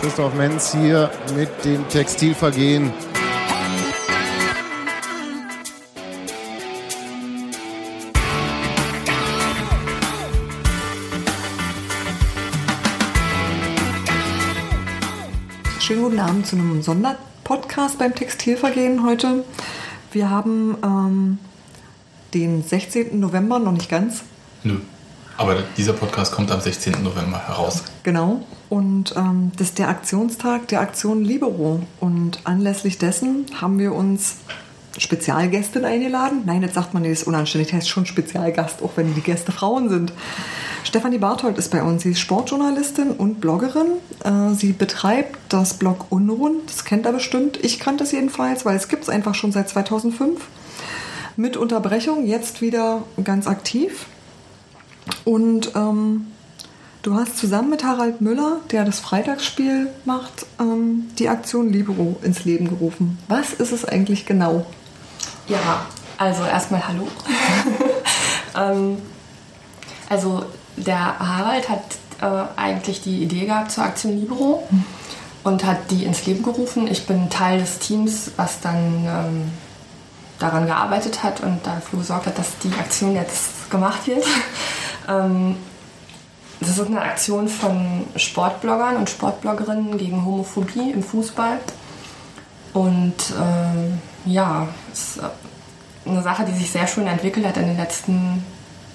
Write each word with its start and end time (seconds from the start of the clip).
Christoph 0.00 0.34
Menz 0.34 0.72
hier 0.72 1.10
mit 1.34 1.64
dem 1.64 1.88
Textilvergehen. 1.88 2.92
Schönen 15.80 16.02
guten 16.02 16.18
Abend 16.18 16.46
zu 16.46 16.56
einem 16.56 16.82
Sonderpodcast 16.82 17.98
beim 17.98 18.14
Textilvergehen 18.14 19.02
heute. 19.02 19.44
Wir 20.12 20.28
haben 20.28 20.76
ähm, 20.82 21.38
den 22.34 22.62
16. 22.62 23.18
November, 23.18 23.58
noch 23.58 23.72
nicht 23.72 23.88
ganz, 23.88 24.24
Nö. 24.62 24.80
Aber 25.38 25.62
dieser 25.76 25.92
Podcast 25.92 26.32
kommt 26.32 26.50
am 26.50 26.60
16. 26.60 27.02
November 27.02 27.46
heraus. 27.46 27.82
genau. 28.02 28.42
Und 28.68 29.14
ähm, 29.16 29.52
das 29.56 29.68
ist 29.68 29.78
der 29.78 29.88
Aktionstag 29.88 30.68
der 30.68 30.80
Aktion 30.80 31.24
Libero. 31.24 31.80
Und 32.00 32.40
anlässlich 32.44 32.98
dessen 32.98 33.46
haben 33.60 33.78
wir 33.78 33.94
uns 33.94 34.36
Spezialgästin 34.98 35.84
eingeladen. 35.84 36.42
Nein, 36.46 36.62
jetzt 36.62 36.74
sagt 36.74 36.94
man, 36.94 37.02
nee, 37.02 37.10
das 37.10 37.20
ist 37.20 37.26
unanständig, 37.28 37.68
der 37.68 37.80
ist 37.80 37.88
schon 37.88 38.06
Spezialgast, 38.06 38.82
auch 38.82 38.92
wenn 38.96 39.14
die 39.14 39.20
Gäste 39.20 39.52
Frauen 39.52 39.88
sind. 39.88 40.12
Stefanie 40.84 41.18
Barthold 41.18 41.58
ist 41.58 41.70
bei 41.70 41.82
uns. 41.82 42.02
Sie 42.02 42.12
ist 42.12 42.20
Sportjournalistin 42.20 43.10
und 43.10 43.40
Bloggerin. 43.40 43.88
Äh, 44.24 44.54
sie 44.54 44.72
betreibt 44.72 45.38
das 45.48 45.74
Blog 45.74 46.06
Unrund. 46.10 46.68
Das 46.68 46.84
kennt 46.84 47.06
er 47.06 47.12
bestimmt. 47.12 47.58
Ich 47.62 47.78
kannte 47.78 48.04
es 48.04 48.12
jedenfalls, 48.12 48.64
weil 48.64 48.76
es 48.76 48.88
gibt 48.88 49.02
es 49.02 49.08
einfach 49.08 49.34
schon 49.34 49.52
seit 49.52 49.68
2005. 49.68 50.40
Mit 51.36 51.56
Unterbrechung, 51.56 52.24
jetzt 52.26 52.62
wieder 52.62 53.02
ganz 53.22 53.46
aktiv. 53.46 54.06
Und 55.24 55.74
ähm, 55.74 56.26
du 57.02 57.14
hast 57.14 57.38
zusammen 57.38 57.70
mit 57.70 57.84
Harald 57.84 58.20
Müller, 58.20 58.60
der 58.70 58.84
das 58.84 59.00
Freitagsspiel 59.00 59.88
macht, 60.04 60.46
ähm, 60.60 61.08
die 61.18 61.28
Aktion 61.28 61.72
Libero 61.72 62.16
ins 62.22 62.44
Leben 62.44 62.68
gerufen. 62.68 63.18
Was 63.28 63.52
ist 63.52 63.72
es 63.72 63.84
eigentlich 63.84 64.26
genau? 64.26 64.66
Ja, 65.48 65.86
also 66.18 66.44
erstmal 66.44 66.86
Hallo. 66.86 67.06
ähm, 68.56 68.98
also 70.08 70.44
der 70.76 71.18
Harald 71.18 71.68
hat 71.68 71.82
äh, 72.20 72.60
eigentlich 72.60 73.02
die 73.02 73.22
Idee 73.22 73.46
gehabt 73.46 73.72
zur 73.72 73.84
Aktion 73.84 74.18
Libero 74.18 74.66
und 75.44 75.64
hat 75.64 75.90
die 75.90 76.04
ins 76.04 76.26
Leben 76.26 76.42
gerufen. 76.42 76.88
Ich 76.88 77.06
bin 77.06 77.30
Teil 77.30 77.60
des 77.60 77.78
Teams, 77.78 78.32
was 78.36 78.60
dann 78.60 79.04
ähm, 79.06 79.50
daran 80.38 80.66
gearbeitet 80.66 81.22
hat 81.22 81.40
und 81.40 81.66
dafür 81.66 82.00
gesorgt 82.00 82.26
hat, 82.26 82.38
dass 82.38 82.58
die 82.58 82.72
Aktion 82.78 83.14
jetzt 83.14 83.70
gemacht 83.70 84.06
wird. 84.06 84.24
ähm, 85.08 85.56
das 86.60 86.70
ist 86.70 86.86
eine 86.86 87.02
Aktion 87.02 87.48
von 87.48 88.06
Sportbloggern 88.16 88.96
und 88.96 89.10
Sportbloggerinnen 89.10 89.98
gegen 89.98 90.24
Homophobie 90.24 90.90
im 90.90 91.02
Fußball. 91.02 91.58
Und 92.72 93.14
ähm, 93.40 94.00
ja, 94.24 94.68
es 94.92 95.16
ist 95.16 95.20
eine 96.06 96.22
Sache, 96.22 96.44
die 96.44 96.52
sich 96.52 96.70
sehr 96.70 96.86
schön 96.86 97.06
entwickelt 97.06 97.46
hat 97.46 97.56
in 97.56 97.66
den 97.66 97.76
letzten 97.76 98.44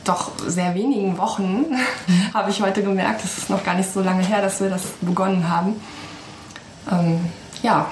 doch 0.03 0.31
sehr 0.48 0.73
wenigen 0.73 1.17
Wochen, 1.17 1.66
habe 2.33 2.50
ich 2.50 2.61
heute 2.61 2.81
gemerkt. 2.81 3.23
Es 3.23 3.38
ist 3.38 3.50
noch 3.50 3.64
gar 3.64 3.76
nicht 3.76 3.92
so 3.92 4.02
lange 4.02 4.26
her, 4.26 4.42
dass 4.42 4.59
wir 4.59 4.70
das 4.70 4.81
begonnen 5.02 5.48
haben. 5.50 5.80
Ähm, 6.92 7.20
ja, 7.61 7.88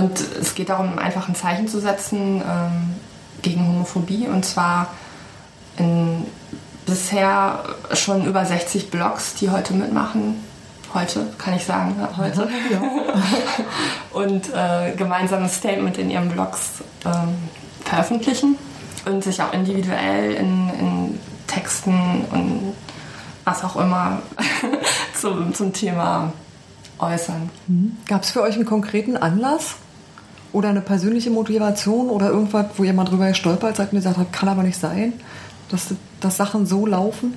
und 0.00 0.18
es 0.40 0.54
geht 0.54 0.70
darum, 0.70 0.98
einfach 0.98 1.28
ein 1.28 1.34
Zeichen 1.34 1.68
zu 1.68 1.78
setzen 1.78 2.40
ähm, 2.40 2.94
gegen 3.42 3.66
Homophobie. 3.68 4.28
Und 4.28 4.46
zwar 4.46 4.86
in 5.76 6.24
bisher 6.86 7.62
schon 7.92 8.24
über 8.24 8.44
60 8.44 8.90
Blogs, 8.90 9.34
die 9.34 9.50
heute 9.50 9.74
mitmachen. 9.74 10.42
Heute, 10.94 11.26
kann 11.38 11.54
ich 11.54 11.64
sagen, 11.64 11.96
ja, 12.00 12.16
heute. 12.16 12.48
und 14.12 14.52
äh, 14.54 14.92
gemeinsames 14.96 15.56
Statement 15.56 15.98
in 15.98 16.10
ihren 16.10 16.30
Blogs 16.30 16.82
ähm, 17.04 17.36
veröffentlichen 17.84 18.56
und 19.04 19.22
sich 19.22 19.40
auch 19.42 19.52
individuell 19.52 20.32
in, 20.32 20.70
in 20.80 21.20
Texten 21.46 22.24
und 22.32 22.74
was 23.44 23.62
auch 23.64 23.76
immer 23.76 24.22
zum, 25.20 25.54
zum 25.54 25.72
Thema 25.72 26.32
äußern. 26.98 27.50
Gab 28.08 28.22
es 28.22 28.30
für 28.30 28.42
euch 28.42 28.54
einen 28.54 28.66
konkreten 28.66 29.16
Anlass 29.16 29.76
oder 30.52 30.68
eine 30.70 30.80
persönliche 30.80 31.30
Motivation 31.30 32.10
oder 32.10 32.28
irgendwas, 32.30 32.66
wo 32.76 32.84
ihr 32.84 32.92
mal 32.92 33.04
drüber 33.04 33.28
gestolpert 33.28 33.76
seid 33.76 33.92
und 33.92 33.98
gesagt 33.98 34.18
habt, 34.18 34.32
kann 34.32 34.48
aber 34.48 34.62
nicht 34.62 34.78
sein, 34.78 35.12
dass, 35.70 35.88
dass 36.20 36.36
Sachen 36.36 36.66
so 36.66 36.86
laufen? 36.86 37.34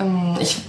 Ähm, 0.00 0.36
Ich, 0.40 0.62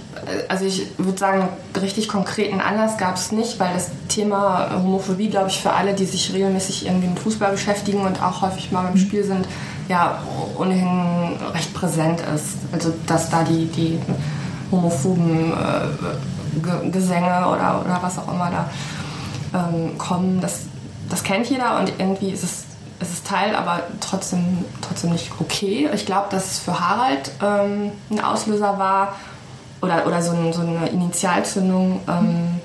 also 0.48 0.64
ich 0.64 0.86
würde 0.98 1.18
sagen, 1.18 1.48
richtig 1.80 2.08
konkreten 2.08 2.60
Anlass 2.60 2.96
gab 2.96 3.16
es 3.16 3.30
nicht, 3.32 3.58
weil 3.60 3.72
das 3.74 3.90
Thema 4.08 4.70
Homophobie, 4.82 5.28
glaube 5.28 5.48
ich, 5.48 5.60
für 5.60 5.72
alle, 5.72 5.94
die 5.94 6.06
sich 6.06 6.32
regelmäßig 6.32 6.86
irgendwie 6.86 7.08
mit 7.08 7.18
Fußball 7.18 7.52
beschäftigen 7.52 8.00
und 8.00 8.22
auch 8.22 8.42
häufig 8.42 8.72
mal 8.72 8.82
beim 8.82 8.96
Spiel 8.96 9.24
sind, 9.24 9.46
ja 9.88 10.18
ohnehin 10.58 11.36
recht 11.54 11.72
präsent 11.72 12.20
ist. 12.34 12.56
Also 12.72 12.92
dass 13.06 13.30
da 13.30 13.42
die, 13.42 13.66
die 13.66 13.98
homophoben 14.70 15.52
äh, 15.52 16.60
Ge- 16.62 16.90
Gesänge 16.90 17.46
oder, 17.46 17.82
oder 17.84 17.98
was 18.00 18.18
auch 18.18 18.32
immer 18.32 18.50
da 18.50 18.70
ähm, 19.70 19.96
kommen, 19.98 20.40
das, 20.40 20.62
das 21.08 21.22
kennt 21.22 21.48
jeder 21.48 21.78
und 21.78 21.92
irgendwie 21.98 22.30
ist 22.30 22.44
es, 22.44 22.64
es 23.00 23.10
ist 23.10 23.26
Teil, 23.26 23.54
aber 23.54 23.82
trotzdem, 24.00 24.64
trotzdem 24.80 25.10
nicht 25.10 25.30
okay. 25.40 25.88
Ich 25.94 26.06
glaube, 26.06 26.28
dass 26.30 26.52
es 26.52 26.58
für 26.58 26.78
Harald 26.78 27.30
ähm, 27.42 27.92
ein 28.10 28.20
Auslöser 28.20 28.78
war 28.78 29.14
oder, 29.80 30.06
oder 30.06 30.20
so, 30.22 30.32
ein, 30.32 30.52
so 30.52 30.62
eine 30.62 30.88
Initialzündung, 30.88 32.00
ähm, 32.08 32.60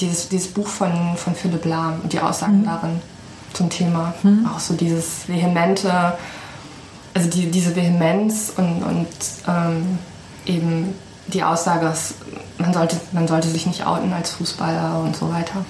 dieses, 0.00 0.28
dieses 0.28 0.52
Buch 0.52 0.66
von, 0.66 1.16
von 1.16 1.34
Philipp 1.34 1.64
Lahm 1.64 2.00
und 2.02 2.12
die 2.12 2.20
Aussagen 2.20 2.64
darin 2.64 3.00
zum 3.52 3.68
Thema. 3.68 4.14
Auch 4.52 4.58
so 4.58 4.74
dieses 4.74 5.28
vehemente, 5.28 6.14
also 7.14 7.28
die, 7.28 7.50
diese 7.50 7.76
Vehemenz 7.76 8.52
und, 8.56 8.82
und 8.82 9.08
ähm, 9.46 9.98
eben 10.46 10.94
die 11.26 11.42
Aussage, 11.42 11.84
dass 11.84 12.14
man 12.58 12.72
sollte, 12.72 12.96
man 13.12 13.28
sollte 13.28 13.48
sich 13.48 13.66
nicht 13.66 13.86
outen 13.86 14.12
als 14.12 14.30
Fußballer 14.30 15.00
und 15.00 15.16
so 15.16 15.30
weiter. 15.30 15.64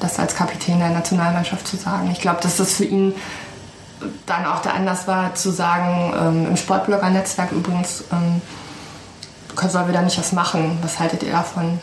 Das 0.00 0.18
als 0.18 0.34
Kapitän 0.34 0.78
der 0.78 0.90
Nationalmannschaft 0.90 1.66
zu 1.66 1.76
sagen. 1.76 2.10
Ich 2.10 2.20
glaube, 2.20 2.40
dass 2.42 2.56
das 2.56 2.74
für 2.74 2.84
ihn 2.84 3.14
dann 4.26 4.46
auch 4.46 4.62
der 4.62 4.74
Anlass 4.74 5.08
war, 5.08 5.34
zu 5.34 5.50
sagen, 5.50 6.14
ähm, 6.16 6.46
im 6.46 6.56
Sportblogger-Netzwerk 6.56 7.52
übrigens, 7.52 8.04
ähm, 8.12 8.40
sollen 9.68 9.86
wir 9.88 9.94
da 9.94 10.02
nicht 10.02 10.18
was 10.18 10.32
machen? 10.32 10.78
Was 10.82 11.00
haltet 11.00 11.24
ihr 11.24 11.32
davon? 11.32 11.80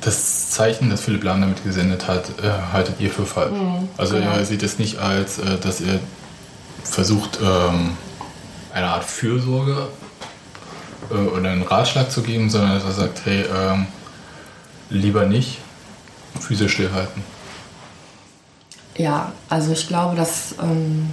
Das 0.00 0.50
Zeichen, 0.50 0.90
das 0.90 1.00
Philipp 1.00 1.24
Lahm 1.24 1.40
damit 1.40 1.64
gesendet 1.64 2.06
hat, 2.06 2.28
äh, 2.42 2.72
haltet 2.72 3.00
ihr 3.00 3.10
für 3.10 3.26
falsch. 3.26 3.58
also 3.96 4.16
genau. 4.16 4.32
er 4.32 4.44
sieht 4.44 4.62
es 4.62 4.78
nicht 4.78 4.98
als, 4.98 5.38
äh, 5.38 5.58
dass 5.58 5.80
er 5.80 5.98
versucht, 6.84 7.38
ähm, 7.42 7.96
eine 8.72 8.88
Art 8.88 9.04
Fürsorge 9.04 9.88
äh, 11.10 11.14
oder 11.14 11.50
einen 11.50 11.62
Ratschlag 11.62 12.10
zu 12.10 12.22
geben, 12.22 12.50
sondern 12.50 12.74
dass 12.74 12.84
er 12.84 12.92
sagt, 12.92 13.22
hey, 13.24 13.44
ähm, 13.44 13.86
lieber 14.90 15.24
nicht, 15.24 15.58
Füße 16.40 16.68
stillhalten. 16.68 17.22
Ja, 18.96 19.32
also 19.48 19.72
ich 19.72 19.88
glaube, 19.88 20.16
dass, 20.16 20.54
ähm, 20.62 21.10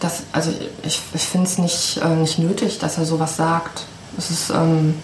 dass 0.00 0.24
also 0.32 0.50
ich, 0.82 1.00
ich 1.12 1.22
finde 1.22 1.46
es 1.46 1.58
nicht, 1.58 1.98
äh, 1.98 2.16
nicht 2.16 2.38
nötig, 2.38 2.78
dass 2.78 2.98
er 2.98 3.04
sowas 3.04 3.36
sagt. 3.36 3.84
Es 4.18 4.30
ist, 4.30 4.50
ähm, 4.50 4.94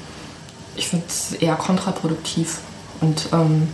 ich 0.77 0.89
finde 0.89 1.07
es 1.09 1.33
eher 1.33 1.57
kontraproduktiv 1.57 2.59
und 3.01 3.29
ähm, 3.33 3.69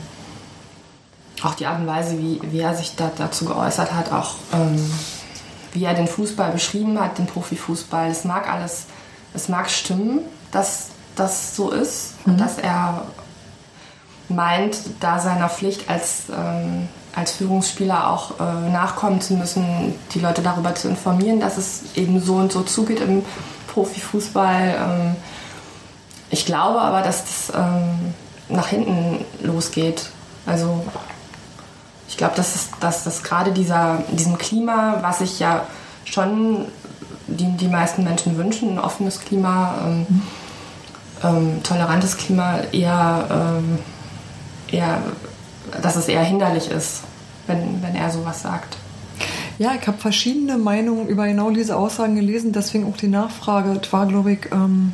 auch 1.42 1.54
die 1.54 1.66
Art 1.66 1.80
und 1.80 1.86
Weise, 1.86 2.18
wie, 2.18 2.40
wie 2.42 2.60
er 2.60 2.74
sich 2.74 2.96
da, 2.96 3.10
dazu 3.16 3.44
geäußert 3.44 3.92
hat, 3.92 4.12
auch 4.12 4.34
ähm, 4.52 4.90
wie 5.72 5.84
er 5.84 5.94
den 5.94 6.08
Fußball 6.08 6.52
beschrieben 6.52 6.98
hat, 6.98 7.18
den 7.18 7.26
Profifußball, 7.26 8.10
es 8.10 8.24
mag 8.24 8.48
alles, 8.48 8.84
es 9.34 9.48
mag 9.48 9.70
stimmen, 9.70 10.20
dass 10.50 10.88
das 11.14 11.56
so 11.56 11.70
ist 11.70 12.14
und 12.24 12.38
dass 12.38 12.58
er 12.58 13.06
meint, 14.28 14.76
da 15.00 15.18
seiner 15.18 15.48
Pflicht 15.48 15.88
als, 15.88 16.24
ähm, 16.30 16.88
als 17.14 17.32
Führungsspieler 17.32 18.10
auch 18.10 18.32
äh, 18.40 18.70
nachkommen 18.70 19.20
zu 19.20 19.34
müssen, 19.34 19.94
die 20.14 20.20
Leute 20.20 20.42
darüber 20.42 20.74
zu 20.74 20.88
informieren, 20.88 21.40
dass 21.40 21.56
es 21.56 21.82
eben 21.94 22.20
so 22.20 22.34
und 22.36 22.52
so 22.52 22.62
zugeht 22.62 23.00
im 23.00 23.24
Profifußball. 23.72 24.76
Ähm, 24.78 25.16
ich 26.30 26.44
glaube 26.46 26.80
aber, 26.80 27.02
dass 27.02 27.22
das 27.24 27.52
ähm, 27.56 28.14
nach 28.48 28.66
hinten 28.68 29.24
losgeht. 29.42 30.10
Also 30.44 30.84
ich 32.08 32.16
glaube, 32.16 32.34
dass, 32.36 32.54
es- 32.54 32.70
das 33.04 33.22
gerade 33.22 33.52
dieser, 33.52 33.98
diesem 34.12 34.38
Klima, 34.38 34.98
was 35.02 35.18
sich 35.18 35.38
ja 35.38 35.64
schon 36.04 36.66
die, 37.28 37.56
die 37.56 37.68
meisten 37.68 38.04
Menschen 38.04 38.36
wünschen, 38.36 38.74
ein 38.74 38.78
offenes 38.78 39.20
Klima, 39.20 39.74
ähm, 39.84 40.22
ähm, 41.24 41.62
tolerantes 41.62 42.16
Klima, 42.16 42.58
eher, 42.72 43.26
ähm, 43.30 43.78
eher, 44.70 45.02
dass 45.82 45.96
es 45.96 46.08
eher 46.08 46.24
hinderlich 46.24 46.70
ist, 46.70 47.02
wenn, 47.46 47.82
wenn 47.82 47.94
er 47.94 48.10
sowas 48.10 48.42
sagt. 48.42 48.76
Ja, 49.58 49.72
ich 49.80 49.86
habe 49.86 49.96
verschiedene 49.96 50.58
Meinungen 50.58 51.08
über 51.08 51.26
genau 51.26 51.50
diese 51.50 51.76
Aussagen 51.76 52.16
gelesen, 52.16 52.52
deswegen 52.52 52.84
auch 52.86 52.96
die 52.96 53.08
Nachfrage. 53.08 53.80
Es 53.82 53.92
war, 53.92 54.06
glaube 54.06 54.32
ich, 54.32 54.52
ähm, 54.52 54.92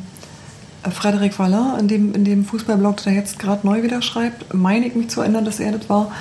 Frederic 0.89 1.37
Vallin, 1.37 1.79
in 1.79 1.87
dem, 1.87 2.13
in 2.13 2.25
dem 2.25 2.45
Fußballblog, 2.45 2.97
der 3.03 3.13
jetzt 3.13 3.39
gerade 3.39 3.65
neu 3.65 3.83
wieder 3.83 4.01
schreibt, 4.01 4.53
meine 4.53 4.85
ich 4.85 4.95
mich 4.95 5.09
zu 5.09 5.21
erinnern, 5.21 5.45
dass 5.45 5.59
er 5.59 5.73
das 5.73 5.89
war, 5.89 6.11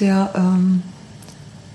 der 0.00 0.30
ähm, 0.34 0.82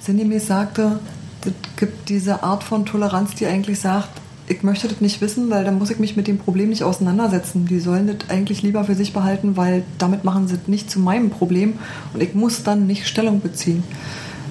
sinngemäß 0.01 0.47
sagte, 0.47 0.99
es 1.45 1.53
gibt 1.77 2.09
diese 2.09 2.43
Art 2.43 2.63
von 2.63 2.85
Toleranz, 2.85 3.35
die 3.35 3.45
eigentlich 3.45 3.79
sagt, 3.79 4.09
ich 4.49 4.63
möchte 4.63 4.87
das 4.87 5.01
nicht 5.01 5.19
wissen, 5.19 5.49
weil 5.49 5.65
dann 5.65 5.77
muss 5.77 5.89
ich 5.89 5.99
mich 5.99 6.15
mit 6.15 6.27
dem 6.27 6.37
Problem 6.37 6.69
nicht 6.69 6.83
auseinandersetzen. 6.83 7.65
Die 7.65 7.79
sollen 7.79 8.07
das 8.07 8.29
eigentlich 8.29 8.61
lieber 8.61 8.85
für 8.85 8.95
sich 8.95 9.11
behalten, 9.11 9.57
weil 9.57 9.83
damit 9.97 10.23
machen 10.23 10.47
sie 10.47 10.55
es 10.55 10.67
nicht 10.67 10.89
zu 10.89 10.99
meinem 10.99 11.29
Problem 11.29 11.79
und 12.13 12.23
ich 12.23 12.33
muss 12.33 12.63
dann 12.63 12.87
nicht 12.87 13.07
Stellung 13.07 13.41
beziehen. 13.41 13.83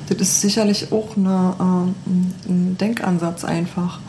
Das 0.08 0.18
ist 0.20 0.40
sicherlich 0.40 0.92
auch 0.92 1.16
eine, 1.16 1.54
äh, 1.58 2.50
ein 2.50 2.76
Denkansatz 2.78 3.44
einfach. 3.44 4.00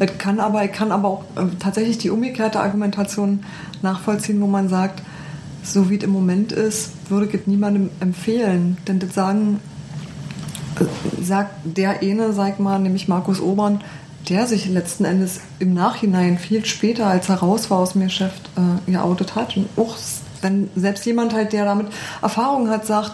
Ich 0.00 0.18
kann 0.18 0.40
aber, 0.40 0.64
ich 0.64 0.72
kann 0.72 0.90
aber 0.90 1.08
auch 1.08 1.24
äh, 1.36 1.46
tatsächlich 1.58 1.98
die 1.98 2.10
umgekehrte 2.10 2.60
Argumentation 2.60 3.44
nachvollziehen, 3.80 4.40
wo 4.40 4.46
man 4.46 4.68
sagt, 4.68 5.02
so 5.62 5.88
wie 5.88 5.96
es 5.96 6.02
im 6.02 6.10
Moment 6.10 6.50
ist, 6.50 6.90
würde 7.08 7.26
ich 7.26 7.34
es 7.34 7.46
niemandem 7.46 7.90
empfehlen. 8.00 8.76
Denn 8.88 8.98
das 8.98 9.14
sagen, 9.14 9.60
äh, 10.80 11.22
sagt 11.22 11.54
der 11.64 12.00
eine, 12.00 12.32
sag 12.32 12.58
mal, 12.58 12.80
nämlich 12.80 13.06
Markus 13.06 13.40
Obern, 13.40 13.80
der 14.28 14.46
sich 14.46 14.66
letzten 14.66 15.04
Endes 15.04 15.40
im 15.58 15.74
Nachhinein 15.74 16.38
viel 16.38 16.64
später, 16.64 17.06
als 17.06 17.28
er 17.28 17.36
raus 17.36 17.70
war 17.70 17.78
aus 17.78 17.92
dem 17.92 18.02
Geschäft, 18.02 18.50
äh, 18.56 18.90
geoutet 18.90 19.34
hat. 19.34 19.56
Und 19.56 19.68
auch 19.76 19.96
wenn 20.40 20.70
selbst 20.76 21.04
jemand 21.06 21.34
halt, 21.34 21.52
der 21.52 21.64
damit 21.64 21.88
Erfahrung 22.20 22.68
hat, 22.68 22.86
sagt, 22.86 23.12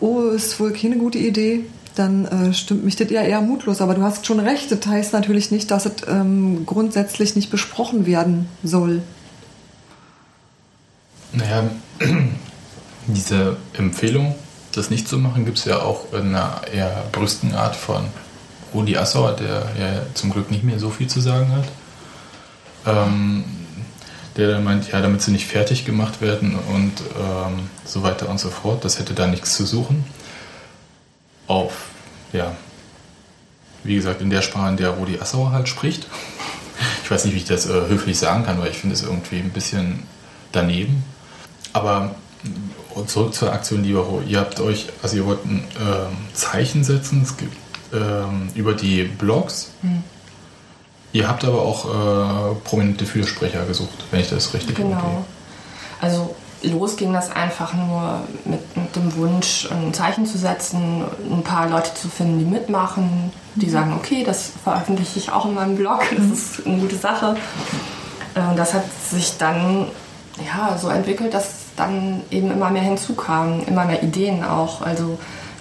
oh, 0.00 0.22
ist 0.28 0.58
wohl 0.60 0.72
keine 0.72 0.96
gute 0.96 1.18
Idee, 1.18 1.64
dann 1.94 2.26
äh, 2.26 2.54
stimmt 2.54 2.84
mich 2.84 2.96
das 2.96 3.10
ja 3.10 3.22
eher 3.22 3.40
mutlos. 3.40 3.80
Aber 3.80 3.94
du 3.94 4.02
hast 4.02 4.26
schon 4.26 4.40
recht, 4.40 4.70
das 4.70 4.86
heißt 4.86 5.12
natürlich 5.12 5.50
nicht, 5.50 5.70
dass 5.70 5.86
es 5.86 5.92
ähm, 6.06 6.64
grundsätzlich 6.64 7.34
nicht 7.34 7.50
besprochen 7.50 8.06
werden 8.06 8.48
soll. 8.62 9.02
Naja, 11.32 11.64
diese 13.06 13.56
Empfehlung, 13.74 14.34
das 14.72 14.90
nicht 14.90 15.08
zu 15.08 15.18
machen, 15.18 15.44
gibt 15.44 15.58
es 15.58 15.64
ja 15.64 15.80
auch 15.80 16.12
in 16.12 16.34
einer 16.34 16.60
eher 16.72 17.04
brüsten 17.12 17.54
Art 17.54 17.74
von 17.74 18.04
Rudi 18.74 18.96
Assauer, 18.96 19.32
der 19.32 19.66
ja 19.78 20.02
zum 20.14 20.30
Glück 20.30 20.50
nicht 20.50 20.64
mehr 20.64 20.78
so 20.78 20.90
viel 20.90 21.08
zu 21.08 21.20
sagen 21.20 21.52
hat. 21.52 21.64
Ähm, 22.86 23.44
der 24.36 24.52
dann 24.52 24.64
meint, 24.64 24.90
ja, 24.92 25.00
damit 25.00 25.20
sie 25.20 25.32
nicht 25.32 25.46
fertig 25.46 25.84
gemacht 25.84 26.20
werden 26.20 26.54
und 26.54 26.92
ähm, 27.18 27.68
so 27.84 28.04
weiter 28.04 28.28
und 28.28 28.38
so 28.38 28.50
fort, 28.50 28.84
das 28.84 28.98
hätte 29.00 29.12
da 29.12 29.26
nichts 29.26 29.56
zu 29.56 29.66
suchen. 29.66 30.04
Auf, 31.48 31.72
ja, 32.32 32.52
wie 33.82 33.96
gesagt, 33.96 34.20
in 34.20 34.30
der 34.30 34.42
Sprache, 34.42 34.70
in 34.70 34.76
der 34.76 34.90
Rudi 34.90 35.18
Assauer 35.18 35.52
halt 35.52 35.68
spricht. 35.68 36.06
Ich 37.02 37.10
weiß 37.10 37.24
nicht, 37.24 37.34
wie 37.34 37.38
ich 37.38 37.46
das 37.46 37.64
äh, 37.64 37.88
höflich 37.88 38.18
sagen 38.18 38.44
kann, 38.44 38.60
weil 38.60 38.70
ich 38.70 38.76
finde 38.76 38.94
es 38.94 39.02
irgendwie 39.02 39.38
ein 39.38 39.48
bisschen 39.48 40.02
daneben. 40.52 41.02
Aber 41.72 42.14
zurück 43.06 43.34
zur 43.34 43.52
Aktion 43.52 43.82
Libero. 43.82 44.22
Ihr 44.26 44.40
habt 44.40 44.60
euch, 44.60 44.88
also 45.02 45.16
ihr 45.16 45.26
wollt 45.26 45.44
ein 45.44 45.64
ähm, 45.80 46.16
Zeichen 46.34 46.84
setzen. 46.84 47.22
Es 47.22 47.36
gibt 47.36 47.56
ähm, 47.92 48.48
über 48.54 48.74
die 48.74 49.04
Blogs. 49.04 49.72
Ihr 51.12 51.28
habt 51.28 51.44
aber 51.44 51.62
auch 51.62 51.84
äh, 51.86 52.54
prominente 52.64 53.06
Fürsprecher 53.06 53.64
gesucht, 53.64 54.04
wenn 54.10 54.20
ich 54.20 54.28
das 54.28 54.52
richtig 54.54 54.76
Genau. 54.76 54.96
okay. 54.96 55.06
Also 56.00 56.34
los 56.62 56.96
ging 56.96 57.12
das 57.12 57.30
einfach 57.30 57.72
nur 57.74 58.20
mit, 58.44 58.76
mit 58.76 58.94
dem 58.94 59.14
Wunsch, 59.16 59.68
ein 59.70 59.94
Zeichen 59.94 60.26
zu 60.26 60.38
setzen, 60.38 61.04
ein 61.30 61.42
paar 61.42 61.68
Leute 61.68 61.94
zu 61.94 62.08
finden, 62.08 62.38
die 62.40 62.44
mitmachen, 62.44 63.32
die 63.54 63.70
sagen, 63.70 63.94
okay, 63.96 64.22
das 64.24 64.50
veröffentliche 64.62 65.18
ich 65.18 65.32
auch 65.32 65.46
in 65.46 65.54
meinem 65.54 65.76
Blog, 65.76 66.02
das 66.16 66.26
ist 66.26 66.66
eine 66.66 66.78
gute 66.78 66.96
Sache. 66.96 67.36
Äh, 68.34 68.40
Und 68.40 68.56
das 68.56 68.74
hat 68.74 68.84
sich 69.10 69.38
dann 69.38 69.86
ja, 70.44 70.76
so 70.78 70.88
entwickelt, 70.88 71.34
dass 71.34 71.50
dann 71.76 72.22
eben 72.30 72.50
immer 72.50 72.70
mehr 72.70 72.82
hinzukamen, 72.82 73.66
immer 73.66 73.84
mehr 73.84 74.02
Ideen 74.02 74.44
auch. 74.44 74.82
Also 74.82 75.18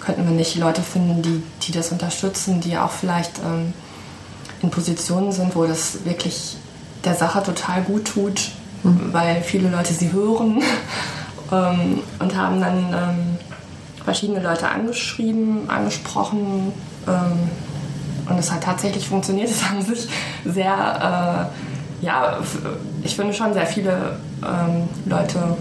könnten 0.07 0.23
wir 0.23 0.31
nicht 0.31 0.55
Leute 0.55 0.81
finden, 0.81 1.21
die, 1.21 1.43
die 1.63 1.73
das 1.73 1.91
unterstützen, 1.91 2.61
die 2.61 2.77
auch 2.77 2.91
vielleicht 2.91 3.39
ähm, 3.39 3.73
in 4.61 4.69
Positionen 4.69 5.33
sind, 5.33 5.53
wo 5.53 5.65
das 5.65 6.05
wirklich 6.05 6.55
der 7.03 7.13
Sache 7.13 7.43
total 7.43 7.81
gut 7.81 8.05
tut, 8.05 8.51
weil 8.83 9.41
viele 9.41 9.69
Leute 9.69 9.93
sie 9.93 10.13
hören 10.13 10.63
ähm, 11.51 11.99
und 12.19 12.37
haben 12.37 12.61
dann 12.61 12.77
ähm, 12.93 13.37
verschiedene 14.05 14.41
Leute 14.41 14.69
angeschrieben, 14.69 15.69
angesprochen 15.69 16.71
ähm, 17.05 17.49
und 18.29 18.39
es 18.39 18.49
hat 18.49 18.63
tatsächlich 18.63 19.09
funktioniert. 19.09 19.49
Es 19.51 19.69
haben 19.69 19.81
sich 19.81 20.07
sehr, 20.45 21.51
äh, 22.01 22.05
ja, 22.05 22.39
ich 23.03 23.13
finde 23.13 23.33
schon 23.33 23.53
sehr 23.53 23.67
viele 23.67 24.19
ähm, 24.41 24.87
Leute 25.05 25.57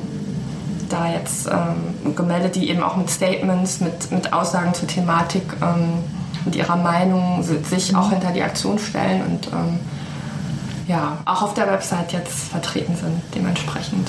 da 0.88 1.10
jetzt 1.10 1.46
ähm, 1.46 2.14
gemeldet, 2.14 2.54
die 2.56 2.68
eben 2.70 2.82
auch 2.82 2.96
mit 2.96 3.10
Statements, 3.10 3.80
mit, 3.80 4.10
mit 4.12 4.32
Aussagen 4.32 4.74
zur 4.74 4.88
Thematik, 4.88 5.42
ähm, 5.62 5.94
mit 6.44 6.54
ihrer 6.56 6.76
Meinung 6.76 7.42
si- 7.42 7.62
sich 7.64 7.94
auch 7.96 8.10
hinter 8.10 8.30
die 8.32 8.42
Aktion 8.42 8.78
stellen 8.78 9.22
und 9.22 9.46
ähm, 9.48 9.80
ja, 10.86 11.18
auch 11.24 11.42
auf 11.42 11.54
der 11.54 11.66
Website 11.68 12.12
jetzt 12.12 12.48
vertreten 12.50 12.94
sind, 12.96 13.20
dementsprechend. 13.34 14.08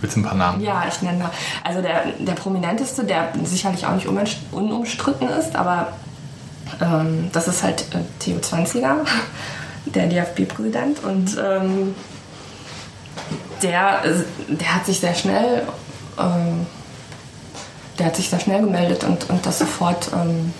Willst 0.00 0.16
du 0.16 0.20
ein 0.20 0.24
paar 0.24 0.36
Namen? 0.36 0.62
Ja, 0.62 0.84
ich 0.88 1.02
nenne 1.02 1.18
da. 1.18 1.30
Also 1.64 1.82
der, 1.82 2.04
der 2.20 2.32
prominenteste, 2.34 3.02
der 3.04 3.28
sicherlich 3.44 3.84
auch 3.84 3.94
nicht 3.94 4.06
unumst- 4.06 4.36
unumstritten 4.52 5.28
ist, 5.28 5.56
aber 5.56 5.88
ähm, 6.80 7.28
das 7.32 7.48
ist 7.48 7.62
halt 7.64 7.80
äh, 7.92 7.98
Theo 8.20 8.38
Zwanziger, 8.38 8.98
der 9.86 10.06
DFB-Präsident. 10.06 11.02
Und 11.02 11.36
ähm, 11.44 11.94
der, 13.62 14.04
äh, 14.04 14.54
der 14.54 14.74
hat 14.74 14.86
sich 14.86 15.00
sehr 15.00 15.14
schnell, 15.14 15.62
ähm, 16.18 16.66
der 17.98 18.06
hat 18.06 18.16
sich 18.16 18.30
sehr 18.30 18.40
schnell 18.40 18.60
gemeldet 18.60 19.04
und, 19.04 19.28
und 19.30 19.44
das 19.44 19.58
sofort 19.58 20.10
ähm, 20.14 20.52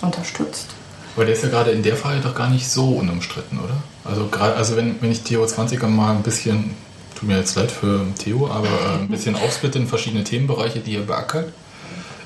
unterstützt. 0.00 0.68
Aber 1.16 1.24
der 1.24 1.34
ist 1.34 1.44
ja 1.44 1.50
gerade 1.50 1.70
in 1.70 1.82
der 1.82 1.96
Frage 1.96 2.20
doch 2.20 2.34
gar 2.34 2.50
nicht 2.50 2.68
so 2.68 2.88
unumstritten, 2.96 3.58
oder? 3.60 3.76
Also 4.04 4.26
gerade, 4.26 4.56
also 4.56 4.76
wenn, 4.76 5.00
wenn 5.00 5.12
ich 5.12 5.22
Theo 5.22 5.44
20er 5.44 5.86
mal 5.86 6.14
ein 6.14 6.22
bisschen, 6.22 6.70
tut 7.14 7.28
mir 7.28 7.38
jetzt 7.38 7.54
leid 7.54 7.70
für 7.70 8.04
Theo, 8.18 8.50
aber 8.50 8.66
äh, 8.66 9.02
ein 9.02 9.08
bisschen 9.08 9.36
aufsplitte 9.36 9.78
in 9.78 9.86
verschiedene 9.86 10.24
Themenbereiche, 10.24 10.80
die 10.80 10.96
er 10.96 11.02
beackert, 11.02 11.52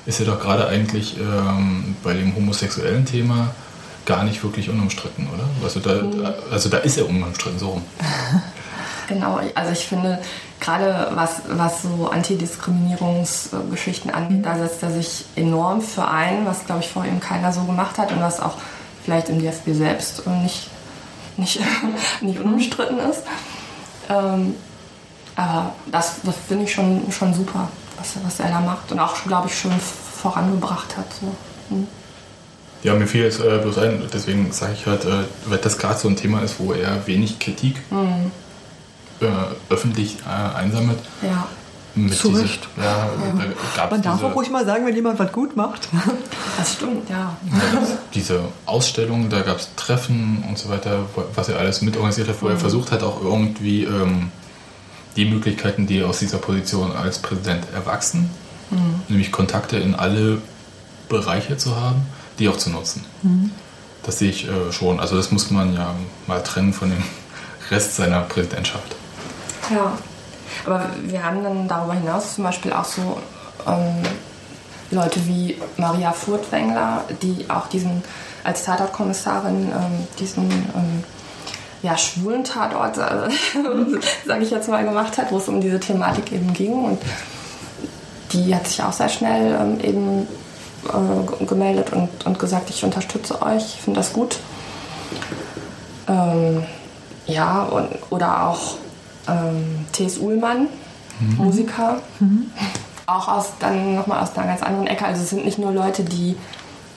ist 0.05 0.19
er 0.19 0.25
doch 0.25 0.39
gerade 0.39 0.67
eigentlich 0.67 1.17
ähm, 1.19 1.95
bei 2.03 2.13
dem 2.13 2.35
homosexuellen 2.35 3.05
Thema 3.05 3.53
gar 4.05 4.23
nicht 4.23 4.43
wirklich 4.43 4.69
unumstritten, 4.69 5.27
oder? 5.27 5.47
Also 5.63 5.79
da, 5.79 6.33
also 6.49 6.69
da 6.69 6.77
ist 6.77 6.97
er 6.97 7.07
unumstritten, 7.07 7.59
so 7.59 7.69
rum. 7.69 7.83
Genau, 9.09 9.41
also 9.55 9.71
ich 9.71 9.87
finde, 9.87 10.19
gerade 10.59 11.09
was, 11.15 11.41
was 11.47 11.81
so 11.81 12.11
Antidiskriminierungsgeschichten 12.11 14.11
angeht, 14.11 14.45
da 14.45 14.55
setzt 14.55 14.83
er 14.83 14.91
sich 14.91 15.25
enorm 15.35 15.81
für 15.81 16.07
ein, 16.07 16.45
was 16.45 16.67
glaube 16.67 16.81
ich 16.81 16.89
vor 16.89 17.03
ihm 17.05 17.19
keiner 17.19 17.51
so 17.51 17.63
gemacht 17.63 17.97
hat 17.97 18.11
und 18.11 18.21
was 18.21 18.39
auch 18.39 18.57
vielleicht 19.03 19.29
im 19.29 19.41
DFB 19.41 19.71
selbst 19.71 20.27
äh, 20.27 20.43
nicht, 20.43 20.69
nicht, 21.37 21.59
nicht 22.21 22.39
unumstritten 22.39 22.99
ist. 22.99 23.23
Ähm, 24.09 24.53
aber 25.35 25.73
das, 25.91 26.21
das 26.21 26.35
finde 26.47 26.65
ich 26.65 26.71
schon, 26.71 27.11
schon 27.11 27.33
super, 27.33 27.67
was, 27.97 28.13
was 28.23 28.39
er 28.39 28.49
da 28.49 28.59
macht 28.59 28.91
und 28.91 28.99
auch, 28.99 29.15
glaube 29.25 29.47
ich, 29.47 29.57
schon 29.57 29.73
vorangebracht 30.21 30.97
hat. 30.97 31.07
So. 31.19 31.35
Hm. 31.69 31.87
Ja, 32.83 32.93
mir 32.93 33.07
fiel 33.07 33.23
jetzt 33.23 33.39
äh, 33.39 33.57
bloß 33.57 33.79
ein, 33.79 34.07
deswegen 34.13 34.51
sage 34.51 34.73
ich 34.73 34.85
halt, 34.85 35.05
äh, 35.05 35.23
weil 35.45 35.57
das 35.57 35.79
gerade 35.79 35.97
so 35.97 36.07
ein 36.07 36.15
Thema 36.15 36.43
ist, 36.43 36.59
wo 36.59 36.73
er 36.73 37.07
wenig 37.07 37.39
Kritik 37.39 37.77
äh, 39.21 39.25
öffentlich 39.73 40.17
äh, 40.25 40.57
einsammelt. 40.57 40.99
Ja. 41.21 41.47
Mit 41.95 42.13
Zu 42.15 42.29
diese- 42.29 42.43
Recht. 42.43 42.67
Ja, 42.77 43.09
gab's 43.75 43.91
Man 43.91 44.01
darf 44.01 44.17
diese, 44.17 44.27
auch 44.31 44.35
ruhig 44.35 44.49
mal 44.51 44.65
sagen, 44.65 44.85
wenn 44.85 44.95
jemand 44.95 45.17
was 45.19 45.31
gut 45.31 45.55
macht. 45.55 45.87
Das 46.57 46.73
stimmt, 46.73 47.09
ja. 47.09 47.37
da 47.49 47.87
diese 48.13 48.41
Ausstellung, 48.65 49.29
da 49.29 49.39
gab 49.39 49.59
es 49.59 49.69
Treffen 49.77 50.43
und 50.49 50.57
so 50.57 50.67
weiter, 50.67 51.05
was 51.33 51.47
er 51.47 51.57
alles 51.57 51.81
mitorganisiert 51.81 52.27
hat, 52.27 52.41
wo 52.41 52.49
er 52.49 52.57
versucht 52.57 52.91
hat, 52.91 53.01
auch 53.01 53.23
irgendwie 53.23 53.85
ähm, 53.85 54.29
die 55.15 55.23
Möglichkeiten, 55.23 55.87
die 55.87 56.03
aus 56.03 56.19
dieser 56.19 56.37
Position 56.37 56.91
als 56.91 57.19
Präsident 57.19 57.63
erwachsen, 57.73 58.29
nämlich 59.07 59.31
Kontakte 59.31 59.77
in 59.77 59.95
alle 59.95 60.41
Bereiche 61.07 61.55
zu 61.55 61.77
haben, 61.77 62.01
die 62.39 62.49
auch 62.49 62.57
zu 62.57 62.71
nutzen. 62.71 63.05
Das 64.03 64.19
sehe 64.19 64.29
ich 64.29 64.49
äh, 64.49 64.73
schon. 64.73 64.99
Also 64.99 65.15
das 65.15 65.31
muss 65.31 65.49
man 65.51 65.73
ja 65.73 65.95
mal 66.27 66.43
trennen 66.43 66.73
von 66.73 66.89
dem 66.89 67.03
Rest 67.71 67.95
seiner 67.95 68.19
Präsidentschaft. 68.21 68.95
Ja, 69.69 69.93
aber 70.65 70.85
wir 71.03 71.23
haben 71.23 71.43
dann 71.43 71.67
darüber 71.67 71.93
hinaus 71.93 72.35
zum 72.35 72.43
Beispiel 72.43 72.73
auch 72.73 72.85
so 72.85 73.17
ähm, 73.67 74.01
Leute 74.91 75.25
wie 75.27 75.57
Maria 75.77 76.11
Furtwängler, 76.11 77.03
die 77.21 77.45
auch 77.49 77.67
diesen 77.67 78.03
als 78.43 78.63
Tatortkommissarin 78.63 79.71
ähm, 79.71 80.07
diesen 80.19 80.49
ähm, 80.49 81.03
ja, 81.81 81.97
schwulen 81.97 82.43
Tatort, 82.43 82.97
äh, 82.97 83.29
sage 84.25 84.43
ich 84.43 84.51
jetzt 84.51 84.69
mal, 84.69 84.83
gemacht 84.83 85.17
hat, 85.17 85.31
wo 85.31 85.37
es 85.37 85.47
um 85.47 85.61
diese 85.61 85.79
Thematik 85.79 86.31
eben 86.31 86.53
ging. 86.53 86.83
Und 86.83 87.01
die 88.33 88.53
hat 88.53 88.67
sich 88.67 88.81
auch 88.83 88.93
sehr 88.93 89.09
schnell 89.09 89.57
ähm, 89.59 89.79
eben 89.81 90.27
äh, 90.87 91.45
gemeldet 91.45 91.93
und, 91.93 92.25
und 92.25 92.39
gesagt, 92.39 92.69
ich 92.69 92.83
unterstütze 92.83 93.41
euch, 93.41 93.75
ich 93.75 93.81
finde 93.81 93.99
das 93.99 94.13
gut. 94.13 94.39
Ähm, 96.07 96.63
ja, 97.27 97.63
und, 97.63 97.89
oder 98.09 98.47
auch 98.47 98.77
ähm, 99.27 99.85
T.S. 99.91 100.17
Uhlmann, 100.17 100.67
Musiker, 101.37 102.01
auch 103.05 103.27
aus, 103.27 103.53
dann 103.59 103.95
nochmal 103.95 104.23
aus 104.23 104.37
einer 104.37 104.47
ganz 104.47 104.63
anderen 104.63 104.87
Ecke. 104.87 105.05
Also 105.05 105.21
es 105.21 105.29
sind 105.29 105.45
nicht 105.45 105.57
nur 105.57 105.71
Leute, 105.71 106.03
die, 106.03 106.37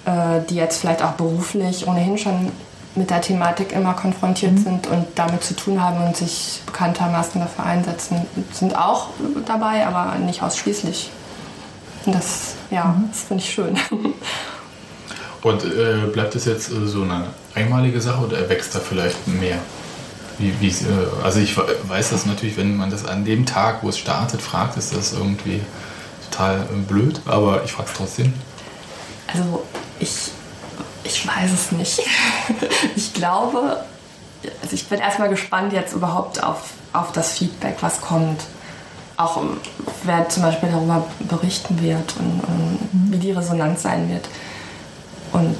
äh, 0.04 0.40
die 0.48 0.54
jetzt 0.54 0.80
vielleicht 0.80 1.02
auch 1.02 1.12
beruflich 1.12 1.86
ohnehin 1.88 2.18
schon 2.18 2.52
mit 2.94 3.10
der 3.10 3.20
Thematik 3.20 3.72
immer 3.72 3.94
konfrontiert 3.94 4.58
sind 4.58 4.86
und 4.86 5.06
damit 5.14 5.42
zu 5.42 5.56
tun 5.56 5.82
haben 5.82 6.04
und 6.04 6.16
sich 6.16 6.60
bekanntermaßen 6.66 7.40
dafür 7.40 7.64
einsetzen, 7.64 8.26
sind 8.52 8.76
auch 8.76 9.08
dabei, 9.46 9.86
aber 9.86 10.16
nicht 10.18 10.42
ausschließlich. 10.42 11.10
Und 12.04 12.14
das, 12.14 12.54
ja, 12.70 12.94
das 13.10 13.22
finde 13.22 13.42
ich 13.42 13.50
schön. 13.50 13.78
Und 15.42 15.64
äh, 15.64 16.06
bleibt 16.12 16.36
es 16.36 16.44
jetzt 16.44 16.70
äh, 16.70 16.86
so 16.86 17.02
eine 17.02 17.26
einmalige 17.56 18.00
Sache 18.00 18.24
oder 18.24 18.38
erwächst 18.38 18.76
da 18.76 18.78
vielleicht 18.78 19.26
mehr? 19.26 19.58
Wie, 20.38 20.54
wie, 20.60 20.68
äh, 20.68 21.22
also 21.22 21.40
ich 21.40 21.56
we- 21.56 21.76
weiß 21.84 22.10
das 22.10 22.26
natürlich, 22.26 22.56
wenn 22.56 22.76
man 22.76 22.90
das 22.90 23.04
an 23.06 23.24
dem 23.24 23.46
Tag, 23.46 23.82
wo 23.82 23.88
es 23.88 23.98
startet, 23.98 24.40
fragt, 24.42 24.76
ist 24.76 24.94
das 24.94 25.12
irgendwie 25.12 25.60
total 26.30 26.60
äh, 26.62 26.76
blöd, 26.88 27.20
aber 27.26 27.62
ich 27.64 27.72
frage 27.72 27.88
es 27.90 27.96
trotzdem. 27.96 28.32
Also 29.32 29.62
ich, 30.00 30.30
ich 31.04 31.26
weiß 31.26 31.50
es 31.52 31.72
nicht. 31.72 32.00
Ich 32.96 33.14
glaube, 33.14 33.78
also 34.62 34.74
ich 34.74 34.88
bin 34.88 34.98
erstmal 35.00 35.28
gespannt 35.28 35.72
jetzt 35.72 35.92
überhaupt 35.94 36.42
auf, 36.42 36.70
auf 36.92 37.12
das 37.12 37.38
Feedback, 37.38 37.76
was 37.80 38.00
kommt. 38.00 38.40
Auch 39.16 39.36
ähm, 39.36 39.58
wer 40.04 40.28
zum 40.28 40.42
Beispiel 40.42 40.70
darüber 40.70 41.06
berichten 41.20 41.80
wird 41.82 42.14
und, 42.18 42.40
und 42.40 42.78
wie 43.12 43.18
die 43.18 43.30
Resonanz 43.32 43.82
sein 43.82 44.08
wird. 44.10 44.28
Und 45.32 45.56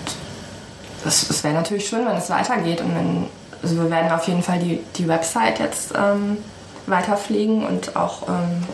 es 1.04 1.42
wäre 1.44 1.54
natürlich 1.54 1.88
schön, 1.88 2.04
wenn 2.06 2.16
es 2.16 2.28
weitergeht. 2.30 2.80
Und 2.80 2.94
wenn, 2.94 3.26
also 3.62 3.76
wir 3.76 3.90
werden 3.90 4.10
auf 4.12 4.26
jeden 4.26 4.42
Fall 4.42 4.58
die, 4.58 4.80
die 4.96 5.08
Website 5.08 5.58
jetzt 5.58 5.92
ähm, 5.96 6.38
weiter 6.86 7.16
pflegen 7.16 7.64
und 7.64 7.96
auch 7.96 8.28
ähm, 8.28 8.66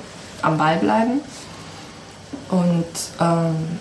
am 0.43 0.59
Ball 0.59 0.77
bleiben. 0.77 1.21
Und 2.51 2.87
ähm, 3.21 3.79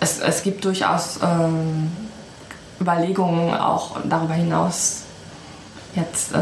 es, 0.00 0.18
es 0.18 0.42
gibt 0.42 0.64
durchaus 0.64 1.20
ähm, 1.22 1.92
Überlegungen 2.80 3.54
auch 3.54 4.00
darüber 4.04 4.34
hinaus 4.34 5.02
jetzt 5.94 6.32
äh, 6.34 6.38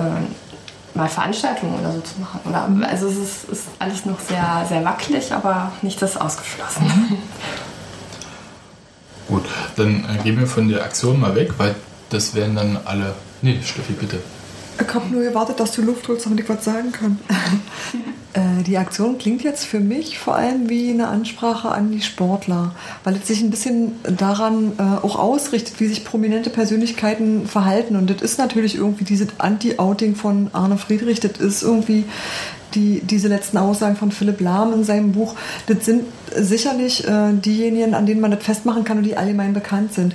mal 0.94 1.08
Veranstaltungen 1.08 1.78
oder 1.80 1.92
so 1.92 2.00
zu 2.00 2.20
machen. 2.20 2.40
Oder, 2.44 2.88
also 2.88 3.08
es 3.08 3.16
ist, 3.16 3.48
ist 3.50 3.64
alles 3.78 4.06
noch 4.06 4.20
sehr, 4.20 4.64
sehr 4.68 4.84
wackelig, 4.84 5.32
aber 5.32 5.72
nicht 5.82 6.00
das 6.00 6.16
ausgeschlossen. 6.16 7.18
Gut, 9.28 9.44
dann 9.76 10.04
äh, 10.04 10.22
gehen 10.22 10.38
wir 10.38 10.46
von 10.46 10.68
der 10.68 10.82
Aktion 10.82 11.20
mal 11.20 11.34
weg, 11.34 11.52
weil 11.58 11.74
das 12.10 12.34
werden 12.34 12.56
dann 12.56 12.78
alle. 12.84 13.14
Nee, 13.42 13.58
Steffi, 13.64 13.92
bitte. 13.92 14.18
Ich 14.80 14.94
habe 14.94 15.08
nur 15.10 15.22
gewartet, 15.22 15.60
dass 15.60 15.72
du 15.72 15.82
Luft 15.82 16.08
holst, 16.08 16.26
damit 16.26 16.40
ich 16.40 16.48
was 16.48 16.64
sagen 16.64 16.92
kann. 16.92 17.18
Äh, 18.32 18.62
die 18.62 18.78
Aktion 18.78 19.18
klingt 19.18 19.42
jetzt 19.42 19.64
für 19.64 19.80
mich 19.80 20.20
vor 20.20 20.36
allem 20.36 20.68
wie 20.68 20.90
eine 20.90 21.08
Ansprache 21.08 21.68
an 21.68 21.90
die 21.90 22.00
Sportler, 22.00 22.76
weil 23.02 23.16
es 23.16 23.26
sich 23.26 23.42
ein 23.42 23.50
bisschen 23.50 23.96
daran 24.04 24.72
äh, 24.78 24.82
auch 25.04 25.18
ausrichtet, 25.18 25.80
wie 25.80 25.88
sich 25.88 26.04
prominente 26.04 26.48
Persönlichkeiten 26.48 27.48
verhalten. 27.48 27.96
Und 27.96 28.08
das 28.08 28.22
ist 28.22 28.38
natürlich 28.38 28.76
irgendwie 28.76 29.02
dieses 29.02 29.28
Anti-Outing 29.38 30.14
von 30.14 30.48
Arne 30.52 30.78
Friedrich, 30.78 31.18
das 31.18 31.38
ist 31.40 31.64
irgendwie 31.64 32.04
die, 32.74 33.00
diese 33.00 33.26
letzten 33.26 33.58
Aussagen 33.58 33.96
von 33.96 34.12
Philipp 34.12 34.40
Lahm 34.40 34.72
in 34.74 34.84
seinem 34.84 35.10
Buch. 35.10 35.34
Das 35.66 35.84
sind 35.84 36.04
sicherlich 36.36 37.08
äh, 37.08 37.32
diejenigen, 37.32 37.94
an 37.94 38.06
denen 38.06 38.20
man 38.20 38.30
das 38.30 38.44
festmachen 38.44 38.84
kann 38.84 38.98
und 38.98 39.04
die 39.04 39.16
allgemein 39.16 39.54
bekannt 39.54 39.92
sind. 39.92 40.14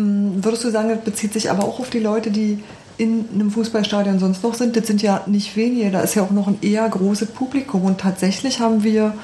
Ähm, 0.00 0.42
Würdest 0.42 0.64
du 0.64 0.70
sagen, 0.70 0.88
das 0.88 1.00
bezieht 1.00 1.32
sich 1.32 1.50
aber 1.50 1.64
auch 1.64 1.78
auf 1.78 1.90
die 1.90 2.00
Leute, 2.00 2.30
die 2.30 2.62
in 2.96 3.28
einem 3.32 3.50
Fußballstadion 3.50 4.18
sonst 4.18 4.42
noch 4.42 4.54
sind? 4.54 4.76
Das 4.76 4.86
sind 4.86 5.02
ja 5.02 5.22
nicht 5.26 5.56
wenige, 5.56 5.90
da 5.90 6.00
ist 6.00 6.14
ja 6.14 6.22
auch 6.22 6.30
noch 6.30 6.48
ein 6.48 6.58
eher 6.62 6.88
großes 6.88 7.30
Publikum. 7.30 7.84
Und 7.84 8.00
tatsächlich 8.00 8.60
haben 8.60 8.82
wir 8.82 9.14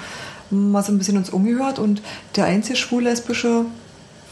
mal 0.50 0.83
so 0.83 0.92
ein 0.92 0.99
bisschen 0.99 1.16
uns 1.16 1.30
umgehört 1.30 1.78
und 1.78 2.02
der 2.37 2.45
einzige 2.45 2.76
schwul-lesbische 2.76 3.64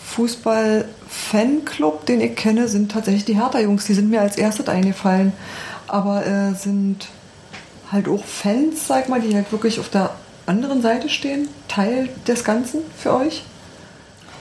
Fußball-Fanclub, 0.06 2.06
den 2.06 2.20
ich 2.20 2.36
kenne, 2.36 2.68
sind 2.68 2.92
tatsächlich 2.92 3.24
die 3.24 3.36
Hertha-Jungs. 3.36 3.86
Die 3.86 3.94
sind 3.94 4.10
mir 4.10 4.20
als 4.20 4.36
erstes 4.36 4.68
eingefallen. 4.68 5.32
Aber 5.88 6.26
äh, 6.26 6.54
sind 6.54 7.08
halt 7.90 8.08
auch 8.08 8.24
Fans, 8.24 8.86
sag 8.86 9.08
mal, 9.08 9.20
die 9.20 9.34
halt 9.34 9.50
wirklich 9.50 9.80
auf 9.80 9.88
der 9.88 10.10
anderen 10.46 10.82
Seite 10.82 11.08
stehen, 11.08 11.48
Teil 11.68 12.08
des 12.26 12.44
Ganzen 12.44 12.80
für 12.96 13.14
euch? 13.14 13.42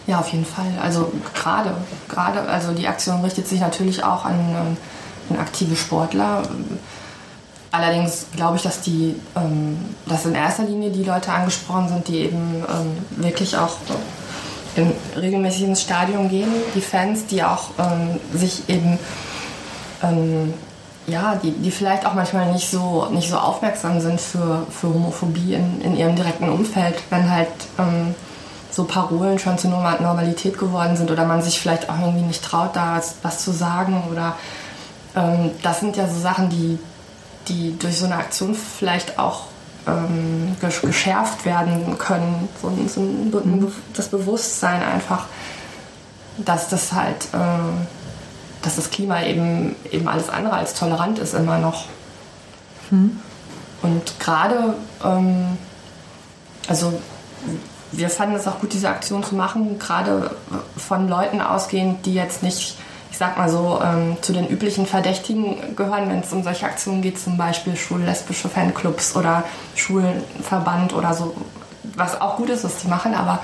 Ja, 0.05 0.19
auf 0.19 0.27
jeden 0.29 0.45
Fall. 0.45 0.71
Also 0.81 1.11
gerade, 1.33 1.73
gerade, 2.09 2.41
also 2.41 2.73
die 2.73 2.87
Aktion 2.87 3.21
richtet 3.21 3.47
sich 3.47 3.61
natürlich 3.61 4.03
auch 4.03 4.25
an, 4.25 4.39
ähm, 4.39 4.77
an 5.29 5.39
aktive 5.39 5.75
Sportler. 5.75 6.43
Allerdings 7.71 8.27
glaube 8.35 8.57
ich, 8.57 8.63
dass 8.63 8.81
die, 8.81 9.15
ähm, 9.35 9.77
dass 10.05 10.25
in 10.25 10.35
erster 10.35 10.63
Linie 10.63 10.91
die 10.91 11.03
Leute 11.03 11.31
angesprochen 11.31 11.87
sind, 11.87 12.07
die 12.07 12.19
eben 12.19 12.63
ähm, 12.69 13.23
wirklich 13.23 13.57
auch 13.57 13.77
im 14.75 14.91
regelmäßig 15.15 15.63
ins 15.63 15.81
Stadion 15.81 16.29
gehen, 16.29 16.51
die 16.75 16.81
Fans, 16.81 17.25
die 17.27 17.43
auch 17.43 17.69
ähm, 17.79 18.19
sich 18.33 18.67
eben 18.67 18.99
ähm, 20.01 20.53
ja, 21.07 21.35
die, 21.35 21.51
die 21.51 21.71
vielleicht 21.71 22.05
auch 22.05 22.13
manchmal 22.13 22.51
nicht 22.51 22.69
so, 22.69 23.07
nicht 23.11 23.29
so 23.29 23.37
aufmerksam 23.37 23.99
sind 23.99 24.21
für, 24.21 24.65
für 24.69 24.87
Homophobie 24.87 25.53
in, 25.53 25.81
in 25.81 25.97
ihrem 25.97 26.15
direkten 26.15 26.49
Umfeld, 26.49 26.95
wenn 27.09 27.29
halt 27.29 27.49
ähm, 27.77 28.15
so 28.73 28.85
Parolen 28.85 29.37
schon 29.37 29.57
zur 29.59 29.69
Norma- 29.69 30.01
Normalität 30.01 30.57
geworden 30.57 30.97
sind 30.97 31.11
oder 31.11 31.25
man 31.25 31.43
sich 31.43 31.59
vielleicht 31.59 31.89
auch 31.89 31.99
irgendwie 31.99 32.23
nicht 32.25 32.43
traut, 32.43 32.75
da 32.75 32.99
was, 33.21 33.43
zu 33.43 33.51
sagen 33.51 34.03
oder 34.09 34.35
ähm, 35.15 35.51
das 35.61 35.79
sind 35.79 35.95
ja 35.95 36.07
so 36.09 36.19
Sachen, 36.19 36.49
die, 36.49 36.79
die 37.47 37.77
durch 37.77 37.99
so 37.99 38.05
eine 38.05 38.15
Aktion 38.15 38.55
vielleicht 38.55 39.19
auch 39.19 39.41
ähm, 39.85 40.55
gesch- 40.59 40.81
geschärft 40.81 41.45
werden 41.45 41.99
können. 41.99 42.49
So, 42.59 42.71
so 42.87 42.99
ein, 43.01 43.29
Be- 43.29 43.71
das 43.93 44.07
Bewusstsein 44.07 44.81
einfach, 44.81 45.25
dass 46.37 46.67
das 46.69 46.93
halt, 46.93 47.25
äh, 47.33 47.37
dass 48.63 48.77
das 48.77 48.89
Klima 48.89 49.21
eben, 49.21 49.75
eben 49.91 50.07
alles 50.07 50.29
andere 50.29 50.55
als 50.55 50.73
tolerant 50.73 51.19
ist 51.19 51.35
immer 51.35 51.59
noch. 51.59 51.85
Und 53.83 54.19
gerade, 54.19 54.73
ähm, 55.03 55.57
also 56.67 56.93
wir 57.95 58.09
fanden 58.09 58.35
es 58.35 58.47
auch 58.47 58.59
gut, 58.59 58.73
diese 58.73 58.89
Aktion 58.89 59.23
zu 59.23 59.35
machen, 59.35 59.79
gerade 59.79 60.31
von 60.77 61.07
Leuten 61.07 61.41
ausgehend, 61.41 62.05
die 62.05 62.13
jetzt 62.13 62.43
nicht, 62.43 62.77
ich 63.11 63.17
sag 63.17 63.37
mal 63.37 63.49
so, 63.49 63.79
ähm, 63.83 64.17
zu 64.21 64.33
den 64.33 64.47
üblichen 64.47 64.85
Verdächtigen 64.85 65.75
gehören, 65.75 66.09
wenn 66.09 66.19
es 66.19 66.33
um 66.33 66.43
solche 66.43 66.65
Aktionen 66.65 67.01
geht, 67.01 67.19
zum 67.19 67.37
Beispiel 67.37 67.75
schwul-lesbische 67.75 68.49
Fanclubs 68.49 69.15
oder 69.15 69.43
Schwulenverband 69.75 70.93
oder 70.93 71.13
so, 71.13 71.35
was 71.95 72.19
auch 72.19 72.37
gut 72.37 72.49
ist, 72.49 72.63
was 72.63 72.77
die 72.77 72.87
machen, 72.87 73.13
aber 73.13 73.39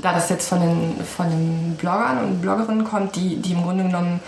da 0.00 0.12
das 0.12 0.28
jetzt 0.28 0.48
von 0.48 0.60
den, 0.60 1.04
von 1.04 1.28
den 1.28 1.76
Bloggern 1.76 2.18
und 2.18 2.40
Bloggerinnen 2.40 2.84
kommt, 2.84 3.16
die, 3.16 3.36
die 3.36 3.52
im 3.52 3.62
Grunde 3.62 3.84
genommen 3.84 4.20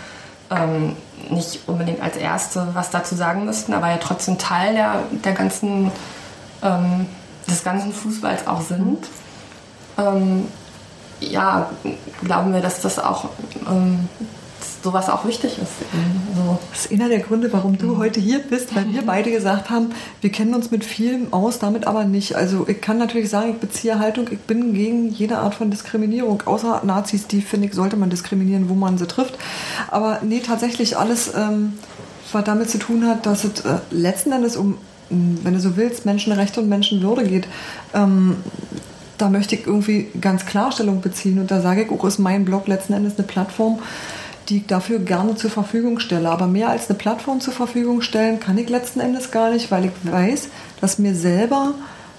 ähm, 0.51 0.95
nicht 1.29 1.61
unbedingt 1.67 2.01
als 2.01 2.17
Erste 2.17 2.67
was 2.73 2.89
dazu 2.89 3.15
sagen 3.15 3.45
müssten, 3.45 3.73
aber 3.73 3.89
ja 3.89 3.97
trotzdem 3.97 4.37
Teil 4.37 4.73
der, 4.73 5.03
der 5.23 5.33
ganzen, 5.33 5.91
ähm, 6.61 7.07
des 7.47 7.63
ganzen 7.63 7.93
Fußballs 7.93 8.47
auch 8.47 8.61
sind, 8.61 9.07
ähm, 9.97 10.45
ja, 11.19 11.69
glauben 12.23 12.53
wir, 12.53 12.61
dass 12.61 12.81
das 12.81 12.99
auch 12.99 13.29
ähm, 13.67 14.09
sowas 14.83 15.09
auch 15.09 15.25
wichtig 15.25 15.57
ist. 15.57 15.71
So. 16.35 16.59
Das 16.71 16.85
ist 16.85 16.91
einer 16.91 17.09
der 17.09 17.19
Gründe, 17.19 17.51
warum 17.51 17.77
du 17.77 17.97
heute 17.97 18.19
hier 18.19 18.39
bist, 18.39 18.75
weil 18.75 18.91
wir 18.91 19.01
beide 19.03 19.31
gesagt 19.31 19.69
haben, 19.69 19.91
wir 20.21 20.31
kennen 20.31 20.53
uns 20.53 20.71
mit 20.71 20.83
vielem 20.83 21.31
aus, 21.31 21.59
damit 21.59 21.87
aber 21.87 22.03
nicht. 22.03 22.35
Also 22.35 22.67
ich 22.67 22.81
kann 22.81 22.97
natürlich 22.97 23.29
sagen, 23.29 23.51
ich 23.51 23.57
beziehe 23.57 23.99
Haltung, 23.99 24.27
ich 24.29 24.39
bin 24.39 24.73
gegen 24.73 25.09
jede 25.09 25.37
Art 25.37 25.55
von 25.55 25.71
Diskriminierung, 25.71 26.43
außer 26.45 26.81
Nazis, 26.83 27.27
die 27.27 27.41
finde 27.41 27.67
ich, 27.67 27.73
sollte 27.73 27.95
man 27.95 28.09
diskriminieren, 28.09 28.69
wo 28.69 28.73
man 28.73 28.97
sie 28.97 29.07
trifft. 29.07 29.37
Aber 29.89 30.19
nee, 30.21 30.41
tatsächlich 30.45 30.97
alles, 30.97 31.33
ähm, 31.35 31.73
was 32.31 32.43
damit 32.43 32.69
zu 32.69 32.77
tun 32.77 33.07
hat, 33.07 33.25
dass 33.25 33.43
es 33.43 33.61
äh, 33.61 33.77
letzten 33.91 34.31
Endes 34.31 34.57
um, 34.57 34.77
wenn 35.09 35.53
du 35.53 35.59
so 35.59 35.77
willst, 35.77 36.05
Menschenrechte 36.05 36.59
und 36.59 36.67
Menschenwürde 36.67 37.23
geht. 37.23 37.47
Ähm, 37.93 38.37
da 39.17 39.29
möchte 39.29 39.55
ich 39.55 39.67
irgendwie 39.67 40.07
ganz 40.19 40.45
klar 40.45 40.71
Stellung 40.71 41.01
beziehen. 41.01 41.39
Und 41.39 41.51
da 41.51 41.61
sage 41.61 41.83
ich 41.83 41.91
auch, 41.91 42.03
ist 42.05 42.19
mein 42.19 42.45
Blog 42.45 42.67
letzten 42.67 42.93
Endes 42.93 43.17
eine 43.17 43.27
Plattform, 43.27 43.79
die 44.49 44.57
ich 44.57 44.65
dafür 44.65 44.99
gerne 44.99 45.35
zur 45.35 45.49
Verfügung 45.49 45.99
stelle. 45.99 46.29
Aber 46.29 46.47
mehr 46.47 46.69
als 46.69 46.89
eine 46.89 46.97
Plattform 46.97 47.39
zur 47.39 47.53
Verfügung 47.53 48.01
stellen 48.01 48.39
kann 48.39 48.57
ich 48.57 48.69
letzten 48.69 48.99
Endes 48.99 49.31
gar 49.31 49.51
nicht, 49.51 49.71
weil 49.71 49.85
ich 49.85 49.91
weiß, 50.03 50.49
dass 50.81 50.99
mir 50.99 51.15
selber 51.15 51.73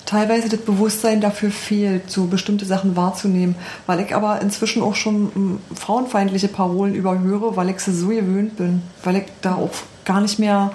teilweise 0.07 0.49
das 0.49 0.61
Bewusstsein 0.61 1.21
dafür 1.21 1.51
fehlt, 1.51 2.11
so 2.11 2.27
bestimmte 2.27 2.67
Sachen 2.67 2.97
wahrzunehmen. 2.97 3.57
Weil 3.87 4.01
ich 4.01 4.15
aber 4.15 4.41
inzwischen 4.41 4.83
auch 4.83 4.95
schon 4.95 5.25
mm, 5.25 5.59
frauenfeindliche 5.75 6.49
Parolen 6.49 6.95
überhöre, 6.95 7.57
weil 7.57 7.71
ich 7.71 7.81
sie 7.81 7.95
so 7.95 8.09
gewöhnt 8.09 8.57
bin. 8.57 8.83
Weil 9.03 9.17
ich 9.17 9.25
da 9.41 9.55
auch 9.55 9.71
gar 10.05 10.21
nicht 10.21 10.39
mehr 10.39 10.73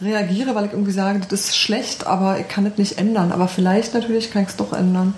reagiere, 0.00 0.54
weil 0.54 0.66
ich 0.66 0.72
irgendwie 0.72 0.92
sage, 0.92 1.20
das 1.28 1.40
ist 1.40 1.56
schlecht, 1.56 2.06
aber 2.06 2.38
ich 2.38 2.48
kann 2.48 2.66
es 2.66 2.78
nicht 2.78 2.98
ändern. 2.98 3.32
Aber 3.32 3.48
vielleicht 3.48 3.94
natürlich 3.94 4.30
kann 4.30 4.42
ich 4.42 4.48
es 4.48 4.56
doch 4.56 4.72
ändern. 4.72 5.14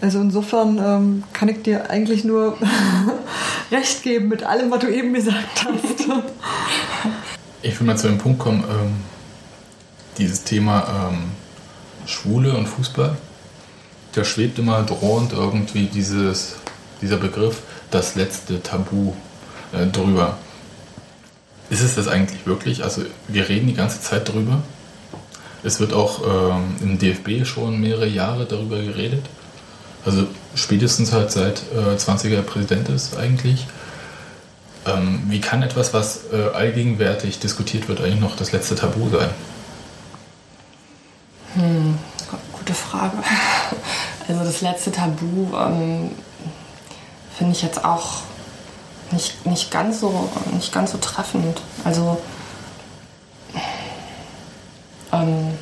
Also 0.00 0.20
insofern 0.20 0.78
ähm, 0.78 1.24
kann 1.32 1.48
ich 1.48 1.62
dir 1.62 1.90
eigentlich 1.90 2.24
nur 2.24 2.58
recht 3.70 4.02
geben 4.02 4.28
mit 4.28 4.42
allem, 4.42 4.70
was 4.70 4.80
du 4.80 4.88
eben 4.88 5.14
gesagt 5.14 5.64
hast. 5.64 6.08
Ich 7.64 7.78
will 7.78 7.86
mal 7.86 7.96
zu 7.96 8.08
dem 8.08 8.18
Punkt 8.18 8.40
kommen, 8.40 8.64
ähm, 8.68 8.94
dieses 10.18 10.42
Thema 10.42 11.12
ähm, 11.12 11.30
Schwule 12.06 12.56
und 12.56 12.66
Fußball, 12.66 13.16
da 14.14 14.24
schwebt 14.24 14.58
immer 14.58 14.82
drohend 14.82 15.32
irgendwie 15.32 15.86
dieses, 15.86 16.56
dieser 17.00 17.18
Begriff, 17.18 17.62
das 17.92 18.14
letzte 18.14 18.62
Tabu 18.62 19.12
äh, 19.72 19.86
drüber. 19.86 20.38
Ist 21.70 21.82
es 21.82 21.94
das 21.94 22.08
eigentlich 22.08 22.46
wirklich? 22.46 22.84
Also 22.84 23.02
wir 23.28 23.48
reden 23.48 23.68
die 23.68 23.74
ganze 23.74 24.00
Zeit 24.00 24.28
drüber. 24.28 24.62
Es 25.64 25.80
wird 25.80 25.92
auch 25.92 26.20
ähm, 26.26 26.76
im 26.80 26.98
DFB 26.98 27.46
schon 27.46 27.80
mehrere 27.80 28.06
Jahre 28.06 28.46
darüber 28.46 28.80
geredet. 28.80 29.24
Also 30.04 30.26
spätestens 30.54 31.12
halt 31.12 31.30
seit 31.30 31.62
äh, 31.74 31.96
20er 31.96 32.42
Präsident 32.42 32.88
ist 32.88 33.16
eigentlich. 33.16 33.66
Ähm, 34.84 35.22
wie 35.28 35.40
kann 35.40 35.62
etwas, 35.62 35.94
was 35.94 36.22
äh, 36.32 36.54
allgegenwärtig 36.54 37.38
diskutiert 37.38 37.88
wird, 37.88 38.00
eigentlich 38.00 38.20
noch 38.20 38.34
das 38.34 38.50
letzte 38.50 38.74
Tabu 38.74 39.08
sein? 39.10 39.30
Gute 42.62 42.74
Frage. 42.74 43.16
Also 44.28 44.44
das 44.44 44.60
letzte 44.60 44.92
Tabu 44.92 45.52
ähm, 45.56 46.12
finde 47.36 47.52
ich 47.52 47.60
jetzt 47.60 47.84
auch 47.84 48.22
nicht, 49.10 49.44
nicht, 49.44 49.72
ganz 49.72 49.98
so, 49.98 50.30
nicht 50.52 50.72
ganz 50.72 50.92
so 50.92 50.98
treffend. 50.98 51.60
Also 51.82 52.18
ähm, 55.12 55.54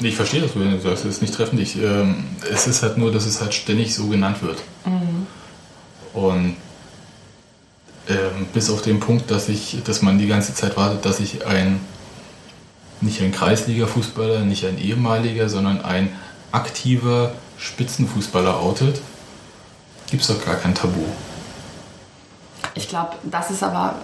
Ich 0.00 0.16
verstehe 0.16 0.40
das, 0.40 0.50
wenn 0.54 0.70
du 0.70 0.80
sagst, 0.80 1.04
es 1.04 1.16
ist 1.16 1.22
nicht 1.22 1.34
treffend. 1.34 1.60
Ich, 1.60 1.76
ähm, 1.76 2.24
es 2.50 2.66
ist 2.66 2.82
halt 2.82 2.98
nur, 2.98 3.12
dass 3.12 3.26
es 3.26 3.40
halt 3.40 3.54
ständig 3.54 3.94
so 3.94 4.06
genannt 4.06 4.42
wird. 4.42 4.58
Und 6.12 6.56
ähm, 8.08 8.46
bis 8.52 8.70
auf 8.70 8.82
den 8.82 8.98
Punkt, 8.98 9.30
dass 9.30 9.48
ich, 9.48 9.82
dass 9.84 10.02
man 10.02 10.18
die 10.18 10.26
ganze 10.26 10.54
Zeit 10.54 10.76
wartet, 10.76 11.04
dass 11.04 11.18
sich 11.18 11.46
ein 11.46 11.80
nicht 13.00 13.22
ein 13.22 13.32
Kreisliga-Fußballer, 13.32 14.40
nicht 14.40 14.66
ein 14.66 14.78
ehemaliger, 14.78 15.48
sondern 15.48 15.82
ein 15.82 16.12
aktiver 16.52 17.32
Spitzenfußballer 17.58 18.60
outet, 18.60 19.00
gibt 20.10 20.22
es 20.22 20.28
doch 20.28 20.44
gar 20.44 20.56
kein 20.56 20.74
Tabu. 20.74 21.04
Ich 22.74 22.88
glaube, 22.88 23.12
das 23.24 23.50
ist 23.50 23.62
aber, 23.62 23.96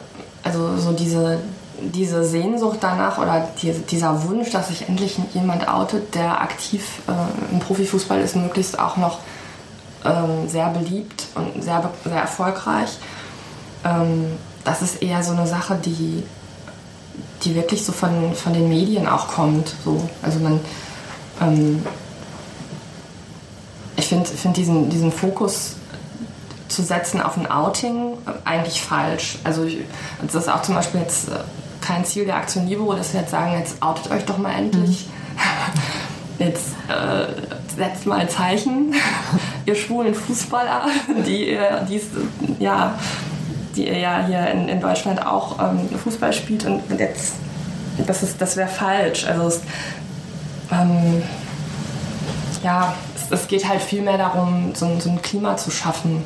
also 0.43 0.77
so 0.79 0.93
diese, 0.93 1.41
diese 1.81 2.25
Sehnsucht 2.25 2.79
danach 2.81 3.19
oder 3.19 3.49
die, 3.61 3.73
dieser 3.73 4.25
Wunsch, 4.25 4.51
dass 4.51 4.69
sich 4.69 4.89
endlich 4.89 5.19
jemand 5.35 5.69
outet, 5.69 6.15
der 6.15 6.41
aktiv 6.41 7.03
äh, 7.09 7.53
im 7.53 7.61
Profifußball 7.61 8.21
ist, 8.21 8.37
möglichst 8.37 8.79
auch 8.79 8.97
noch 8.97 9.19
ähm, 10.05 10.49
sehr 10.49 10.69
beliebt 10.69 11.27
und 11.35 11.63
sehr, 11.63 11.91
sehr 12.05 12.21
erfolgreich. 12.21 12.99
Ähm, 13.85 14.33
das 14.65 14.83
ist 14.83 15.03
eher 15.03 15.23
so 15.23 15.33
eine 15.33 15.47
Sache, 15.47 15.77
die, 15.77 16.23
die 17.43 17.55
wirklich 17.55 17.85
so 17.85 17.93
von, 17.93 18.35
von 18.35 18.53
den 18.53 18.69
Medien 18.69 19.07
auch 19.07 19.29
kommt. 19.29 19.75
So. 19.85 20.09
Also 20.23 20.39
man, 20.41 20.61
ähm, 21.41 21.85
ich 23.97 24.09
finde 24.09 24.29
find 24.29 24.57
diesen, 24.57 24.91
diesen 24.91 25.13
Fokus 25.13 25.77
zu 26.69 26.83
setzen 26.83 27.21
auf 27.21 27.37
ein 27.37 27.51
Outing 27.51 28.19
eigentlich 28.45 28.83
falsch. 28.83 29.39
Also 29.45 29.67
das 30.21 30.35
ist 30.35 30.49
auch 30.49 30.63
zum 30.63 30.75
Beispiel 30.75 31.01
jetzt 31.01 31.29
äh, 31.29 31.39
kein 31.87 32.05
Ziel 32.05 32.25
der 32.27 32.37
Aktion 32.37 32.67
Libero, 32.67 32.95
dass 32.95 33.13
wir 33.13 33.21
jetzt 33.21 33.31
sagen, 33.31 33.53
jetzt 33.59 33.83
outet 33.83 34.11
euch 34.11 34.25
doch 34.25 34.39
mal 34.39 34.53
endlich. 34.53 35.07
Jetzt 36.39 36.69
äh, 36.89 37.27
setzt 37.77 38.07
mal 38.07 38.19
ein 38.21 38.29
Zeichen, 38.29 38.95
ihr 39.65 39.75
schwulen 39.75 40.15
Fußballer, 40.15 40.83
die 41.27 41.51
ihr, 41.53 41.87
dies, 41.89 42.05
ja, 42.59 42.95
die 43.75 43.87
ihr 43.87 43.99
ja 43.99 44.25
hier 44.27 44.47
in, 44.51 44.69
in 44.69 44.81
Deutschland 44.81 45.25
auch 45.25 45.59
ähm, 45.59 45.89
Fußball 45.99 46.33
spielt 46.33 46.65
und 46.67 46.83
jetzt, 46.99 47.35
das, 48.07 48.23
ist- 48.23 48.41
das 48.41 48.57
wäre 48.57 48.69
falsch. 48.69 49.25
Also 49.27 49.47
es, 49.49 49.61
ähm, 50.71 51.23
ja, 52.63 52.95
es, 53.15 53.31
es 53.41 53.49
geht 53.49 53.67
halt 53.69 53.81
viel 53.81 54.03
mehr 54.03 54.19
darum, 54.19 54.73
so, 54.75 54.87
ein- 54.87 55.01
so 55.01 55.09
ein 55.11 55.23
Klima 55.23 55.57
zu 55.57 55.71
schaffen. 55.71 56.23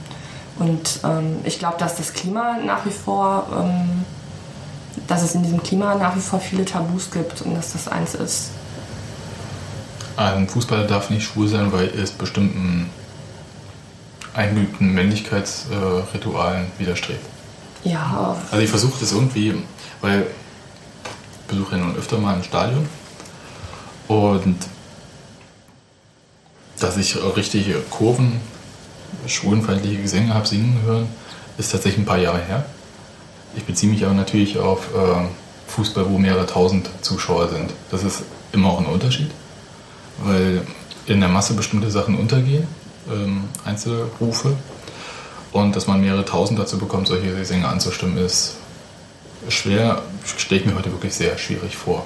Und 0.58 1.00
ähm, 1.04 1.36
ich 1.44 1.58
glaube, 1.58 1.76
dass 1.78 1.94
das 1.96 2.12
Klima 2.12 2.56
nach 2.64 2.84
wie 2.84 2.90
vor, 2.90 3.46
ähm, 3.58 4.04
dass 5.06 5.22
es 5.22 5.34
in 5.34 5.42
diesem 5.42 5.62
Klima 5.62 5.94
nach 5.94 6.16
wie 6.16 6.20
vor 6.20 6.40
viele 6.40 6.64
Tabus 6.64 7.10
gibt 7.10 7.42
und 7.42 7.54
dass 7.54 7.72
das 7.72 7.88
eins 7.88 8.14
ist. 8.14 8.50
Ein 10.16 10.48
Fußballer 10.48 10.86
darf 10.86 11.10
nicht 11.10 11.24
schwul 11.24 11.48
sein, 11.48 11.72
weil 11.72 11.88
es 11.88 12.10
bestimmten 12.10 12.90
eingeübten 14.34 14.92
Männlichkeitsritualen 14.92 16.66
widerstrebt. 16.78 17.24
Ja, 17.84 18.36
Also 18.50 18.62
ich 18.62 18.70
versuche 18.70 19.00
das 19.00 19.12
irgendwie, 19.12 19.54
weil 20.00 20.22
ich 20.22 21.46
besuche 21.46 21.76
ja 21.76 21.82
nun 21.82 21.96
öfter 21.96 22.18
mal 22.18 22.34
ein 22.36 22.44
Stadion 22.44 22.86
und 24.08 24.56
dass 26.78 26.96
ich 26.96 27.16
richtige 27.36 27.74
Kurven, 27.90 28.40
schwulenfeindliche 29.26 30.02
Gesänge 30.02 30.34
habe 30.34 30.46
singen 30.46 30.80
hören, 30.84 31.08
ist 31.58 31.72
tatsächlich 31.72 32.02
ein 32.02 32.06
paar 32.06 32.18
Jahre 32.18 32.38
her. 32.38 32.64
Ich 33.56 33.64
beziehe 33.64 33.90
mich 33.90 34.04
aber 34.04 34.14
natürlich 34.14 34.58
auf 34.58 34.88
äh, 34.94 35.26
Fußball, 35.68 36.08
wo 36.08 36.18
mehrere 36.18 36.46
tausend 36.46 36.88
Zuschauer 37.00 37.48
sind. 37.48 37.70
Das 37.90 38.04
ist 38.04 38.22
immer 38.52 38.70
auch 38.70 38.78
ein 38.78 38.86
Unterschied, 38.86 39.30
weil 40.22 40.66
in 41.06 41.20
der 41.20 41.28
Masse 41.28 41.54
bestimmte 41.54 41.90
Sachen 41.90 42.16
untergehen, 42.16 42.66
ähm, 43.10 43.44
Einzelrufe. 43.64 44.56
Und 45.52 45.74
dass 45.74 45.88
man 45.88 46.00
mehrere 46.00 46.24
tausend 46.24 46.60
dazu 46.60 46.78
bekommt, 46.78 47.08
solche 47.08 47.34
Gesänge 47.34 47.66
anzustimmen, 47.66 48.16
ist 48.18 48.54
schwer, 49.48 50.02
stelle 50.24 50.60
ich 50.60 50.66
mir 50.66 50.76
heute 50.76 50.92
wirklich 50.92 51.14
sehr 51.14 51.36
schwierig 51.38 51.76
vor, 51.76 52.04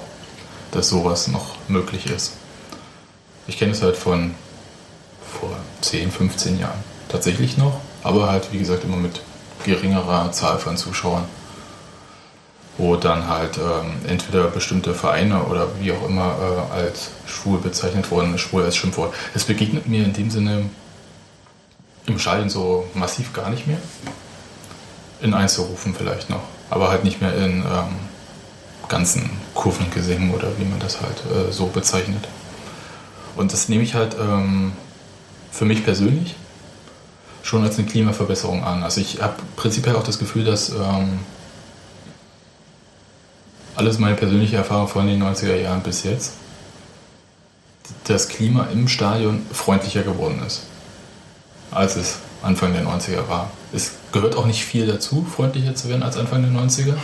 dass 0.71 0.89
sowas 0.89 1.27
noch 1.27 1.55
möglich 1.67 2.07
ist. 2.07 2.33
Ich 3.47 3.59
kenne 3.59 3.73
es 3.73 3.83
halt 3.83 3.97
von 3.97 4.33
vor 5.39 5.55
10, 5.81 6.11
15 6.11 6.59
Jahren 6.59 6.79
tatsächlich 7.09 7.57
noch, 7.57 7.79
aber 8.03 8.29
halt 8.29 8.51
wie 8.51 8.57
gesagt 8.57 8.83
immer 8.83 8.97
mit 8.97 9.21
geringerer 9.65 10.31
Zahl 10.31 10.59
von 10.59 10.77
Zuschauern, 10.77 11.25
wo 12.77 12.95
dann 12.95 13.27
halt 13.27 13.57
ähm, 13.57 13.95
entweder 14.07 14.45
bestimmte 14.45 14.93
Vereine 14.93 15.43
oder 15.43 15.67
wie 15.79 15.91
auch 15.91 16.07
immer 16.07 16.35
äh, 16.73 16.73
als 16.73 17.09
schwul 17.25 17.59
bezeichnet 17.59 18.11
wurden, 18.11 18.37
schwul 18.37 18.63
als 18.63 18.75
Schimpfwort. 18.75 19.13
Es 19.33 19.43
begegnet 19.43 19.87
mir 19.87 20.03
in 20.05 20.13
dem 20.13 20.29
Sinne 20.29 20.69
im 22.05 22.19
Stadion 22.19 22.49
so 22.49 22.85
massiv 22.93 23.33
gar 23.33 23.49
nicht 23.49 23.67
mehr. 23.67 23.79
In 25.21 25.33
Einzelrufen 25.33 25.95
vielleicht 25.95 26.29
noch, 26.29 26.43
aber 26.69 26.89
halt 26.89 27.03
nicht 27.03 27.21
mehr 27.21 27.35
in 27.35 27.61
ähm, 27.61 27.95
ganzen 28.87 29.29
Kurvengesängen 29.53 30.31
oder 30.33 30.49
wie 30.59 30.65
man 30.65 30.79
das 30.79 31.01
halt 31.01 31.17
äh, 31.25 31.51
so 31.51 31.67
bezeichnet. 31.67 32.27
Und 33.35 33.51
das 33.51 33.69
nehme 33.69 33.83
ich 33.83 33.95
halt 33.95 34.15
ähm, 34.19 34.73
für 35.51 35.65
mich 35.65 35.83
persönlich 35.83 36.35
schon 37.45 37.63
als 37.63 37.77
eine 37.77 37.87
Klimaverbesserung 37.87 38.63
an. 38.63 38.81
Also 38.81 38.99
ich 39.01 39.21
habe 39.21 39.35
prinzipiell 39.55 39.95
auch 39.95 40.03
das 40.03 40.17
Gefühl, 40.17 40.45
dass 40.45 40.69
ähm, 40.69 41.19
alles 43.75 43.99
meine 43.99 44.15
persönliche 44.15 44.55
Erfahrung 44.55 44.87
von 44.87 45.05
den 45.05 45.21
90er 45.21 45.55
Jahren 45.55 45.81
bis 45.81 46.03
jetzt, 46.03 46.33
das 48.05 48.29
Klima 48.29 48.67
im 48.73 48.87
Stadion 48.87 49.45
freundlicher 49.53 50.01
geworden 50.01 50.41
ist, 50.45 50.63
als 51.69 51.95
es 51.97 52.17
Anfang 52.41 52.73
der 52.73 52.83
90er 52.83 53.29
war. 53.29 53.51
Es 53.71 53.91
gehört 54.11 54.35
auch 54.35 54.47
nicht 54.47 54.65
viel 54.65 54.87
dazu, 54.87 55.23
freundlicher 55.23 55.75
zu 55.75 55.87
werden 55.87 56.01
als 56.01 56.17
Anfang 56.17 56.41
der 56.41 56.51
90er. 56.51 56.95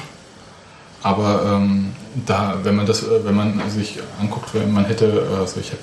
Aber 1.03 1.43
ähm, 1.45 1.93
da, 2.25 2.57
wenn 2.63 2.75
man 2.75 2.87
das, 2.87 3.03
äh, 3.03 3.25
wenn 3.25 3.35
man 3.35 3.61
sich 3.69 3.99
anguckt, 4.19 4.55
wenn 4.55 4.73
man 4.73 4.85
hätte, 4.85 5.27
also 5.39 5.59
ich 5.59 5.67
habe 5.67 5.81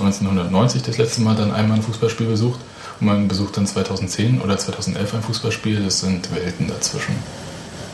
1990 0.00 0.82
das 0.82 0.98
letzte 0.98 1.22
Mal 1.22 1.34
dann 1.34 1.50
einmal 1.50 1.78
ein 1.78 1.82
Fußballspiel 1.82 2.26
besucht 2.26 2.60
man 3.00 3.28
besucht 3.28 3.56
dann 3.56 3.66
2010 3.66 4.40
oder 4.40 4.58
2011 4.58 5.14
ein 5.14 5.22
Fußballspiel, 5.22 5.82
das 5.82 6.00
sind 6.00 6.34
Welten 6.34 6.68
dazwischen. 6.68 7.16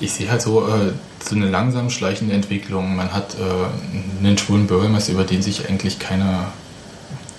Ich 0.01 0.13
sehe 0.13 0.31
halt 0.31 0.43
so, 0.43 0.67
äh, 0.67 0.93
so 1.23 1.37
eine 1.37 1.49
langsam 1.49 1.91
schleichende 1.91 2.35
Entwicklung. 2.35 2.97
Man 2.97 3.13
hat 3.13 3.37
äh, 3.39 4.25
einen 4.25 4.37
schwulen 4.39 4.67
Bürgermeister, 4.67 5.13
über 5.13 5.25
den 5.25 5.43
sich 5.43 5.69
eigentlich 5.69 5.99
keiner. 5.99 6.53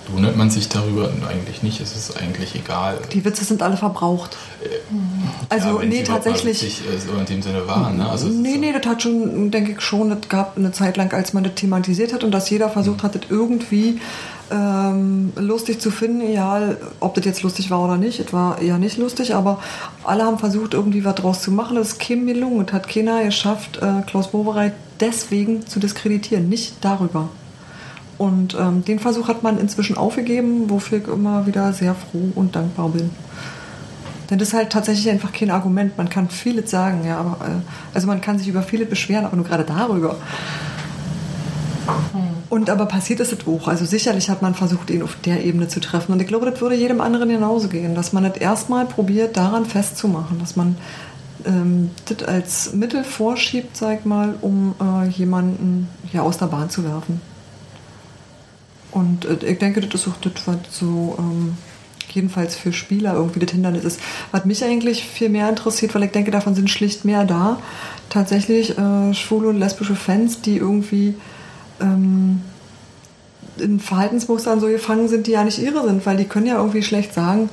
Wundert 0.10 0.36
man 0.38 0.50
sich 0.50 0.70
darüber? 0.70 1.10
Eigentlich 1.30 1.64
nicht, 1.64 1.82
es 1.82 1.96
ist 1.96 2.16
eigentlich 2.22 2.56
egal. 2.56 3.00
Die 3.14 3.26
Witze 3.26 3.44
sind 3.44 3.64
alle 3.64 3.76
verbraucht. 3.78 4.38
Also, 5.50 5.82
Ja, 5.82 5.86
nee, 5.88 6.04
tatsächlich. 6.04 6.64
äh, 6.82 6.98
so 7.00 7.18
in 7.20 7.26
dem 7.26 7.42
Sinne 7.42 7.68
waren. 7.68 7.98
Ne? 7.98 8.10
Also 8.10 8.28
es 8.28 8.34
ist 8.36 8.40
nee, 8.40 8.54
so- 8.54 8.60
nee, 8.60 8.74
das 8.74 8.86
hat 8.90 9.02
schon, 9.02 9.52
denke 9.52 9.72
ich 9.74 9.82
schon, 9.82 10.10
das 10.10 10.30
gab 10.30 10.58
eine 10.58 10.72
Zeit 10.72 10.98
lang, 10.98 11.12
als 11.14 11.34
man 11.34 11.44
das 11.44 11.56
thematisiert 11.56 12.14
hat 12.14 12.24
und 12.24 12.32
dass 12.32 12.50
jeder 12.50 12.70
versucht 12.70 13.04
hat, 13.04 13.16
das 13.16 13.24
irgendwie 13.30 14.00
ähm, 14.52 15.34
lustig 15.38 15.82
zu 15.82 15.90
finden, 15.90 16.22
egal 16.22 16.78
ob 17.00 17.16
das 17.16 17.26
jetzt 17.26 17.42
lustig 17.42 17.72
war 17.72 17.84
oder 17.84 17.98
nicht. 17.98 18.20
Es 18.20 18.32
war 18.32 18.62
eher 18.62 18.78
nicht 18.78 18.98
lustig, 18.98 19.34
aber 19.34 19.60
alle 20.04 20.24
haben 20.24 20.38
versucht, 20.38 20.76
irgendwie 20.76 21.04
was 21.04 21.16
draus 21.16 21.42
zu 21.42 21.52
machen. 21.52 21.76
Das 21.78 21.90
ist 21.94 22.00
keinem 22.00 22.28
gelungen. 22.28 22.64
Es 22.68 22.74
hat 22.74 22.88
keiner 22.88 23.24
geschafft, 23.24 23.78
äh, 23.82 24.04
Klaus 24.06 24.28
Bobereit 24.30 24.74
deswegen 25.00 25.66
zu 25.66 25.80
diskreditieren, 25.80 26.48
nicht 26.48 26.76
darüber. 26.82 27.30
Und 28.18 28.56
ähm, 28.60 28.86
den 28.86 29.00
Versuch 29.00 29.28
hat 29.28 29.44
man 29.44 29.60
inzwischen 29.60 29.98
aufgegeben, 29.98 30.70
wofür 30.70 31.00
ich 31.00 31.08
immer 31.08 31.46
wieder 31.48 31.74
sehr 31.74 31.96
froh 31.96 32.32
und 32.36 32.56
dankbar 32.56 32.90
bin. 32.90 33.12
Denn 34.30 34.40
das 34.40 34.50
ist 34.50 34.54
halt 34.54 34.72
tatsächlich 34.72 35.10
einfach 35.10 35.32
kein 35.32 35.52
Argument. 35.52 35.98
Man 35.98 36.10
kann 36.10 36.30
vieles 36.30 36.72
sagen, 36.72 37.06
ja, 37.06 37.18
aber 37.18 37.46
äh, 37.46 37.52
also 37.94 38.08
man 38.08 38.22
kann 38.22 38.40
sich 38.40 38.48
über 38.48 38.64
vieles 38.64 38.90
beschweren, 38.90 39.26
aber 39.26 39.36
nur 39.36 39.46
gerade 39.46 39.64
darüber. 39.64 40.18
Und 42.50 42.70
aber 42.70 42.86
passiert 42.86 43.20
es 43.20 43.36
auch. 43.46 43.68
Also 43.68 43.86
sicherlich 43.86 44.30
hat 44.30 44.42
man 44.42 44.56
versucht, 44.56 44.90
ihn 44.90 45.04
auf 45.04 45.18
der 45.26 45.44
Ebene 45.44 45.68
zu 45.68 45.80
treffen. 45.80 46.14
Und 46.14 46.22
ich 46.22 46.28
glaube, 46.28 46.50
das 46.50 46.62
würde 46.62 46.76
jedem 46.76 47.02
anderen 47.02 47.30
genauso 47.30 47.68
gehen, 47.68 47.96
dass 47.96 48.14
man 48.14 48.24
das 48.24 48.38
erstmal 48.38 48.86
probiert, 48.86 49.38
daran 49.38 49.66
festzumachen, 49.66 50.40
dass 50.40 50.56
man 50.56 50.78
ähm, 51.46 51.92
das 52.06 52.28
als 52.28 52.74
Mittel 52.74 53.04
vorschiebt, 53.04 53.76
sag 53.76 54.06
mal, 54.06 54.36
um 54.42 54.74
äh, 54.82 55.08
jemanden 55.10 55.90
ja, 56.14 56.22
aus 56.22 56.38
der 56.38 56.48
Bahn 56.48 56.70
zu 56.70 56.84
werfen. 56.84 57.22
Und 58.96 59.26
äh, 59.26 59.46
ich 59.46 59.60
denke, 59.60 59.82
das 59.82 60.02
ist 60.02 60.08
auch 60.08 60.18
das, 60.22 60.48
was 60.48 60.58
so 60.72 61.18
ähm, 61.20 61.58
jedenfalls 62.14 62.56
für 62.56 62.72
Spieler 62.72 63.14
irgendwie 63.14 63.40
das 63.40 63.52
Hindernis 63.52 63.84
ist. 63.84 64.00
Was 64.32 64.46
mich 64.46 64.64
eigentlich 64.64 65.04
viel 65.04 65.28
mehr 65.28 65.50
interessiert, 65.50 65.94
weil 65.94 66.04
ich 66.04 66.12
denke, 66.12 66.32
davon 66.32 66.56
sind 66.56 66.70
schlicht 66.70 67.04
mehr 67.04 67.26
da, 67.26 67.60
tatsächlich 68.10 68.78
äh, 68.78 69.14
schwule 69.14 69.50
und 69.50 69.60
lesbische 69.60 69.96
Fans, 69.96 70.40
die 70.40 70.58
irgendwie 70.58 71.16
ähm, 71.82 72.42
in 73.58 73.82
Verhaltensmustern 73.82 74.62
so 74.62 74.68
gefangen 74.68 75.10
sind, 75.10 75.28
die 75.28 75.32
ja 75.32 75.44
nicht 75.44 75.60
ihre 75.60 75.84
sind, 75.86 76.06
weil 76.06 76.16
die 76.16 76.26
können 76.26 76.46
ja 76.46 76.58
irgendwie 76.58 76.82
schlecht 76.82 77.14
sagen, 77.14 77.50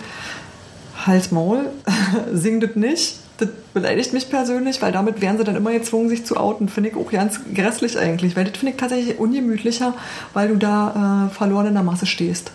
Hals 1.05 1.33
Maul, 1.33 1.71
sing 2.33 2.61
das 2.61 2.77
nicht. 2.77 3.17
Das 3.39 3.49
beleidigt 3.73 4.13
mich 4.13 4.29
persönlich, 4.31 4.83
weil 4.83 4.93
damit 4.93 5.21
wären 5.21 5.39
sie 5.39 5.45
dann 5.45 5.57
immer 5.57 5.73
gezwungen, 5.73 6.09
sich 6.09 6.25
zu 6.25 6.37
outen. 6.37 6.69
Finde 6.69 6.91
ich 6.91 6.97
auch 6.97 7.11
ganz 7.11 7.41
grässlich 7.55 7.99
eigentlich, 7.99 8.37
weil 8.37 8.45
das 8.45 8.57
finde 8.57 8.73
ich 8.73 8.79
tatsächlich 8.79 9.19
ungemütlicher, 9.19 9.95
weil 10.35 10.49
du 10.49 10.57
da 10.57 11.29
äh, 11.31 11.35
verloren 11.35 11.67
in 11.67 11.75
der 11.75 11.83
Masse 11.83 12.07
stehst. 12.07 12.53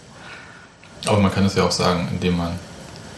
Aber 1.05 1.19
man 1.19 1.31
kann 1.31 1.45
es 1.45 1.55
ja 1.55 1.63
auch 1.63 1.71
sagen, 1.71 2.07
indem 2.11 2.37
man, 2.37 2.51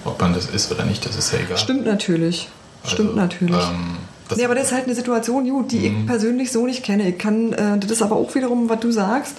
ob 0.05 0.19
man 0.21 0.33
das 0.33 0.47
ist 0.47 0.71
oder 0.71 0.85
nicht, 0.85 1.05
das 1.05 1.15
ist 1.15 1.33
ja 1.33 1.39
egal. 1.39 1.57
Stimmt 1.57 1.85
natürlich. 1.85 2.47
Stimmt 2.85 3.09
Also, 3.09 3.19
natürlich. 3.19 3.55
Ähm, 3.55 3.97
Nee, 4.37 4.45
aber 4.45 4.53
das 4.53 4.67
ist 4.67 4.73
halt 4.73 4.85
eine 4.85 4.93
Situation, 4.93 5.49
gut, 5.49 5.71
die 5.71 5.87
ich 5.87 6.05
persönlich 6.05 6.51
so 6.51 6.65
nicht 6.65 6.83
kenne. 6.83 7.09
Ich 7.09 7.17
kann, 7.17 7.51
äh, 7.53 7.79
das 7.79 7.89
ist 7.89 8.01
aber 8.03 8.15
auch 8.15 8.35
wiederum, 8.35 8.69
was 8.69 8.79
du 8.79 8.91
sagst, 8.91 9.37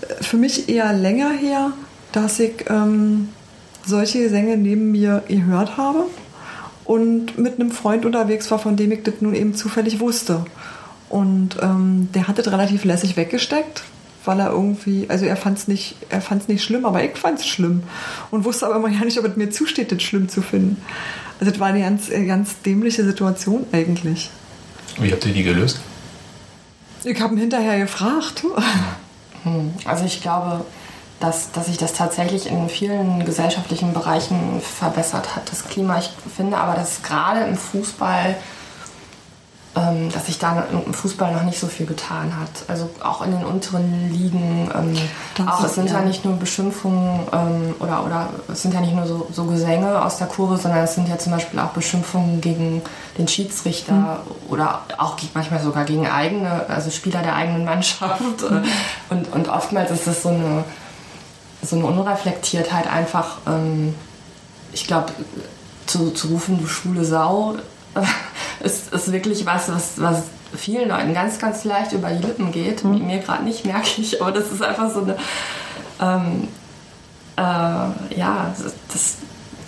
äh, 0.00 0.24
für 0.24 0.36
mich 0.36 0.68
eher 0.68 0.92
länger 0.92 1.30
her, 1.30 1.70
dass 2.10 2.40
ich 2.40 2.64
ähm, 2.68 3.28
solche 3.86 4.22
Gesänge 4.22 4.56
neben 4.56 4.90
mir 4.90 5.22
gehört 5.28 5.76
habe 5.76 6.06
und 6.84 7.38
mit 7.38 7.54
einem 7.54 7.70
Freund 7.70 8.04
unterwegs 8.04 8.50
war, 8.50 8.58
von 8.58 8.76
dem 8.76 8.92
ich 8.92 9.02
das 9.02 9.14
nun 9.20 9.34
eben 9.34 9.54
zufällig 9.54 10.00
wusste. 10.00 10.44
Und 11.08 11.56
ähm, 11.62 12.08
der 12.14 12.28
hat 12.28 12.38
das 12.38 12.48
relativ 12.48 12.84
lässig 12.84 13.16
weggesteckt, 13.16 13.84
weil 14.24 14.40
er 14.40 14.50
irgendwie, 14.50 15.06
also 15.08 15.24
er 15.24 15.36
fand 15.36 15.58
es 15.58 15.68
nicht, 15.68 15.96
er 16.10 16.20
fand's 16.20 16.48
nicht 16.48 16.64
schlimm, 16.64 16.84
aber 16.84 17.02
ich 17.04 17.16
fand 17.16 17.38
es 17.38 17.46
schlimm 17.46 17.82
und 18.30 18.44
wusste 18.44 18.66
aber 18.66 18.76
immer 18.76 18.88
ja 18.88 19.04
nicht, 19.04 19.18
ob 19.18 19.24
es 19.24 19.36
mir 19.36 19.50
zusteht, 19.50 19.92
das 19.92 20.02
schlimm 20.02 20.28
zu 20.28 20.42
finden. 20.42 20.82
Also 21.40 21.50
das 21.50 21.60
war 21.60 21.68
eine 21.68 21.80
ganz, 21.80 22.10
äh, 22.10 22.24
ganz 22.26 22.60
dämliche 22.62 23.04
Situation 23.04 23.66
eigentlich. 23.72 24.30
wie 24.98 25.12
habt 25.12 25.24
ihr 25.26 25.32
die 25.32 25.42
gelöst? 25.42 25.80
Ich 27.04 27.20
habe 27.20 27.34
ihn 27.34 27.40
hinterher 27.40 27.78
gefragt. 27.78 28.44
Also 29.84 30.06
ich 30.06 30.22
glaube, 30.22 30.64
dass, 31.20 31.52
dass 31.52 31.66
sich 31.66 31.76
das 31.76 31.94
tatsächlich 31.94 32.50
in 32.50 32.68
vielen 32.68 33.24
gesellschaftlichen 33.24 33.92
Bereichen 33.92 34.60
verbessert 34.60 35.36
hat, 35.36 35.50
das 35.50 35.64
Klima. 35.64 35.98
Ich 35.98 36.10
finde 36.34 36.56
aber, 36.58 36.74
dass 36.74 37.02
gerade 37.02 37.40
im 37.44 37.56
Fußball, 37.56 38.36
ähm, 39.76 40.12
dass 40.12 40.26
sich 40.26 40.38
da 40.38 40.66
im 40.70 40.92
Fußball 40.92 41.32
noch 41.32 41.44
nicht 41.44 41.58
so 41.58 41.66
viel 41.66 41.86
getan 41.86 42.32
hat. 42.38 42.68
Also 42.68 42.90
auch 43.02 43.24
in 43.24 43.30
den 43.30 43.44
unteren 43.44 44.12
Ligen. 44.12 44.70
Ähm, 44.74 45.46
auch 45.46 45.64
es 45.64 45.76
sind 45.76 45.88
ja. 45.88 46.00
ja. 46.00 46.04
nicht 46.04 46.24
nur 46.24 46.34
Beschimpfungen 46.36 47.20
ähm, 47.32 47.74
oder, 47.78 48.04
oder 48.04 48.28
es 48.52 48.62
sind 48.62 48.74
ja 48.74 48.80
nicht 48.80 48.94
nur 48.94 49.06
so, 49.06 49.26
so 49.32 49.44
Gesänge 49.44 50.04
aus 50.04 50.18
der 50.18 50.26
Kurve, 50.26 50.58
sondern 50.58 50.80
es 50.80 50.94
sind 50.94 51.08
ja 51.08 51.16
zum 51.16 51.32
Beispiel 51.32 51.58
auch 51.58 51.70
Beschimpfungen 51.70 52.40
gegen 52.40 52.82
den 53.18 53.28
Schiedsrichter 53.28 54.20
oder 54.48 54.82
auch 54.98 55.16
manchmal 55.32 55.60
sogar 55.60 55.84
gegen 55.84 56.06
eigene, 56.06 56.66
also 56.68 56.90
Spieler 56.90 57.22
der 57.22 57.34
eigenen 57.34 57.64
Mannschaft. 57.64 58.20
Und, 59.10 59.32
und 59.32 59.48
oftmals 59.48 59.90
ist 59.90 60.06
das 60.06 60.22
so 60.22 60.28
eine, 60.28 60.64
so 61.64 61.76
eine 61.76 61.86
Unreflektiertheit 61.86 62.90
einfach, 62.90 63.38
ähm, 63.46 63.94
ich 64.72 64.86
glaube, 64.86 65.12
zu, 65.86 66.10
zu 66.10 66.28
rufen, 66.28 66.58
du 66.58 66.66
schwule 66.66 67.04
Sau, 67.04 67.56
ist, 68.60 68.92
ist 68.92 69.12
wirklich 69.12 69.46
was, 69.46 69.68
was, 69.68 70.00
was 70.00 70.24
vielen 70.56 70.88
Leuten 70.88 71.14
ganz, 71.14 71.38
ganz 71.38 71.64
leicht 71.64 71.92
über 71.92 72.10
die 72.10 72.24
Lippen 72.24 72.52
geht. 72.52 72.84
Mir 72.84 73.18
gerade 73.18 73.44
nicht, 73.44 73.64
merke 73.66 74.00
ich, 74.00 74.20
aber 74.20 74.32
das 74.32 74.50
ist 74.50 74.62
einfach 74.62 74.90
so 74.90 75.02
eine, 75.02 75.16
ähm, 76.00 76.48
äh, 77.36 78.18
ja, 78.18 78.54
das, 78.92 79.16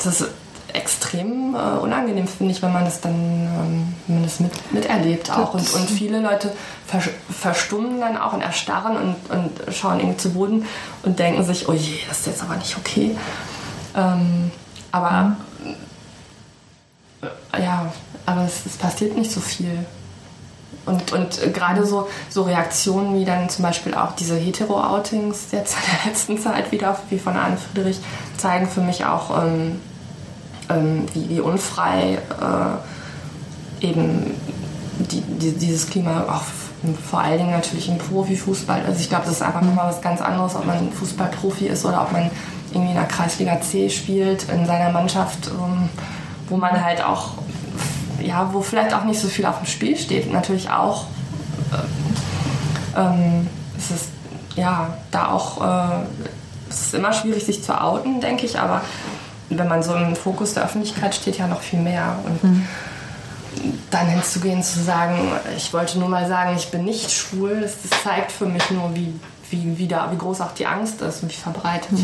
das 0.02 0.28
extrem 0.76 1.54
äh, 1.54 1.78
unangenehm, 1.78 2.28
finde 2.28 2.52
ich, 2.52 2.62
wenn 2.62 2.72
man 2.72 2.84
das 2.84 3.00
dann 3.00 3.14
ähm, 3.14 3.94
wenn 4.06 4.16
man 4.16 4.24
das 4.24 4.40
mit, 4.40 4.72
miterlebt 4.72 5.30
auch. 5.30 5.54
Und, 5.54 5.72
und 5.74 5.90
viele 5.90 6.20
Leute 6.20 6.52
vers 6.86 7.08
verstummen 7.30 8.00
dann 8.00 8.16
auch 8.16 8.32
und 8.32 8.42
erstarren 8.42 8.96
und, 8.96 9.16
und 9.30 9.74
schauen 9.74 9.98
irgendwie 9.98 10.18
zu 10.18 10.30
Boden 10.30 10.66
und 11.02 11.18
denken 11.18 11.44
sich, 11.44 11.68
oh 11.68 11.72
je, 11.72 11.98
das 12.08 12.20
ist 12.20 12.26
jetzt 12.26 12.42
aber 12.42 12.56
nicht 12.56 12.76
okay. 12.76 13.16
Ähm, 13.96 14.50
aber 14.92 15.36
äh, 17.22 17.62
ja, 17.62 17.92
aber 18.26 18.44
es, 18.44 18.66
es 18.66 18.76
passiert 18.76 19.16
nicht 19.16 19.30
so 19.30 19.40
viel. 19.40 19.86
Und, 20.84 21.12
und 21.12 21.52
gerade 21.52 21.84
so, 21.84 22.08
so 22.28 22.42
Reaktionen 22.42 23.18
wie 23.18 23.24
dann 23.24 23.48
zum 23.48 23.64
Beispiel 23.64 23.94
auch 23.94 24.12
diese 24.12 24.36
Hetero-Outings 24.36 25.48
jetzt 25.50 25.74
in 25.74 25.80
der 26.04 26.10
letzten 26.10 26.38
Zeit 26.38 26.70
wieder, 26.70 26.98
wie 27.10 27.18
von 27.18 27.36
Anne 27.36 27.56
Friedrich, 27.56 27.98
zeigen 28.36 28.68
für 28.68 28.80
mich 28.80 29.04
auch, 29.04 29.42
ähm, 29.42 29.80
ähm, 30.68 31.06
wie, 31.14 31.28
wie 31.28 31.40
unfrei 31.40 32.18
äh, 32.40 33.86
eben 33.86 34.34
die, 34.98 35.20
die, 35.20 35.52
dieses 35.52 35.88
Klima 35.88 36.22
auch 36.28 36.42
vor 37.08 37.20
allen 37.20 37.38
Dingen 37.38 37.50
natürlich 37.50 37.88
im 37.88 37.98
Profifußball. 37.98 38.82
Also 38.86 39.00
ich 39.00 39.08
glaube, 39.08 39.24
das 39.24 39.36
ist 39.36 39.42
einfach 39.42 39.62
nochmal 39.62 39.88
was 39.88 40.00
ganz 40.00 40.20
anderes, 40.20 40.54
ob 40.54 40.66
man 40.66 40.92
Fußballprofi 40.92 41.66
ist 41.66 41.84
oder 41.84 42.02
ob 42.02 42.12
man 42.12 42.30
irgendwie 42.70 42.90
in 42.90 42.96
der 42.96 43.06
Kreisliga 43.06 43.60
C 43.60 43.88
spielt, 43.90 44.48
in 44.48 44.66
seiner 44.66 44.90
Mannschaft, 44.90 45.48
ähm, 45.48 45.88
wo 46.48 46.56
man 46.56 46.84
halt 46.84 47.04
auch, 47.04 47.34
ja, 48.20 48.50
wo 48.52 48.60
vielleicht 48.60 48.94
auch 48.94 49.04
nicht 49.04 49.20
so 49.20 49.28
viel 49.28 49.46
auf 49.46 49.58
dem 49.58 49.66
Spiel 49.66 49.96
steht. 49.96 50.32
Natürlich 50.32 50.70
auch, 50.70 51.06
äh, 51.72 53.00
ähm, 53.00 53.48
es 53.76 53.90
ist 53.90 54.08
ja 54.56 54.96
da 55.10 55.30
auch, 55.32 55.62
äh, 55.62 56.04
es 56.68 56.82
ist 56.82 56.94
immer 56.94 57.12
schwierig, 57.12 57.44
sich 57.44 57.62
zu 57.62 57.80
outen, 57.80 58.20
denke 58.20 58.46
ich, 58.46 58.58
aber 58.58 58.82
wenn 59.50 59.68
man 59.68 59.82
so 59.82 59.94
im 59.94 60.16
Fokus 60.16 60.54
der 60.54 60.64
Öffentlichkeit 60.64 61.14
steht, 61.14 61.38
ja 61.38 61.46
noch 61.46 61.60
viel 61.60 61.80
mehr. 61.80 62.18
Und 62.24 62.66
dann 63.90 64.06
hinzugehen, 64.06 64.62
zu 64.62 64.82
sagen, 64.82 65.32
ich 65.56 65.72
wollte 65.72 65.98
nur 65.98 66.08
mal 66.08 66.28
sagen, 66.28 66.56
ich 66.56 66.70
bin 66.70 66.84
nicht 66.84 67.10
schwul, 67.10 67.60
das, 67.60 67.76
das 67.82 68.02
zeigt 68.02 68.32
für 68.32 68.46
mich 68.46 68.70
nur, 68.70 68.94
wie, 68.94 69.14
wie, 69.50 69.78
wie, 69.78 69.88
da, 69.88 70.10
wie 70.12 70.18
groß 70.18 70.40
auch 70.40 70.52
die 70.52 70.66
Angst 70.66 71.00
ist 71.00 71.22
und 71.22 71.30
wie 71.30 71.36
verbreitet. 71.36 71.98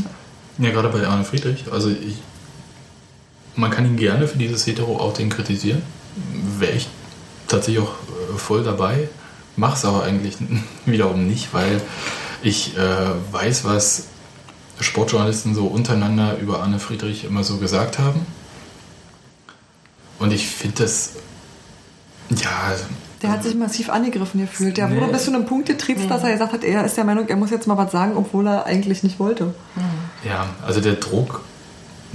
Ja, 0.58 0.70
gerade 0.70 0.88
bei 0.88 1.06
Arne 1.06 1.24
Friedrich. 1.24 1.64
Also 1.72 1.90
ich, 1.90 2.18
man 3.56 3.70
kann 3.70 3.84
ihn 3.84 3.96
gerne 3.96 4.28
für 4.28 4.38
dieses 4.38 4.66
Hetero-Outing 4.66 5.30
kritisieren. 5.30 5.82
Wäre 6.58 6.72
ich 6.72 6.88
tatsächlich 7.48 7.82
auch 7.82 7.92
äh, 7.92 8.38
voll 8.38 8.62
dabei. 8.62 9.08
Mach's 9.56 9.84
aber 9.84 10.04
eigentlich 10.04 10.36
wiederum 10.86 11.26
nicht, 11.26 11.52
weil 11.52 11.80
ich 12.42 12.76
äh, 12.76 12.80
weiß, 13.30 13.64
was 13.64 14.08
Sportjournalisten 14.80 15.54
so 15.54 15.66
untereinander 15.66 16.38
über 16.38 16.60
Arne 16.60 16.78
Friedrich 16.78 17.24
immer 17.24 17.44
so 17.44 17.58
gesagt 17.58 17.98
haben. 17.98 18.26
Und 20.18 20.32
ich 20.32 20.46
finde 20.46 20.82
das, 20.84 21.10
ja, 22.30 22.74
Der 23.22 23.30
hat 23.30 23.42
sich 23.44 23.54
massiv 23.54 23.88
angegriffen 23.90 24.40
gefühlt. 24.40 24.76
Der 24.76 24.88
Nee. 24.88 24.96
wurde 25.00 25.12
bis 25.12 25.24
zu 25.24 25.32
einem 25.32 25.46
Punkt 25.46 25.66
getriezt, 25.66 26.08
dass 26.08 26.22
er 26.24 26.32
gesagt 26.32 26.52
hat, 26.52 26.64
er 26.64 26.84
ist 26.84 26.96
der 26.96 27.04
Meinung, 27.04 27.28
er 27.28 27.36
muss 27.36 27.50
jetzt 27.50 27.66
mal 27.68 27.76
was 27.76 27.92
sagen, 27.92 28.16
obwohl 28.16 28.46
er 28.48 28.66
eigentlich 28.66 29.02
nicht 29.04 29.18
wollte. 29.20 29.54
Ja, 30.24 30.46
also 30.66 30.80
der 30.80 30.94
Druck 30.94 31.42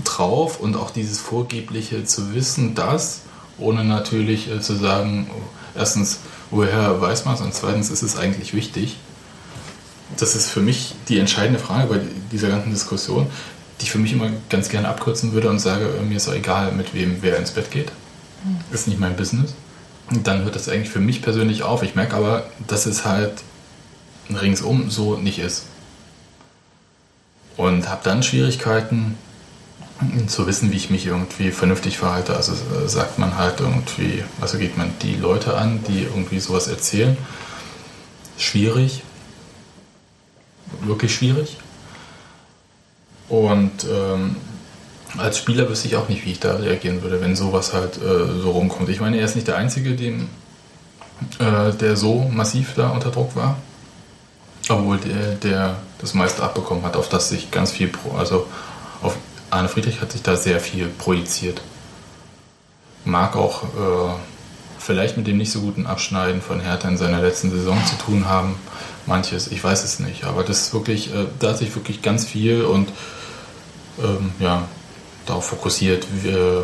drauf 0.03 0.59
und 0.59 0.75
auch 0.75 0.91
dieses 0.91 1.19
Vorgebliche 1.19 2.03
zu 2.03 2.33
wissen, 2.33 2.75
dass, 2.75 3.21
ohne 3.57 3.83
natürlich 3.85 4.49
äh, 4.51 4.59
zu 4.61 4.75
sagen, 4.75 5.29
oh, 5.33 5.41
erstens, 5.75 6.19
woher 6.51 7.01
weiß 7.01 7.25
man 7.25 7.35
es 7.35 7.41
und 7.41 7.53
zweitens 7.53 7.89
ist 7.89 8.01
es 8.03 8.17
eigentlich 8.17 8.53
wichtig. 8.53 8.97
Das 10.15 10.35
ist 10.35 10.49
für 10.49 10.61
mich 10.61 10.95
die 11.09 11.19
entscheidende 11.19 11.59
Frage 11.59 11.87
bei 11.87 11.99
dieser 12.31 12.49
ganzen 12.49 12.71
Diskussion, 12.71 13.27
die 13.79 13.83
ich 13.83 13.91
für 13.91 13.99
mich 13.99 14.13
immer 14.13 14.29
ganz 14.49 14.69
gerne 14.69 14.87
abkürzen 14.87 15.33
würde 15.33 15.49
und 15.49 15.59
sage, 15.59 15.85
äh, 15.85 16.03
mir 16.03 16.17
ist 16.17 16.27
auch 16.27 16.33
egal, 16.33 16.71
mit 16.71 16.93
wem 16.93 17.17
wer 17.21 17.37
ins 17.37 17.51
Bett 17.51 17.71
geht. 17.71 17.91
Ist 18.71 18.87
nicht 18.87 18.99
mein 18.99 19.15
Business. 19.15 19.53
Und 20.09 20.25
dann 20.25 20.43
hört 20.43 20.55
das 20.55 20.69
eigentlich 20.69 20.89
für 20.89 21.01
mich 21.01 21.21
persönlich 21.21 21.63
auf. 21.63 21.83
Ich 21.83 21.95
merke 21.95 22.15
aber, 22.15 22.49
dass 22.67 22.85
es 22.85 23.05
halt 23.05 23.33
ringsum 24.29 24.89
so 24.89 25.17
nicht 25.17 25.39
ist 25.39 25.63
und 27.57 27.89
habe 27.89 28.01
dann 28.03 28.23
Schwierigkeiten 28.23 29.17
zu 30.27 30.45
wissen, 30.45 30.71
wie 30.71 30.77
ich 30.77 30.91
mich 30.91 31.07
irgendwie 31.07 31.51
vernünftig 31.51 31.97
verhalte. 31.97 32.35
Also 32.35 32.53
äh, 32.53 32.87
sagt 32.87 33.17
man 33.17 33.35
halt 33.35 33.59
irgendwie, 33.59 34.23
also 34.39 34.59
geht 34.59 34.77
man 34.77 34.91
die 35.01 35.15
Leute 35.15 35.57
an, 35.57 35.83
die 35.87 36.03
irgendwie 36.03 36.39
sowas 36.39 36.67
erzählen. 36.67 37.17
Schwierig. 38.37 39.01
Wirklich 40.81 41.13
schwierig. 41.13 41.57
Und 43.29 43.85
ähm, 43.89 44.37
als 45.17 45.37
Spieler 45.37 45.69
wüsste 45.69 45.87
ich 45.87 45.95
auch 45.95 46.09
nicht, 46.09 46.25
wie 46.25 46.31
ich 46.31 46.39
da 46.39 46.55
reagieren 46.55 47.01
würde, 47.01 47.21
wenn 47.21 47.35
sowas 47.35 47.73
halt 47.73 47.97
äh, 47.97 48.41
so 48.41 48.51
rumkommt. 48.51 48.89
Ich 48.89 48.99
meine, 48.99 49.17
er 49.17 49.25
ist 49.25 49.35
nicht 49.35 49.47
der 49.47 49.57
Einzige, 49.57 49.95
dem, 49.95 50.29
äh, 51.39 51.71
der 51.73 51.95
so 51.97 52.29
massiv 52.31 52.73
da 52.75 52.89
unter 52.89 53.11
Druck 53.11 53.35
war. 53.35 53.57
Obwohl 54.69 54.97
der, 54.97 55.35
der 55.35 55.77
das 55.99 56.13
meiste 56.13 56.43
abbekommen 56.43 56.83
hat, 56.83 56.95
auf 56.95 57.09
das 57.09 57.29
sich 57.29 57.51
ganz 57.51 57.71
viel, 57.71 57.87
pro, 57.87 58.17
also 58.17 58.47
auf 59.01 59.15
Arne 59.49 59.69
Friedrich 59.69 60.01
hat 60.01 60.11
sich 60.11 60.21
da 60.21 60.35
sehr 60.35 60.59
viel 60.59 60.87
projiziert. 60.87 61.61
Mag 63.05 63.35
auch 63.37 63.63
äh, 63.63 64.13
vielleicht 64.77 65.17
mit 65.17 65.27
dem 65.27 65.37
nicht 65.37 65.51
so 65.51 65.61
guten 65.61 65.87
Abschneiden 65.87 66.41
von 66.41 66.59
Hertha 66.59 66.87
in 66.89 66.97
seiner 66.97 67.21
letzten 67.21 67.49
Saison 67.49 67.77
zu 67.85 67.95
tun 67.97 68.27
haben. 68.27 68.55
Manches, 69.07 69.47
ich 69.47 69.63
weiß 69.63 69.83
es 69.83 69.99
nicht. 69.99 70.23
Aber 70.25 70.43
das 70.43 70.61
ist 70.61 70.73
wirklich, 70.73 71.13
äh, 71.13 71.25
da 71.39 71.49
hat 71.49 71.57
sich 71.57 71.75
wirklich 71.75 72.01
ganz 72.01 72.25
viel 72.25 72.63
und 72.63 72.89
ähm, 73.99 74.31
ja, 74.39 74.67
darauf 75.25 75.45
fokussiert, 75.45 76.07
wie, 76.11 76.29
äh, 76.29 76.63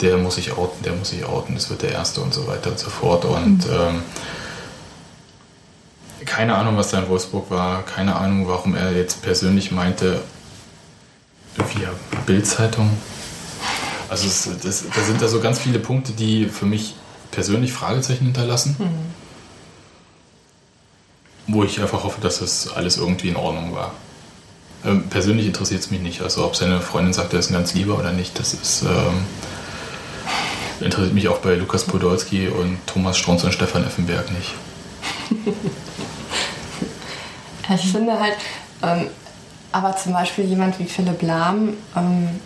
der 0.00 0.18
muss 0.18 0.34
sich 0.34 0.52
outen, 0.52 0.82
der 0.82 0.92
muss 0.92 1.10
sich 1.10 1.24
outen, 1.24 1.54
das 1.54 1.70
wird 1.70 1.82
der 1.82 1.92
Erste 1.92 2.20
und 2.20 2.34
so 2.34 2.46
weiter 2.46 2.70
und 2.70 2.78
so 2.78 2.90
fort. 2.90 3.24
Und 3.24 3.64
ähm, 3.66 4.02
keine 6.26 6.56
Ahnung, 6.56 6.76
was 6.76 6.90
da 6.90 6.98
in 6.98 7.08
Wolfsburg 7.08 7.50
war, 7.50 7.82
keine 7.84 8.16
Ahnung, 8.16 8.48
warum 8.48 8.74
er 8.74 8.92
jetzt 8.92 9.22
persönlich 9.22 9.70
meinte, 9.70 10.20
via 11.56 11.90
Bildzeitung. 12.26 12.90
Also 14.08 14.26
es, 14.26 14.48
das, 14.62 14.84
da 14.94 15.02
sind 15.02 15.22
da 15.22 15.28
so 15.28 15.40
ganz 15.40 15.58
viele 15.58 15.78
Punkte, 15.78 16.12
die 16.12 16.46
für 16.46 16.66
mich 16.66 16.94
persönlich 17.30 17.72
Fragezeichen 17.72 18.24
hinterlassen. 18.24 18.76
Wo 21.48 21.64
ich 21.64 21.80
einfach 21.80 22.04
hoffe, 22.04 22.20
dass 22.20 22.40
das 22.40 22.68
alles 22.74 22.96
irgendwie 22.96 23.28
in 23.28 23.36
Ordnung 23.36 23.74
war. 23.74 23.92
Ähm, 24.84 25.08
persönlich 25.08 25.46
interessiert 25.46 25.80
es 25.80 25.90
mich 25.90 26.00
nicht. 26.00 26.22
Also 26.22 26.44
ob 26.44 26.56
seine 26.56 26.80
Freundin 26.80 27.12
sagt, 27.12 27.32
er 27.32 27.38
ist 27.38 27.50
ein 27.50 27.54
ganz 27.54 27.74
lieber 27.74 27.98
oder 27.98 28.12
nicht, 28.12 28.38
das 28.38 28.54
ist 28.54 28.82
ähm, 28.82 29.24
interessiert 30.80 31.14
mich 31.14 31.28
auch 31.28 31.38
bei 31.38 31.54
Lukas 31.54 31.84
Podolski 31.84 32.48
und 32.48 32.78
Thomas 32.86 33.16
Strunz 33.16 33.44
und 33.44 33.52
Stefan 33.52 33.84
Effenberg 33.84 34.30
nicht. 34.32 34.54
Ich 37.68 37.90
finde 37.90 38.20
halt, 38.20 38.36
ähm, 38.82 39.08
aber 39.72 39.96
zum 39.96 40.12
Beispiel 40.12 40.44
jemand 40.44 40.78
wie 40.78 40.84
Philipp 40.84 41.20
Lahm 41.22 41.76
ähm, 41.96 42.40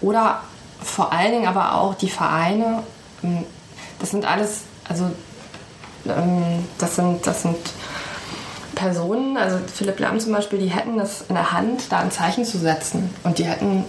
oder 0.00 0.40
vor 0.80 1.12
allen 1.12 1.32
Dingen 1.32 1.46
aber 1.48 1.74
auch 1.74 1.94
die 1.94 2.08
Vereine, 2.08 2.84
ähm, 3.24 3.44
das 3.98 4.10
sind 4.10 4.24
alles, 4.24 4.60
also 4.88 5.10
ähm, 6.06 6.64
das 6.78 6.96
sind, 6.96 7.26
das 7.26 7.42
sind 7.42 7.56
Personen, 8.82 9.36
also 9.36 9.58
Philipp 9.72 10.00
Lahm 10.00 10.18
zum 10.18 10.32
Beispiel, 10.32 10.58
die 10.58 10.66
hätten 10.66 10.98
das 10.98 11.24
in 11.28 11.36
der 11.36 11.52
Hand, 11.52 11.84
da 11.90 12.00
ein 12.00 12.10
Zeichen 12.10 12.44
zu 12.44 12.58
setzen. 12.58 13.10
Und 13.22 13.38
die 13.38 13.44
hätten, 13.44 13.84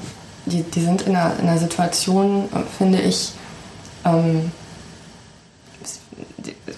die, 0.45 0.61
die 0.61 0.81
sind 0.81 1.01
in 1.01 1.15
einer, 1.15 1.33
in 1.39 1.49
einer 1.49 1.57
Situation, 1.57 2.47
finde 2.77 3.01
ich, 3.01 3.33
ähm, 4.05 4.51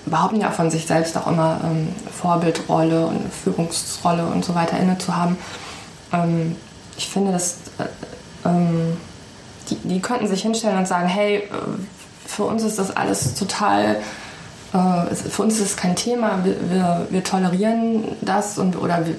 behaupten 0.05 0.39
ja 0.39 0.51
von 0.51 0.71
sich 0.71 0.85
selbst 0.85 1.17
auch 1.17 1.27
immer 1.27 1.59
ähm, 1.65 1.89
Vorbildrolle 2.09 3.05
und 3.05 3.33
Führungsrolle 3.33 4.25
und 4.25 4.45
so 4.45 4.55
weiter 4.55 4.79
inne 4.79 4.97
zu 4.97 5.13
haben. 5.13 5.37
Ähm, 6.13 6.55
ich 6.95 7.09
finde, 7.09 7.33
dass 7.33 7.57
äh, 7.79 8.47
ähm, 8.47 8.95
die, 9.69 9.75
die 9.75 9.99
könnten 9.99 10.27
sich 10.27 10.41
hinstellen 10.41 10.77
und 10.77 10.87
sagen, 10.87 11.09
hey, 11.09 11.39
äh, 11.39 11.49
für 12.25 12.45
uns 12.45 12.63
ist 12.63 12.79
das 12.79 12.95
alles 12.95 13.35
total, 13.35 13.97
äh, 14.75 15.15
für 15.15 15.41
uns 15.41 15.55
ist 15.55 15.61
es 15.61 15.77
kein 15.77 15.95
Thema, 15.95 16.43
wir, 16.43 16.55
wir, 16.69 17.07
wir 17.09 17.23
tolerieren 17.23 18.03
das 18.21 18.57
und 18.57 18.75
oder 18.75 19.05
wir, 19.05 19.15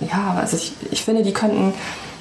ja, 0.00 0.36
also 0.38 0.56
ich, 0.56 0.74
ich 0.90 1.02
finde, 1.04 1.22
die 1.22 1.32
könnten, 1.32 1.72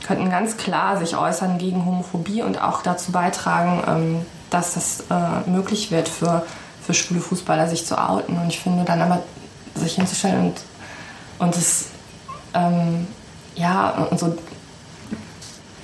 könnten 0.07 0.29
ganz 0.29 0.55
klar 0.57 0.97
sich 0.97 1.17
äußern 1.17 1.57
gegen 1.57 1.85
Homophobie 1.85 2.41
und 2.41 2.61
auch 2.61 2.81
dazu 2.81 3.11
beitragen, 3.11 3.83
ähm, 3.87 4.25
dass 4.49 4.75
das 4.75 5.03
äh, 5.09 5.49
möglich 5.49 5.91
wird 5.91 6.07
für, 6.07 6.45
für 6.81 6.93
schwule 6.93 7.19
Fußballer, 7.19 7.67
sich 7.67 7.85
zu 7.85 7.97
outen. 7.97 8.37
Und 8.37 8.47
ich 8.47 8.59
finde 8.59 8.85
dann 8.85 9.01
aber, 9.01 9.23
sich 9.75 9.95
hinzustellen 9.95 10.47
und, 10.47 10.61
und 11.39 11.55
das, 11.55 11.85
ähm, 12.53 13.07
ja, 13.55 14.07
und 14.09 14.19
so 14.19 14.37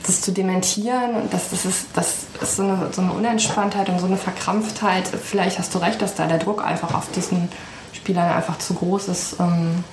das 0.05 0.21
zu 0.21 0.31
dementieren 0.31 1.15
und 1.15 1.33
das, 1.33 1.49
das, 1.49 1.65
ist, 1.65 1.87
das 1.93 2.25
ist 2.41 2.55
so 2.55 2.63
eine, 2.63 2.89
so 2.91 3.01
eine 3.01 3.11
Unentspanntheit 3.11 3.89
und 3.89 3.99
so 3.99 4.05
eine 4.05 4.17
Verkrampftheit. 4.17 5.07
Vielleicht 5.07 5.59
hast 5.59 5.73
du 5.75 5.79
recht, 5.79 6.01
dass 6.01 6.15
da 6.15 6.27
der 6.27 6.37
Druck 6.37 6.63
einfach 6.65 6.93
auf 6.93 7.11
diesen 7.11 7.49
Spielern 7.93 8.31
einfach 8.31 8.57
zu 8.59 8.73
groß 8.75 9.09
ist. 9.09 9.35
Ähm, 9.39 9.83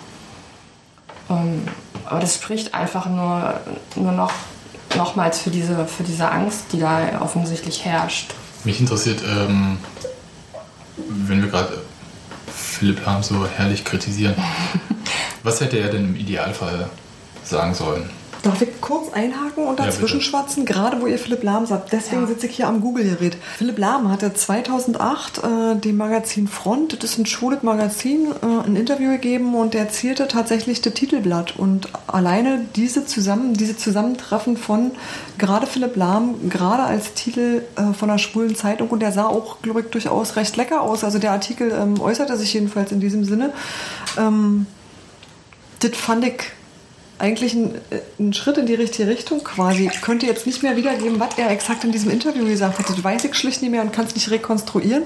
ähm, 1.29 1.63
aber 2.05 2.21
das 2.21 2.35
spricht 2.35 2.75
einfach 2.75 3.07
nur, 3.07 3.61
nur 3.97 4.13
noch 4.13 4.33
nochmals 4.97 5.41
für 5.41 5.51
diese, 5.51 5.87
für 5.87 6.03
diese 6.03 6.31
Angst, 6.31 6.67
die 6.73 6.79
da 6.79 7.21
offensichtlich 7.21 7.85
herrscht. 7.85 8.33
Mich 8.65 8.81
interessiert, 8.81 9.23
ähm, 9.23 9.79
wenn 11.09 11.43
wir 11.43 11.51
gerade 11.51 11.83
Philipp 12.53 13.05
Lahm 13.05 13.23
so 13.23 13.47
herrlich 13.47 13.85
kritisieren, 13.85 14.35
was 15.43 15.61
hätte 15.61 15.79
er 15.79 15.89
denn 15.89 16.05
im 16.05 16.17
Idealfall 16.17 16.89
sagen 17.45 17.75
sollen? 17.75 18.11
Darf 18.47 18.63
ich 18.63 18.81
kurz 18.81 19.13
einhaken 19.13 19.65
und 19.67 19.79
Ja, 19.79 19.87
dazwischen 19.87 20.19
bitte. 20.19 20.31
schwatzen, 20.31 20.65
gerade 20.65 21.01
wo 21.01 21.07
ihr 21.07 21.19
Philipp 21.19 21.43
Lahm 21.43 21.67
sagt. 21.67 21.93
Deswegen 21.93 22.23
Ja. 22.23 22.29
sitze 22.29 22.47
ich 22.47 22.57
hier 22.57 22.69
am 22.69 22.81
Google-Gerät. 22.81 23.37
Philipp 23.59 23.79
Lahm 23.79 24.11
hatte 24.11 24.33
2008 24.33 25.39
äh, 25.39 25.77
dem 25.77 25.97
Magazin 25.97 26.49
Front, 26.49 27.03
das 27.03 27.11
ist 27.11 27.19
ein 27.19 27.27
schwules 27.27 27.63
Magazin, 27.63 28.29
äh, 28.43 28.67
ein 28.67 28.77
Interview 28.77 29.11
gegeben 29.11 29.55
und 29.55 29.75
der 29.75 29.83
erzählte 29.83 30.29
tatsächlich 30.29 30.81
das 30.81 30.95
Titelblatt. 30.95 31.57
Und 31.57 31.89
alleine 32.07 32.61
diese, 32.77 33.05
zusammen, 33.07 33.55
diese 33.55 33.77
Zusammentreffen 33.77 34.57
von 34.57 34.93
gerade 35.39 35.67
Philipp 35.67 35.97
Lahm, 35.97 36.49
gerade 36.49 36.83
als 36.85 37.15
Titel 37.15 37.63
äh, 37.77 37.93
von 37.93 38.11
einer 38.11 38.19
schwulen 38.19 38.55
Zeitung 38.55 38.89
und 38.89 39.01
der 39.01 39.13
sah 39.13 39.27
auch, 39.27 39.61
glaube 39.63 39.81
ich, 39.81 39.87
durchaus 39.87 40.37
recht 40.37 40.57
lecker 40.57 40.83
aus. 40.83 41.05
Also 41.05 41.19
der 41.19 41.33
Artikel 41.33 41.73
ähm, 41.73 42.01
äußerte 42.01 42.37
sich 42.37 42.55
jedenfalls 42.55 42.93
in 42.93 43.01
diesem 43.01 43.25
Sinne. 43.25 43.53
Ähm, 44.19 44.67
das 45.81 45.91
fand 45.97 46.25
ich 46.25 46.43
eigentlich 47.19 47.55
ein, 47.55 47.75
äh, 47.91 48.01
ein 48.19 48.33
Schritt 48.33 48.59
in 48.59 48.67
die 48.67 48.75
richtige 48.75 49.09
Richtung 49.09 49.43
quasi. 49.43 49.89
Ich 49.93 50.03
könnte 50.03 50.27
jetzt 50.27 50.47
nicht 50.47 50.63
mehr 50.63 50.77
wiedergeben, 50.77 51.19
was 51.19 51.39
er 51.39 51.51
exakt 51.51 51.85
in 51.85 51.93
diesem 51.93 52.11
Interview 52.11 52.45
gesagt 52.45 52.79
hat. 52.79 52.89
Das 52.89 53.03
weiß 53.03 53.25
ich 53.25 53.35
schlicht 53.35 53.63
nicht 53.63 53.71
mehr 53.71 53.83
und 53.83 53.93
kann 53.93 54.07
es 54.07 54.15
nicht 54.15 54.31
rekonstruieren. 54.31 55.05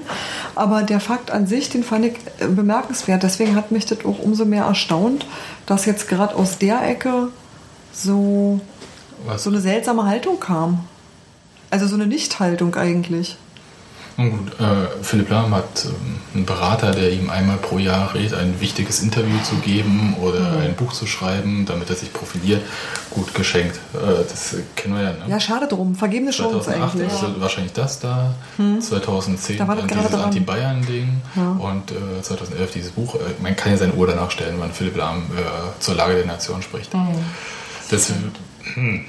Aber 0.55 0.83
der 0.83 0.99
Fakt 0.99 1.31
an 1.31 1.47
sich, 1.47 1.69
den 1.69 1.83
fand 1.83 2.05
ich 2.05 2.13
äh, 2.39 2.47
bemerkenswert. 2.47 3.23
Deswegen 3.23 3.55
hat 3.55 3.71
mich 3.71 3.85
das 3.85 4.03
auch 4.05 4.19
umso 4.19 4.45
mehr 4.45 4.65
erstaunt, 4.65 5.25
dass 5.65 5.85
jetzt 5.85 6.07
gerade 6.07 6.35
aus 6.35 6.57
der 6.57 6.87
Ecke 6.87 7.29
so, 7.93 8.59
Was? 9.25 9.43
so 9.43 9.49
eine 9.49 9.61
seltsame 9.61 10.05
Haltung 10.05 10.39
kam. 10.39 10.85
Also 11.69 11.87
so 11.87 11.95
eine 11.95 12.07
Nichthaltung 12.07 12.75
eigentlich. 12.75 13.37
Nun 14.21 14.31
gut, 14.31 14.59
äh, 14.59 15.03
Philipp 15.03 15.29
Lahm 15.29 15.55
hat 15.55 15.85
ähm, 15.85 16.19
einen 16.33 16.45
Berater, 16.45 16.91
der 16.91 17.11
ihm 17.11 17.29
einmal 17.29 17.57
pro 17.57 17.79
Jahr 17.79 18.13
rät, 18.13 18.33
ein 18.33 18.59
wichtiges 18.59 19.01
Interview 19.01 19.37
zu 19.43 19.55
geben 19.55 20.15
oder 20.21 20.59
ein 20.59 20.75
Buch 20.75 20.93
zu 20.93 21.07
schreiben, 21.07 21.65
damit 21.65 21.89
er 21.89 21.95
sich 21.95 22.13
profiliert. 22.13 22.61
Gut 23.09 23.33
geschenkt. 23.33 23.77
Äh, 23.93 24.23
das 24.29 24.55
kennen 24.75 24.95
wir 24.95 25.03
ja. 25.03 25.11
Ne? 25.11 25.19
Ja, 25.27 25.39
schade 25.39 25.67
drum. 25.67 25.95
Vergebene 25.95 26.31
Chance 26.31 26.61
2008 26.61 26.95
eigentlich. 26.95 27.11
ist 27.11 27.41
wahrscheinlich 27.41 27.73
das 27.73 27.99
da, 27.99 28.33
2010 28.57 29.57
Da 29.57 29.67
war 29.67 29.75
das 29.75 29.87
dieses. 29.87 30.13
Anti-Bayern-Ding 30.13 31.21
und 31.59 31.91
äh, 31.91 32.21
2011 32.21 32.71
dieses 32.71 32.91
Buch. 32.91 33.15
Äh, 33.15 33.19
man 33.41 33.55
kann 33.55 33.71
ja 33.71 33.77
seine 33.77 33.93
Uhr 33.93 34.07
danach 34.07 34.29
stellen, 34.29 34.55
wann 34.59 34.71
Philipp 34.71 34.97
Lahm 34.97 35.23
äh, 35.35 35.81
zur 35.81 35.95
Lage 35.95 36.15
der 36.15 36.25
Nation 36.25 36.61
spricht. 36.61 36.91
Das, 37.89 38.11
hm. 38.75 39.05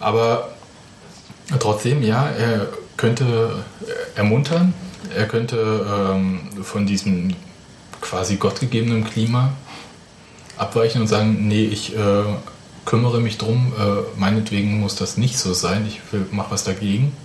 Aber 0.00 0.50
trotzdem, 1.58 2.02
ja, 2.02 2.28
er 2.28 2.68
könnte 2.98 3.64
ermuntern, 4.14 4.74
er 5.14 5.26
könnte 5.26 5.86
ähm, 5.88 6.40
von 6.62 6.86
diesem 6.86 7.34
quasi 8.02 8.36
gottgegebenen 8.36 9.04
Klima 9.04 9.54
abweichen 10.58 11.00
und 11.00 11.06
sagen, 11.06 11.48
nee, 11.48 11.64
ich 11.64 11.96
äh, 11.96 12.24
kümmere 12.84 13.20
mich 13.20 13.38
drum, 13.38 13.72
äh, 13.78 14.18
meinetwegen 14.18 14.80
muss 14.80 14.96
das 14.96 15.16
nicht 15.16 15.38
so 15.38 15.54
sein, 15.54 15.86
ich 15.86 16.00
mache 16.32 16.50
was 16.50 16.64
dagegen. 16.64 17.16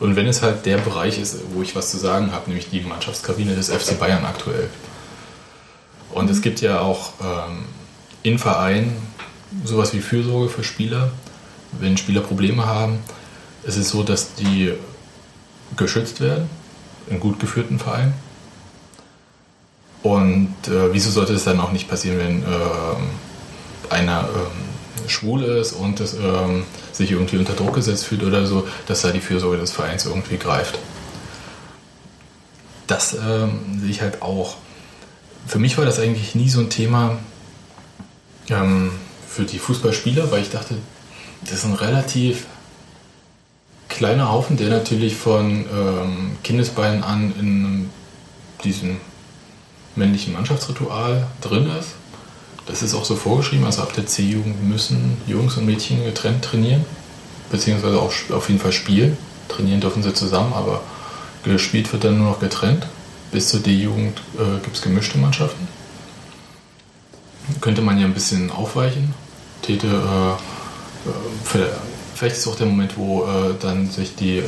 Und 0.00 0.14
wenn 0.14 0.26
es 0.26 0.42
halt 0.42 0.64
der 0.64 0.78
Bereich 0.78 1.18
ist, 1.18 1.38
wo 1.52 1.62
ich 1.62 1.74
was 1.74 1.90
zu 1.90 1.98
sagen 1.98 2.32
habe, 2.32 2.48
nämlich 2.48 2.70
die 2.70 2.80
Mannschaftskabine 2.80 3.56
des 3.56 3.68
FC 3.68 3.98
Bayern 3.98 4.24
aktuell. 4.24 4.70
Und 6.12 6.30
es 6.30 6.40
gibt 6.40 6.60
ja 6.60 6.80
auch 6.80 7.12
ähm, 7.20 7.64
in 8.22 8.38
Vereinen 8.38 8.96
sowas 9.64 9.92
wie 9.92 10.00
Fürsorge 10.00 10.48
für 10.48 10.62
Spieler. 10.62 11.10
Wenn 11.80 11.96
Spieler 11.96 12.20
Probleme 12.20 12.66
haben, 12.66 13.00
ist 13.64 13.76
es 13.76 13.90
so, 13.90 14.04
dass 14.04 14.34
die 14.34 14.72
geschützt 15.76 16.20
werden 16.20 16.48
in 17.08 17.20
gut 17.20 17.40
geführten 17.40 17.78
Vereinen. 17.78 18.14
Und 20.02 20.54
äh, 20.66 20.92
wieso 20.92 21.10
sollte 21.10 21.32
es 21.34 21.44
dann 21.44 21.60
auch 21.60 21.72
nicht 21.72 21.88
passieren, 21.88 22.18
wenn 22.18 22.36
ähm, 22.42 23.08
einer 23.90 24.28
ähm, 24.34 25.08
schwul 25.08 25.42
ist 25.42 25.72
und 25.72 26.00
es, 26.00 26.14
ähm, 26.14 26.64
sich 26.92 27.10
irgendwie 27.10 27.38
unter 27.38 27.54
Druck 27.54 27.74
gesetzt 27.74 28.06
fühlt 28.06 28.22
oder 28.22 28.46
so, 28.46 28.66
dass 28.86 29.02
da 29.02 29.10
die 29.10 29.20
Fürsorge 29.20 29.56
des 29.56 29.72
Vereins 29.72 30.06
irgendwie 30.06 30.36
greift. 30.36 30.78
Das 32.86 33.14
ähm, 33.14 33.80
sehe 33.80 33.90
ich 33.90 34.00
halt 34.00 34.22
auch. 34.22 34.56
Für 35.46 35.58
mich 35.58 35.78
war 35.78 35.84
das 35.84 35.98
eigentlich 35.98 36.34
nie 36.34 36.48
so 36.48 36.60
ein 36.60 36.70
Thema 36.70 37.18
ähm, 38.50 38.92
für 39.26 39.44
die 39.44 39.58
Fußballspieler, 39.58 40.30
weil 40.30 40.42
ich 40.42 40.50
dachte, 40.50 40.74
das 41.42 41.52
ist 41.52 41.64
ein 41.64 41.74
relativ 41.74 42.46
kleiner 43.88 44.30
Haufen, 44.30 44.56
der 44.56 44.68
natürlich 44.68 45.16
von 45.16 45.64
ähm, 45.64 46.36
Kindesbeinen 46.42 47.02
an 47.02 47.32
in 47.38 47.90
diesem 48.64 48.98
männlichen 49.96 50.32
Mannschaftsritual 50.32 51.26
drin 51.40 51.70
ist. 51.78 51.90
Das 52.66 52.82
ist 52.82 52.94
auch 52.94 53.04
so 53.04 53.16
vorgeschrieben, 53.16 53.64
also 53.64 53.82
ab 53.82 53.94
der 53.94 54.06
C-Jugend 54.06 54.68
müssen 54.68 55.16
Jungs 55.26 55.56
und 55.56 55.64
Mädchen 55.64 56.04
getrennt 56.04 56.44
trainieren, 56.44 56.84
beziehungsweise 57.50 58.00
auch 58.00 58.12
auf 58.30 58.48
jeden 58.48 58.60
Fall 58.60 58.72
spielen. 58.72 59.16
Trainieren 59.48 59.80
dürfen 59.80 60.02
sie 60.02 60.12
zusammen, 60.12 60.52
aber 60.52 60.82
gespielt 61.44 61.90
wird 61.92 62.04
dann 62.04 62.18
nur 62.18 62.32
noch 62.32 62.40
getrennt. 62.40 62.86
Bis 63.32 63.48
zur 63.48 63.60
D-Jugend 63.60 64.18
äh, 64.38 64.62
gibt 64.62 64.76
es 64.76 64.82
gemischte 64.82 65.18
Mannschaften. 65.18 65.66
Könnte 67.60 67.80
man 67.80 67.98
ja 67.98 68.04
ein 68.04 68.14
bisschen 68.14 68.50
aufweichen. 68.50 69.14
Täte, 69.62 69.86
äh, 69.86 71.58
äh, 71.58 71.68
vielleicht 72.18 72.36
ist 72.36 72.48
auch 72.48 72.56
der 72.56 72.66
Moment, 72.66 72.96
wo 72.96 73.22
äh, 73.22 73.54
dann 73.60 73.88
sich 73.88 74.16
die 74.16 74.38
äh, 74.38 74.44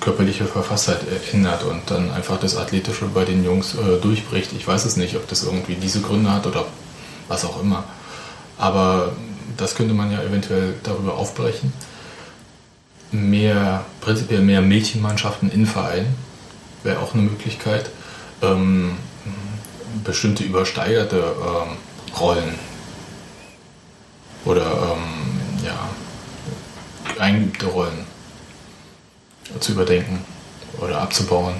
körperliche 0.00 0.44
Verfasstheit 0.44 1.00
ändert 1.32 1.64
und 1.64 1.90
dann 1.90 2.12
einfach 2.12 2.38
das 2.38 2.56
Athletische 2.56 3.06
bei 3.06 3.24
den 3.24 3.44
Jungs 3.44 3.74
äh, 3.74 4.00
durchbricht. 4.00 4.52
Ich 4.52 4.66
weiß 4.66 4.84
es 4.84 4.96
nicht, 4.96 5.16
ob 5.16 5.26
das 5.28 5.42
irgendwie 5.42 5.74
diese 5.74 6.00
Gründe 6.00 6.30
hat 6.30 6.46
oder 6.46 6.64
was 7.26 7.44
auch 7.44 7.60
immer. 7.60 7.84
Aber 8.58 9.12
das 9.56 9.74
könnte 9.74 9.92
man 9.92 10.12
ja 10.12 10.22
eventuell 10.22 10.74
darüber 10.84 11.16
aufbrechen. 11.16 11.72
Mehr, 13.10 13.84
prinzipiell 14.00 14.40
mehr 14.40 14.62
Mädchenmannschaften 14.62 15.50
in 15.50 15.66
Vereinen 15.66 16.14
wäre 16.84 17.00
auch 17.00 17.14
eine 17.14 17.24
Möglichkeit. 17.24 17.90
Ähm, 18.40 18.92
bestimmte 20.04 20.44
übersteigerte 20.44 21.16
ähm, 21.16 21.76
Rollen 22.18 22.54
oder 24.44 24.62
ähm, 24.62 25.64
ja, 25.64 25.78
eingeübte 27.22 27.66
Rollen 27.66 28.04
zu 29.60 29.72
überdenken 29.72 30.24
oder 30.80 31.00
abzubauen. 31.00 31.54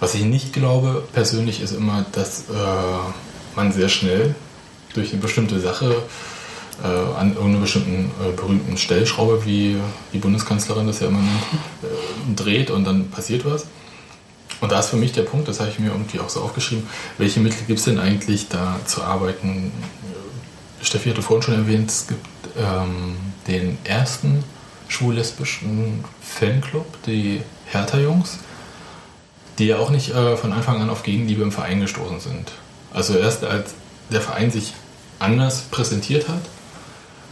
Was 0.00 0.14
ich 0.14 0.24
nicht 0.24 0.52
glaube 0.52 1.06
persönlich 1.12 1.60
ist 1.60 1.72
immer, 1.72 2.06
dass 2.12 2.48
äh, 2.48 2.52
man 3.54 3.70
sehr 3.72 3.88
schnell 3.88 4.34
durch 4.94 5.12
eine 5.12 5.20
bestimmte 5.20 5.60
Sache 5.60 6.02
äh, 6.82 6.86
an 6.86 7.34
irgendeiner 7.34 7.60
bestimmten 7.60 8.10
äh, 8.22 8.32
berühmten 8.32 8.78
Stellschraube, 8.78 9.44
wie 9.44 9.76
die 10.12 10.18
Bundeskanzlerin 10.18 10.86
das 10.86 11.00
ja 11.00 11.08
immer 11.08 11.20
nennt, 11.20 11.42
äh, 11.82 12.34
dreht 12.34 12.70
und 12.70 12.84
dann 12.84 13.10
passiert 13.10 13.44
was. 13.44 13.66
Und 14.62 14.72
da 14.72 14.80
ist 14.80 14.88
für 14.88 14.96
mich 14.96 15.12
der 15.12 15.22
Punkt, 15.22 15.48
das 15.48 15.60
habe 15.60 15.70
ich 15.70 15.78
mir 15.78 15.90
irgendwie 15.90 16.20
auch 16.20 16.28
so 16.28 16.40
aufgeschrieben, 16.40 16.86
welche 17.18 17.40
Mittel 17.40 17.58
gibt 17.66 17.78
es 17.78 17.84
denn 17.84 17.98
eigentlich 17.98 18.48
da 18.48 18.80
zu 18.86 19.02
arbeiten? 19.02 19.72
Steffi 20.82 21.10
hatte 21.10 21.22
vorhin 21.22 21.42
schon 21.42 21.54
erwähnt, 21.54 21.90
es 21.90 22.06
gibt 22.06 22.26
ähm, 22.58 23.16
den 23.50 23.78
ersten 23.84 24.44
schwul-lesbischen 24.88 26.04
Fanclub, 26.20 26.86
die 27.06 27.42
Hertha-Jungs, 27.66 28.38
die 29.58 29.66
ja 29.66 29.78
auch 29.78 29.90
nicht 29.90 30.14
äh, 30.14 30.36
von 30.36 30.52
Anfang 30.52 30.80
an 30.80 30.90
auf 30.90 31.02
Gegenliebe 31.02 31.42
im 31.42 31.52
Verein 31.52 31.80
gestoßen 31.80 32.20
sind. 32.20 32.52
Also 32.92 33.16
erst 33.16 33.44
als 33.44 33.74
der 34.10 34.20
Verein 34.20 34.50
sich 34.50 34.74
anders 35.18 35.62
präsentiert 35.70 36.28
hat, 36.28 36.40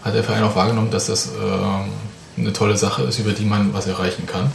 hat 0.04 0.14
der 0.14 0.22
Verein 0.22 0.44
auch 0.44 0.54
wahrgenommen, 0.54 0.90
dass 0.90 1.06
das 1.06 1.28
äh, 1.28 2.40
eine 2.40 2.52
tolle 2.52 2.76
Sache 2.76 3.02
ist, 3.02 3.18
über 3.18 3.32
die 3.32 3.44
man 3.44 3.74
was 3.74 3.86
erreichen 3.86 4.26
kann. 4.26 4.52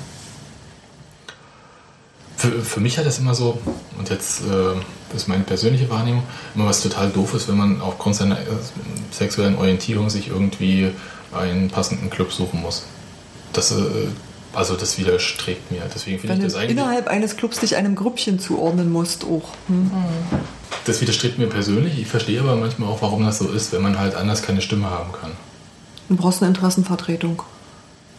Für, 2.38 2.52
für 2.62 2.80
mich 2.80 2.98
hat 2.98 3.06
das 3.06 3.20
immer 3.20 3.36
so, 3.36 3.60
und 3.98 4.10
jetzt 4.10 4.42
äh, 4.42 5.16
ist 5.16 5.28
meine 5.28 5.44
persönliche 5.44 5.90
Wahrnehmung, 5.90 6.24
immer 6.56 6.66
was 6.66 6.82
total 6.82 7.10
doof 7.10 7.34
ist, 7.34 7.48
wenn 7.48 7.58
man 7.58 7.82
aufgrund 7.82 8.16
seiner 8.16 8.40
äh, 8.40 8.46
sexuellen 9.12 9.58
Orientierung 9.58 10.10
sich 10.10 10.30
irgendwie 10.30 10.92
einen 11.36 11.70
passenden 11.70 12.10
Club 12.10 12.32
suchen 12.32 12.62
muss. 12.62 12.84
Das, 13.54 13.72
äh, 13.72 13.76
also 14.54 14.76
das 14.76 14.98
widerstrebt 14.98 15.72
mir. 15.72 15.82
Deswegen 15.94 16.20
finde 16.20 16.38
ich 16.38 16.44
das 16.44 16.56
eigentlich. 16.56 16.72
innerhalb 16.72 17.08
eines 17.08 17.38
Clubs 17.38 17.60
dich 17.60 17.76
einem 17.76 17.96
Grüppchen 17.96 18.40
zuordnen 18.40 18.92
musst, 18.92 19.24
auch. 19.24 19.50
Hm. 19.68 19.92
Das 20.86 21.02
widerstrebt 21.02 21.38
mir 21.40 21.48
persönlich. 21.48 22.00
Ich 22.00 22.08
verstehe 22.08 22.40
aber 22.40 22.56
manchmal 22.56 22.90
auch, 22.90 23.02
warum 23.02 23.24
das 23.26 23.40
so 23.40 23.50
ist, 23.50 23.72
wenn 23.72 23.82
man 23.82 23.98
halt 23.98 24.16
anders 24.16 24.42
keine 24.42 24.62
Stimme 24.62 24.90
haben 24.90 25.12
kann. 25.14 25.32
Du 26.10 26.16
brauchst 26.16 26.42
eine 26.42 26.50
Interessenvertretung. 26.50 27.42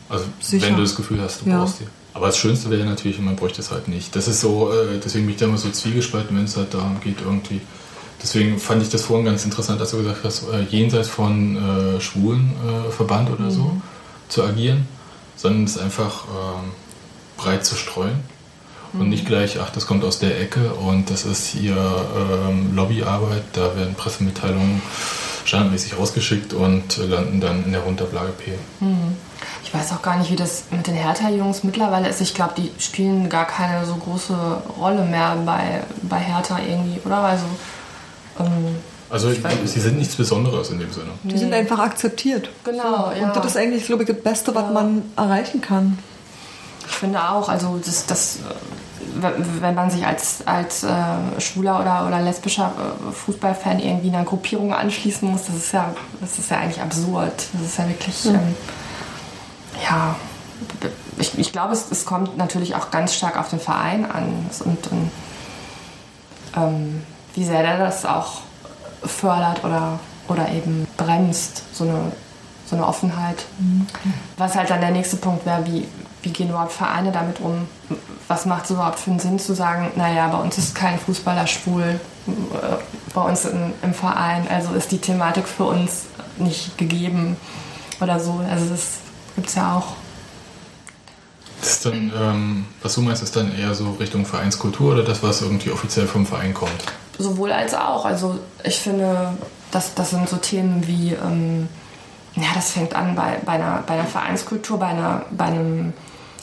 Also 0.09 0.25
Sicher. 0.41 0.67
wenn 0.67 0.77
du 0.77 0.83
das 0.83 0.95
Gefühl 0.97 1.21
hast, 1.21 1.43
du 1.45 1.51
Ja. 1.51 1.59
brauchst 1.59 1.81
die. 1.81 1.87
Aber 2.15 2.27
das 2.27 2.39
Schönste 2.39 2.71
wäre 2.71 2.85
natürlich, 2.85 3.19
man 3.19 3.35
bräuchte 3.37 3.61
es 3.61 3.71
halt 3.73 3.89
nicht. 3.89 4.15
Das 4.15 4.29
ist 4.29 4.41
so, 4.41 4.71
äh, 4.73 5.01
deswegen 5.05 5.27
bin 5.27 5.35
ich 5.35 5.41
da 5.41 5.47
immer 5.47 5.59
so 5.59 5.71
zwiegespalten, 5.71 6.37
wenn 6.37 6.45
es 6.45 6.57
halt 6.57 6.73
darum 6.73 7.01
geht, 7.01 7.17
irgendwie. 7.25 7.61
Deswegen 8.25 8.59
fand 8.59 8.83
ich 8.83 8.89
das 8.89 9.03
vorhin 9.03 9.27
ganz 9.27 9.45
interessant, 9.45 9.81
dass 9.83 9.91
du 9.91 9.99
gesagt 9.99 10.25
hast, 10.25 10.45
äh, 10.49 10.63
jenseits 10.63 11.09
von 11.09 11.57
äh, 11.97 12.01
schwulen 12.01 12.55
äh, 12.67 13.03
oder 13.03 13.51
so 13.51 13.61
Mhm. 13.65 13.83
zu 14.31 14.43
agieren, 14.43 14.89
sondern 15.37 15.65
es 15.65 15.77
einfach 15.77 16.25
ähm, 16.29 16.71
breit 17.37 17.67
zu 17.67 17.77
streuen. 17.77 18.19
Und 18.95 19.03
Mhm. 19.03 19.09
nicht 19.11 19.27
gleich, 19.27 19.61
ach, 19.61 19.69
das 19.71 19.87
kommt 19.87 20.05
aus 20.05 20.21
der 20.21 20.41
Ecke 20.41 20.73
und 20.73 21.11
das 21.11 21.27
ist 21.27 21.49
hier 21.49 21.77
ähm, 21.77 22.75
Lobbyarbeit, 22.75 23.43
da 23.53 23.77
werden 23.77 23.95
Pressemitteilungen 23.95 24.81
standardmäßig 25.45 25.99
rausgeschickt 25.99 26.55
und 26.55 26.97
landen 26.97 27.41
dann 27.43 27.65
in 27.67 27.73
der 27.73 27.83
Runterblage 27.83 28.33
P. 28.33 28.53
Ich 29.63 29.75
weiß 29.75 29.93
auch 29.93 30.01
gar 30.01 30.17
nicht, 30.17 30.31
wie 30.31 30.37
das 30.37 30.65
mit 30.71 30.87
den 30.87 30.95
Hertha-Jungs 30.95 31.65
mittlerweile 31.65 32.09
ist. 32.09 32.23
Ich 32.23 32.33
glaube, 32.33 32.55
die 32.57 32.71
spielen 32.79 33.29
gar 33.29 33.47
keine 33.47 33.85
so 33.85 33.97
große 33.97 34.35
Rolle 34.81 35.03
mehr 35.05 35.37
bei, 35.45 35.83
bei 36.03 36.19
Hertha 36.19 36.59
irgendwie, 36.67 36.99
oder? 37.05 37.19
Also, 37.19 37.45
ähm, 38.41 38.77
Also 39.11 39.31
sie 39.31 39.81
sind 39.81 39.99
nichts 39.99 40.17
Besonderes 40.17 40.71
in 40.71 40.79
dem 40.81 40.93
Sinne. 40.93 41.11
Die 41.23 41.39
sind 41.39 41.53
einfach 41.53 41.79
akzeptiert. 41.79 42.49
Genau, 42.65 43.11
So. 43.13 43.21
ja. 43.21 43.27
Und 43.29 43.37
das 43.37 43.47
ist 43.47 43.57
eigentlich, 43.57 43.87
glaube 43.87 44.03
ich, 44.03 44.09
das 44.09 44.21
Beste, 44.21 44.55
was 44.55 44.73
man 44.73 45.03
erreichen 45.17 45.61
kann. 45.61 45.99
ich 46.87 46.93
finde 46.95 47.21
auch, 47.23 47.49
also 47.49 47.81
das, 47.85 48.07
das, 48.07 48.39
wenn 49.61 49.75
man 49.75 49.91
sich 49.91 50.05
als, 50.07 50.47
als 50.47 50.83
äh, 50.83 50.91
schwuler 51.39 51.81
oder, 51.81 52.07
oder 52.07 52.21
lesbischer 52.21 52.73
äh, 52.77 53.13
Fußballfan 53.13 53.79
irgendwie 53.79 54.09
einer 54.09 54.25
Gruppierung 54.25 54.73
anschließen 54.75 55.31
muss, 55.31 55.45
das 55.47 55.57
ist 55.57 55.73
ja, 55.73 55.95
das 56.21 56.39
ist 56.39 56.51
ja 56.51 56.59
eigentlich 56.59 56.81
absurd. 56.81 57.33
Das 57.53 57.63
ist 57.63 57.79
ja 57.79 57.89
wirklich, 57.89 58.27
ähm, 58.27 58.55
ja, 59.83 60.17
ich, 61.19 61.39
ich 61.39 61.53
glaube, 61.53 61.73
es, 61.75 61.91
es 61.91 62.05
kommt 62.05 62.37
natürlich 62.37 62.75
auch 62.75 62.91
ganz 62.91 63.15
stark 63.15 63.39
auf 63.39 63.51
den 63.51 63.61
Verein 63.61 64.11
an 64.11 64.51
und, 64.65 64.87
und 64.91 65.11
ähm, 66.57 67.03
wie 67.35 67.45
sehr 67.45 67.63
der 67.63 67.79
das 67.79 68.05
auch 68.05 68.41
fördert 69.05 69.65
oder, 69.65 69.99
oder 70.29 70.49
eben 70.51 70.87
bremst, 70.97 71.63
so 71.73 71.85
eine, 71.85 72.13
so 72.67 72.77
eine 72.77 72.87
Offenheit. 72.87 73.45
Was 74.37 74.55
halt 74.55 74.71
dann 74.71 74.81
der 74.81 74.91
nächste 74.91 75.17
Punkt 75.17 75.45
wäre, 75.45 75.65
wie, 75.67 75.87
wie 76.23 76.31
gehen 76.31 76.49
überhaupt 76.49 76.73
Vereine 76.73 77.13
damit 77.13 77.41
um? 77.41 77.69
Was 78.29 78.47
macht 78.47 78.65
es 78.65 78.71
überhaupt 78.71 78.99
für 78.99 79.11
einen 79.11 79.21
Sinn 79.21 79.39
zu 79.39 79.55
sagen, 79.55 79.93
naja, 79.97 80.29
bei 80.29 80.39
uns 80.39 80.57
ist 80.57 80.75
kein 80.75 80.99
Fußballer 80.99 81.47
schwul, 81.47 82.01
äh, 82.27 82.33
bei 83.13 83.21
uns 83.21 83.45
im, 83.45 83.75
im 83.83 83.95
Verein, 83.95 84.47
also 84.49 84.73
ist 84.75 84.91
die 84.93 84.99
Thematik 84.99 85.47
für 85.47 85.65
uns 85.65 86.05
nicht 86.39 86.77
gegeben 86.79 87.37
oder 88.01 88.19
so. 88.19 88.41
Also 88.51 88.67
das 88.67 88.99
gibt 89.37 89.49
es 89.49 89.55
ja 89.55 89.77
auch. 89.77 89.95
Das 91.61 91.73
ist 91.73 91.87
dann, 91.87 92.13
ähm, 92.19 92.67
was 92.83 92.95
du 92.95 93.03
meinst, 93.03 93.23
ist 93.23 93.37
dann 93.37 93.57
eher 93.57 93.75
so 93.75 93.93
Richtung 93.93 94.27
Vereinskultur 94.27 94.93
oder 94.93 95.03
das, 95.03 95.23
was 95.23 95.41
irgendwie 95.43 95.71
offiziell 95.71 96.07
vom 96.07 96.27
Verein 96.27 96.53
kommt? 96.53 96.85
Sowohl 97.19 97.53
als 97.53 97.75
auch. 97.75 98.05
Also 98.05 98.39
ich 98.65 98.79
finde, 98.79 99.35
das, 99.71 99.95
das 99.95 100.11
sind 100.11 100.29
so 100.29 100.37
Themen 100.37 100.87
wie, 100.87 101.13
ähm, 101.13 101.69
ja, 102.35 102.49
das 102.55 102.73
fängt 102.73 102.95
an 102.95 103.15
bei, 103.15 103.39
bei, 103.45 103.53
einer, 103.53 103.83
bei 103.87 103.95
einer 103.95 104.05
Vereinskultur, 104.05 104.79
bei, 104.79 104.89
einer, 104.89 105.23
bei 105.31 105.47
einem 105.47 105.95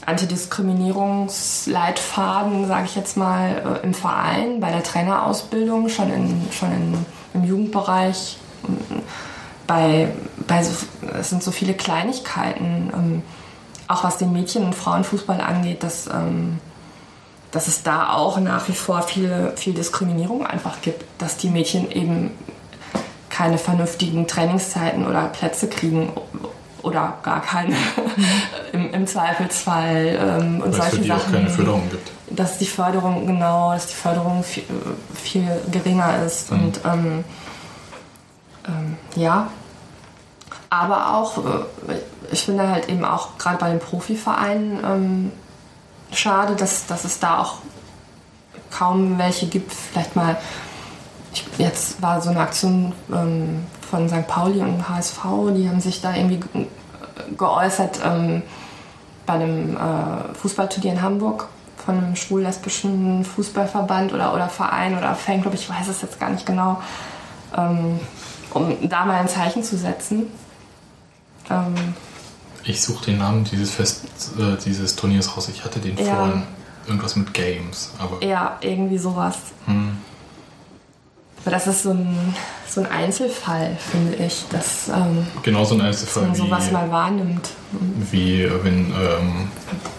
Antidiskriminierungsleitfaden, 0.06 2.68
sage 2.68 2.86
ich 2.86 2.96
jetzt 2.96 3.18
mal, 3.18 3.80
äh, 3.82 3.86
im 3.86 3.94
Verein, 3.94 4.60
bei 4.60 4.72
der 4.72 4.82
Trainerausbildung, 4.84 5.90
schon, 5.90 6.12
in, 6.12 6.48
schon 6.52 6.72
in, 6.72 7.06
im 7.34 7.44
Jugendbereich. 7.44 8.38
Bei, 9.68 10.12
bei 10.48 10.64
so, 10.64 10.72
es 11.20 11.30
sind 11.30 11.44
so 11.44 11.52
viele 11.52 11.74
Kleinigkeiten, 11.74 12.92
ähm, 12.94 13.22
auch 13.88 14.04
was 14.04 14.18
den 14.18 14.34
Mädchen- 14.34 14.66
und 14.66 14.76
Frauenfußball 14.76 15.42
angeht, 15.42 15.84
dass, 15.84 16.08
ähm, 16.08 16.60
dass 17.52 17.67
es 17.67 17.83
da 17.83 18.13
auch 18.13 18.39
nach 18.39 18.67
wie 18.67 18.73
vor 18.73 19.02
viel, 19.02 19.54
viel 19.56 19.73
Diskriminierung 19.73 20.45
einfach 20.45 20.81
gibt, 20.81 21.04
dass 21.19 21.37
die 21.37 21.49
Mädchen 21.49 21.91
eben 21.91 22.31
keine 23.29 23.58
vernünftigen 23.58 24.27
Trainingszeiten 24.27 25.06
oder 25.08 25.23
Plätze 25.27 25.67
kriegen 25.67 26.13
oder 26.81 27.17
gar 27.23 27.41
keine 27.41 27.75
Im, 28.73 28.93
im 28.93 29.08
Zweifelsfall 29.08 30.17
ähm, 30.19 30.62
und 30.62 30.63
Weil 30.63 30.69
es 30.71 30.75
für 30.75 30.81
solche 30.95 31.02
die 31.04 31.12
auch 31.12 31.19
Sachen. 31.19 31.33
keine 31.33 31.49
Förderung 31.49 31.89
gibt. 31.89 32.12
Dass 32.29 32.58
die 32.58 32.65
Förderung, 32.65 33.27
genau, 33.27 33.73
dass 33.73 33.87
die 33.87 33.93
Förderung 33.95 34.43
viel, 34.43 34.63
viel 35.13 35.47
geringer 35.71 36.23
ist 36.25 36.52
Mhm. 36.52 36.60
und 36.63 36.79
ähm, 36.85 37.23
ähm, 38.67 38.97
ja. 39.15 39.47
Aber 40.69 41.15
auch, 41.17 41.37
äh, 41.37 41.95
ich 42.31 42.43
finde 42.43 42.67
halt 42.69 42.87
eben 42.89 43.04
auch 43.04 43.37
gerade 43.37 43.58
bei 43.58 43.69
den 43.69 43.79
Profivereinen 43.79 44.79
ähm, 44.85 45.31
schade, 46.14 46.56
dass, 46.56 46.86
dass 46.88 47.04
es 47.06 47.20
da 47.20 47.40
auch 47.40 47.56
kaum 48.72 49.18
welche 49.18 49.48
gibt. 49.48 49.74
Vielleicht 49.74 50.16
mal, 50.16 50.38
ich, 51.34 51.46
jetzt 51.58 52.02
war 52.02 52.22
so 52.22 52.30
eine 52.30 52.40
Aktion 52.40 52.94
ähm, 53.14 53.66
von 53.90 54.08
St. 54.10 54.28
Pauli 54.28 54.60
und 54.60 54.88
HSV, 54.88 55.20
die 55.56 55.68
haben 55.70 55.82
sich 55.82 56.02
da 56.02 56.16
irgendwie 56.16 56.40
ge- 56.40 56.68
geäußert 57.38 58.00
ähm, 58.04 58.42
bei 59.26 59.34
einem 59.34 59.76
äh, 59.78 60.34
Fußballturnier 60.36 60.94
in 60.94 61.02
Hamburg 61.02 61.48
von 61.86 61.98
einem 61.98 62.16
schwul-lesbischen 62.16 63.26
Fußballverband 63.26 64.14
oder, 64.14 64.34
oder 64.34 64.50
Verein 64.50 64.98
oder 64.98 65.16
Fanclub, 65.16 65.54
ich 65.54 65.70
weiß 65.70 65.88
es 65.88 66.02
jetzt 66.02 66.20
gar 66.20 66.30
nicht 66.30 66.46
genau. 66.46 66.82
ähm, 67.58 68.00
um 68.54 68.90
da 68.90 69.06
mal 69.06 69.20
ein 69.20 69.28
Zeichen 69.30 69.64
zu 69.64 69.78
setzen. 69.78 70.28
Ähm, 71.50 71.74
Ich 72.64 72.82
suche 72.82 73.06
den 73.06 73.18
Namen 73.18 73.44
dieses 73.44 73.72
Fest, 73.72 74.04
äh, 74.38 74.56
dieses 74.64 74.96
Turniers 74.96 75.36
raus. 75.36 75.50
Ich 75.54 75.64
hatte 75.64 75.80
den 75.80 75.98
Ja. 75.98 76.16
vorhin. 76.16 76.44
Irgendwas 76.88 77.16
mit 77.16 77.32
Games, 77.34 77.92
aber 78.00 78.26
ja, 78.26 78.58
irgendwie 78.62 78.98
sowas. 78.98 79.38
Hm. 79.68 79.98
Aber 81.44 81.52
das 81.52 81.68
ist 81.68 81.84
so 81.84 81.92
ein, 81.92 82.36
so 82.68 82.82
ein 82.82 82.88
Einzelfall, 82.88 83.78
finde 83.92 84.16
ich, 84.16 84.46
dass 84.50 84.90
ähm, 84.90 85.28
genauso 85.44 85.76
ein 85.76 85.80
dass 85.80 85.88
Einzelfall 85.88 86.24
man 86.24 86.36
sowas 86.36 86.70
wie, 86.70 86.74
mal 86.74 86.92
wahrnimmt. 86.92 87.50
wie 88.12 88.42
äh, 88.44 88.64
wenn 88.64 88.88
ähm, 88.92 89.48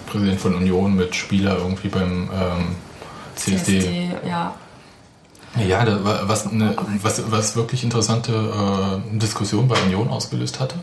Präsident 0.06 0.40
von 0.40 0.54
Union 0.56 0.94
mit 0.94 1.14
Spieler 1.14 1.56
irgendwie 1.58 1.88
beim 1.88 2.28
ähm, 2.34 2.76
CSD. 3.36 3.80
CSD, 3.80 4.10
ja. 4.28 4.54
Ja, 5.66 5.84
da, 5.84 6.28
was, 6.28 6.46
eine, 6.46 6.74
was, 7.02 7.30
was 7.30 7.56
wirklich 7.56 7.84
interessante 7.84 8.32
äh, 8.32 9.18
Diskussion 9.18 9.68
bei 9.68 9.80
Union 9.82 10.08
ausgelöst 10.08 10.58
hatte. 10.60 10.76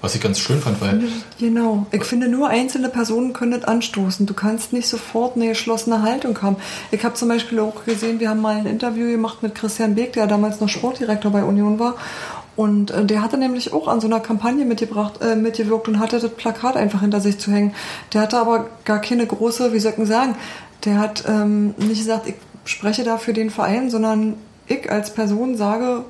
Was 0.00 0.14
ich 0.14 0.20
ganz 0.20 0.38
schön 0.38 0.60
fand, 0.60 0.80
weil 0.80 1.02
Genau. 1.38 1.86
Ich 1.92 2.04
finde, 2.04 2.28
nur 2.28 2.48
einzelne 2.48 2.88
Personen 2.88 3.32
können 3.32 3.52
das 3.52 3.64
anstoßen. 3.64 4.24
Du 4.26 4.32
kannst 4.32 4.72
nicht 4.72 4.88
sofort 4.88 5.36
eine 5.36 5.48
geschlossene 5.48 6.02
Haltung 6.02 6.40
haben. 6.40 6.56
Ich 6.90 7.04
habe 7.04 7.14
zum 7.14 7.28
Beispiel 7.28 7.60
auch 7.60 7.84
gesehen, 7.84 8.18
wir 8.18 8.30
haben 8.30 8.40
mal 8.40 8.56
ein 8.56 8.66
Interview 8.66 9.10
gemacht 9.10 9.42
mit 9.42 9.54
Christian 9.54 9.94
Beek, 9.94 10.14
der 10.14 10.26
damals 10.26 10.60
noch 10.60 10.68
Sportdirektor 10.68 11.30
bei 11.30 11.44
Union 11.44 11.78
war. 11.78 11.96
Und 12.56 12.90
äh, 12.90 13.04
der 13.04 13.22
hatte 13.22 13.38
nämlich 13.38 13.72
auch 13.72 13.88
an 13.88 14.00
so 14.00 14.06
einer 14.06 14.20
Kampagne 14.20 14.64
mitgebracht, 14.64 15.20
äh, 15.22 15.36
mitgewirkt 15.36 15.88
und 15.88 15.98
hatte 15.98 16.18
das 16.18 16.30
Plakat 16.30 16.76
einfach 16.76 17.00
hinter 17.00 17.20
sich 17.20 17.38
zu 17.38 17.50
hängen. 17.52 17.74
Der 18.12 18.22
hatte 18.22 18.38
aber 18.38 18.68
gar 18.84 19.00
keine 19.00 19.26
große, 19.26 19.72
wie 19.72 19.80
soll 19.80 19.94
ich 19.96 20.08
sagen, 20.08 20.36
der 20.84 20.98
hat 20.98 21.24
ähm, 21.28 21.74
nicht 21.78 21.98
gesagt, 21.98 22.26
ich 22.26 22.34
spreche 22.64 23.04
da 23.04 23.18
für 23.18 23.32
den 23.32 23.50
Verein, 23.50 23.90
sondern 23.90 24.34
ich 24.66 24.90
als 24.90 25.12
Person 25.12 25.56
sage, 25.56 26.04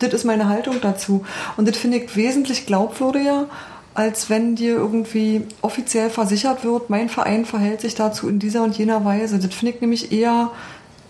das 0.00 0.12
ist 0.12 0.24
meine 0.24 0.48
Haltung 0.48 0.76
dazu. 0.80 1.24
Und 1.56 1.68
das 1.68 1.76
finde 1.76 1.98
ich 1.98 2.16
wesentlich 2.16 2.66
glaubwürdiger, 2.66 3.46
als 3.94 4.30
wenn 4.30 4.56
dir 4.56 4.74
irgendwie 4.74 5.42
offiziell 5.62 6.10
versichert 6.10 6.64
wird, 6.64 6.90
mein 6.90 7.08
Verein 7.08 7.44
verhält 7.44 7.80
sich 7.80 7.94
dazu 7.94 8.28
in 8.28 8.38
dieser 8.38 8.62
und 8.62 8.76
jener 8.76 9.04
Weise. 9.04 9.38
Das 9.38 9.54
finde 9.54 9.74
ich 9.74 9.80
nämlich 9.80 10.12
eher 10.12 10.50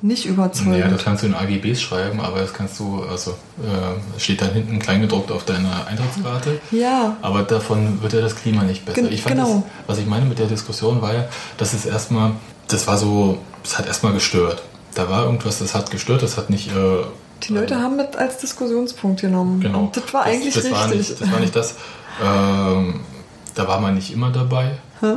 nicht 0.03 0.25
überzeugend. 0.25 0.79
Ja, 0.79 0.89
das 0.89 1.05
kannst 1.05 1.23
du 1.23 1.27
in 1.27 1.35
AGBs 1.35 1.81
schreiben, 1.81 2.21
aber 2.21 2.41
das 2.41 2.55
kannst 2.55 2.81
du, 2.81 3.03
also 3.03 3.33
äh, 3.63 4.19
steht 4.19 4.41
dann 4.41 4.53
hinten 4.53 4.79
kleingedruckt 4.79 5.31
auf 5.31 5.45
deiner 5.45 5.87
Eintrittskarte. 5.87 6.59
Ja. 6.71 7.17
Aber 7.21 7.43
davon 7.43 8.01
wird 8.01 8.15
ja 8.15 8.23
das 8.23 8.35
Klima 8.35 8.63
nicht 8.63 8.87
besser. 8.87 9.03
Gen- 9.03 9.13
ich 9.13 9.23
fand 9.23 9.37
genau. 9.37 9.65
das, 9.87 9.89
was 9.89 9.99
ich 9.99 10.07
meine 10.07 10.25
mit 10.25 10.39
der 10.39 10.47
Diskussion 10.47 11.03
war 11.03 11.13
ja, 11.13 11.29
dass 11.59 11.75
es 11.75 11.85
erstmal, 11.85 12.33
das 12.69 12.87
war 12.87 12.97
so, 12.97 13.39
es 13.63 13.79
hat 13.79 13.87
erstmal 13.87 14.15
gestört. 14.15 14.63
Da 14.95 15.11
war 15.11 15.25
irgendwas, 15.27 15.59
das 15.59 15.75
hat 15.75 15.91
gestört, 15.91 16.23
das 16.23 16.39
hat 16.39 16.49
nicht. 16.49 16.69
Äh, 16.69 17.05
Die 17.43 17.53
Leute 17.53 17.81
haben 17.81 17.99
das 17.99 18.17
als 18.17 18.39
Diskussionspunkt 18.39 19.21
genommen. 19.21 19.61
Genau. 19.61 19.85
Und 19.85 19.97
das 19.97 20.13
war 20.13 20.25
eigentlich 20.25 20.55
das, 20.55 20.65
das 20.65 20.73
War 20.73 20.91
richtig. 20.91 21.09
nicht, 21.09 21.21
das 21.21 21.33
war 21.33 21.41
nicht 21.41 21.57
das. 21.57 21.75
Ähm, 22.23 23.01
da 23.55 23.69
war 23.69 23.81
man 23.81 23.95
nicht 23.95 24.13
immer 24.13 24.31
dabei. 24.31 24.79
Hä? 25.01 25.17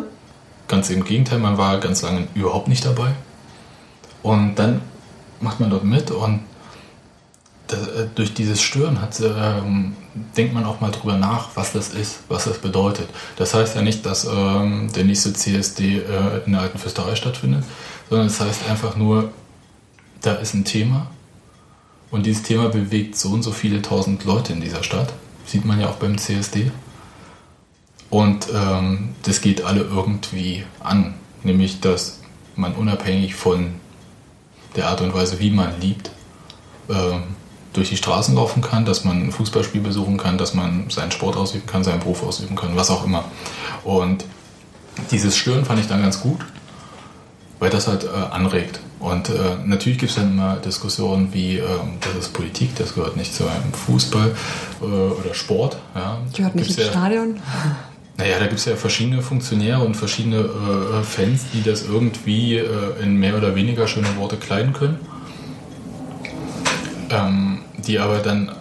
Ganz 0.68 0.90
im 0.90 1.04
Gegenteil, 1.04 1.40
man 1.40 1.58
war 1.58 1.80
ganz 1.80 2.02
lange 2.02 2.28
überhaupt 2.34 2.68
nicht 2.68 2.86
dabei. 2.86 3.14
Und 4.22 4.56
dann 4.56 4.82
macht 5.42 5.60
man 5.60 5.70
dort 5.70 5.84
mit 5.84 6.12
und 6.12 6.42
da, 7.68 7.78
äh, 7.78 8.08
durch 8.16 8.34
dieses 8.34 8.62
Stören 8.62 9.02
hat, 9.02 9.20
ähm, 9.20 9.96
denkt 10.38 10.54
man 10.54 10.66
auch 10.66 10.80
mal 10.80 10.92
drüber 10.92 11.18
nach, 11.18 11.50
was 11.56 11.74
das 11.74 11.90
ist, 11.90 12.20
was 12.30 12.46
das 12.46 12.58
bedeutet. 12.60 13.10
Das 13.36 13.54
heißt 13.54 13.76
ja 13.76 13.82
nicht, 13.82 14.06
dass 14.06 14.26
ähm, 14.26 14.90
der 14.96 15.04
nächste 15.04 15.34
CSD 15.34 15.98
äh, 15.98 16.46
in 16.46 16.54
der 16.54 16.62
alten 16.62 16.78
Fürsterei 16.78 17.16
stattfindet, 17.16 17.64
sondern 18.10 18.28
es 18.28 18.38
das 18.38 18.48
heißt 18.48 18.70
einfach 18.70 18.96
nur, 18.96 19.32
da 20.22 20.36
ist 20.36 20.54
ein 20.54 20.66
Thema 20.66 21.08
und 22.14 22.28
dieses 22.28 22.44
Thema 22.44 22.70
bewegt 22.70 23.18
so 23.18 23.30
und 23.30 23.42
so 23.42 23.52
viele 23.52 23.82
tausend 23.82 24.24
Leute 24.24 24.54
in 24.54 24.62
dieser 24.62 24.84
Stadt. 24.84 25.12
Sieht 25.48 25.66
man 25.66 25.80
ja 25.80 25.90
auch 25.90 25.96
beim 25.96 26.20
CSD. 26.20 26.72
Und 28.12 28.50
ähm, 28.54 29.16
das 29.24 29.42
geht 29.42 29.64
alle 29.64 29.82
irgendwie 29.82 30.64
an. 30.80 31.16
Nämlich, 31.42 31.80
dass 31.82 32.20
man 32.56 32.76
unabhängig 32.76 33.34
von 33.34 33.74
der 34.76 34.90
Art 34.90 35.02
und 35.02 35.16
Weise, 35.16 35.40
wie 35.40 35.50
man 35.50 35.82
liebt, 35.82 36.12
ähm, 36.88 37.24
durch 37.74 37.90
die 37.90 37.98
Straßen 37.98 38.36
laufen 38.36 38.62
kann, 38.62 38.86
dass 38.86 39.04
man 39.04 39.24
ein 39.24 39.32
Fußballspiel 39.32 39.82
besuchen 39.82 40.18
kann, 40.18 40.38
dass 40.38 40.54
man 40.54 40.92
seinen 40.92 41.10
Sport 41.10 41.36
ausüben 41.36 41.66
kann, 41.66 41.84
seinen 41.84 42.02
Beruf 42.02 42.22
ausüben 42.22 42.56
kann, 42.56 42.76
was 42.76 42.92
auch 42.92 43.06
immer. 43.06 43.26
Und 43.84 44.24
dieses 45.10 45.36
Stören 45.36 45.66
fand 45.66 45.80
ich 45.80 45.88
dann 45.88 46.04
ganz 46.04 46.22
gut, 46.22 46.46
weil 47.58 47.72
das 47.72 47.88
halt 47.88 48.04
äh, 48.04 48.08
anregt. 48.08 48.82
Und 49.04 49.28
äh, 49.28 49.34
natürlich 49.66 50.00
gibt 50.00 50.12
es 50.12 50.16
dann 50.16 50.32
immer 50.32 50.56
Diskussionen 50.56 51.34
wie, 51.34 51.58
ähm, 51.58 51.98
das 52.00 52.28
ist 52.28 52.34
Politik, 52.34 52.74
das 52.78 52.96
gehört 52.96 53.18
nicht 53.18 53.36
zu 53.36 53.46
einem 53.46 53.74
Fußball 53.74 54.32
äh, 54.82 54.86
oder 54.86 55.34
Sport. 55.34 55.78
Ja. 55.94 56.20
Gehört 56.34 56.56
nicht 56.56 56.70
ins 56.70 56.78
ja, 56.78 56.86
Stadion. 56.86 57.36
naja, 58.18 58.40
da 58.40 58.46
gibt 58.46 58.60
es 58.60 58.66
ja 58.66 58.78
verschiedene 58.78 59.22
Funktionäre 59.22 59.82
und 59.82 59.96
verschiedene 59.98 60.38
äh, 60.38 61.04
Fans, 61.04 61.48
die 61.54 61.62
das 61.62 61.84
irgendwie 61.84 62.60
äh, 62.60 62.66
in 63.02 63.18
mehr 63.18 63.36
oder 63.38 63.56
weniger 63.56 63.90
schöne 63.90 64.08
Worte 64.16 64.38
kleiden 64.38 64.72
können. 64.72 64.98
Ähm, 67.10 67.60
die 67.86 68.00
aber 68.00 68.20
dann 68.20 68.54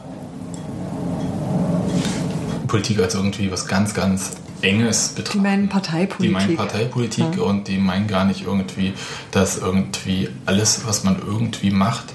Politik 2.66 2.98
als 2.98 3.14
irgendwie 3.14 3.52
was 3.52 3.68
ganz, 3.68 3.94
ganz 3.94 4.32
Enges 4.62 5.08
betrachten. 5.10 5.38
Die 5.38 5.42
meinen 5.42 5.68
Parteipolitik. 5.68 6.20
Die 6.26 6.28
meinen 6.32 6.56
Parteipolitik 6.56 7.36
Ja. 7.36 7.42
und 7.42 7.68
die 7.68 7.78
meinen 7.78 8.06
gar 8.06 8.24
nicht 8.24 8.42
irgendwie, 8.42 8.94
dass 9.30 9.58
irgendwie 9.58 10.28
alles, 10.46 10.86
was 10.86 11.04
man 11.04 11.18
irgendwie 11.26 11.70
macht, 11.70 12.06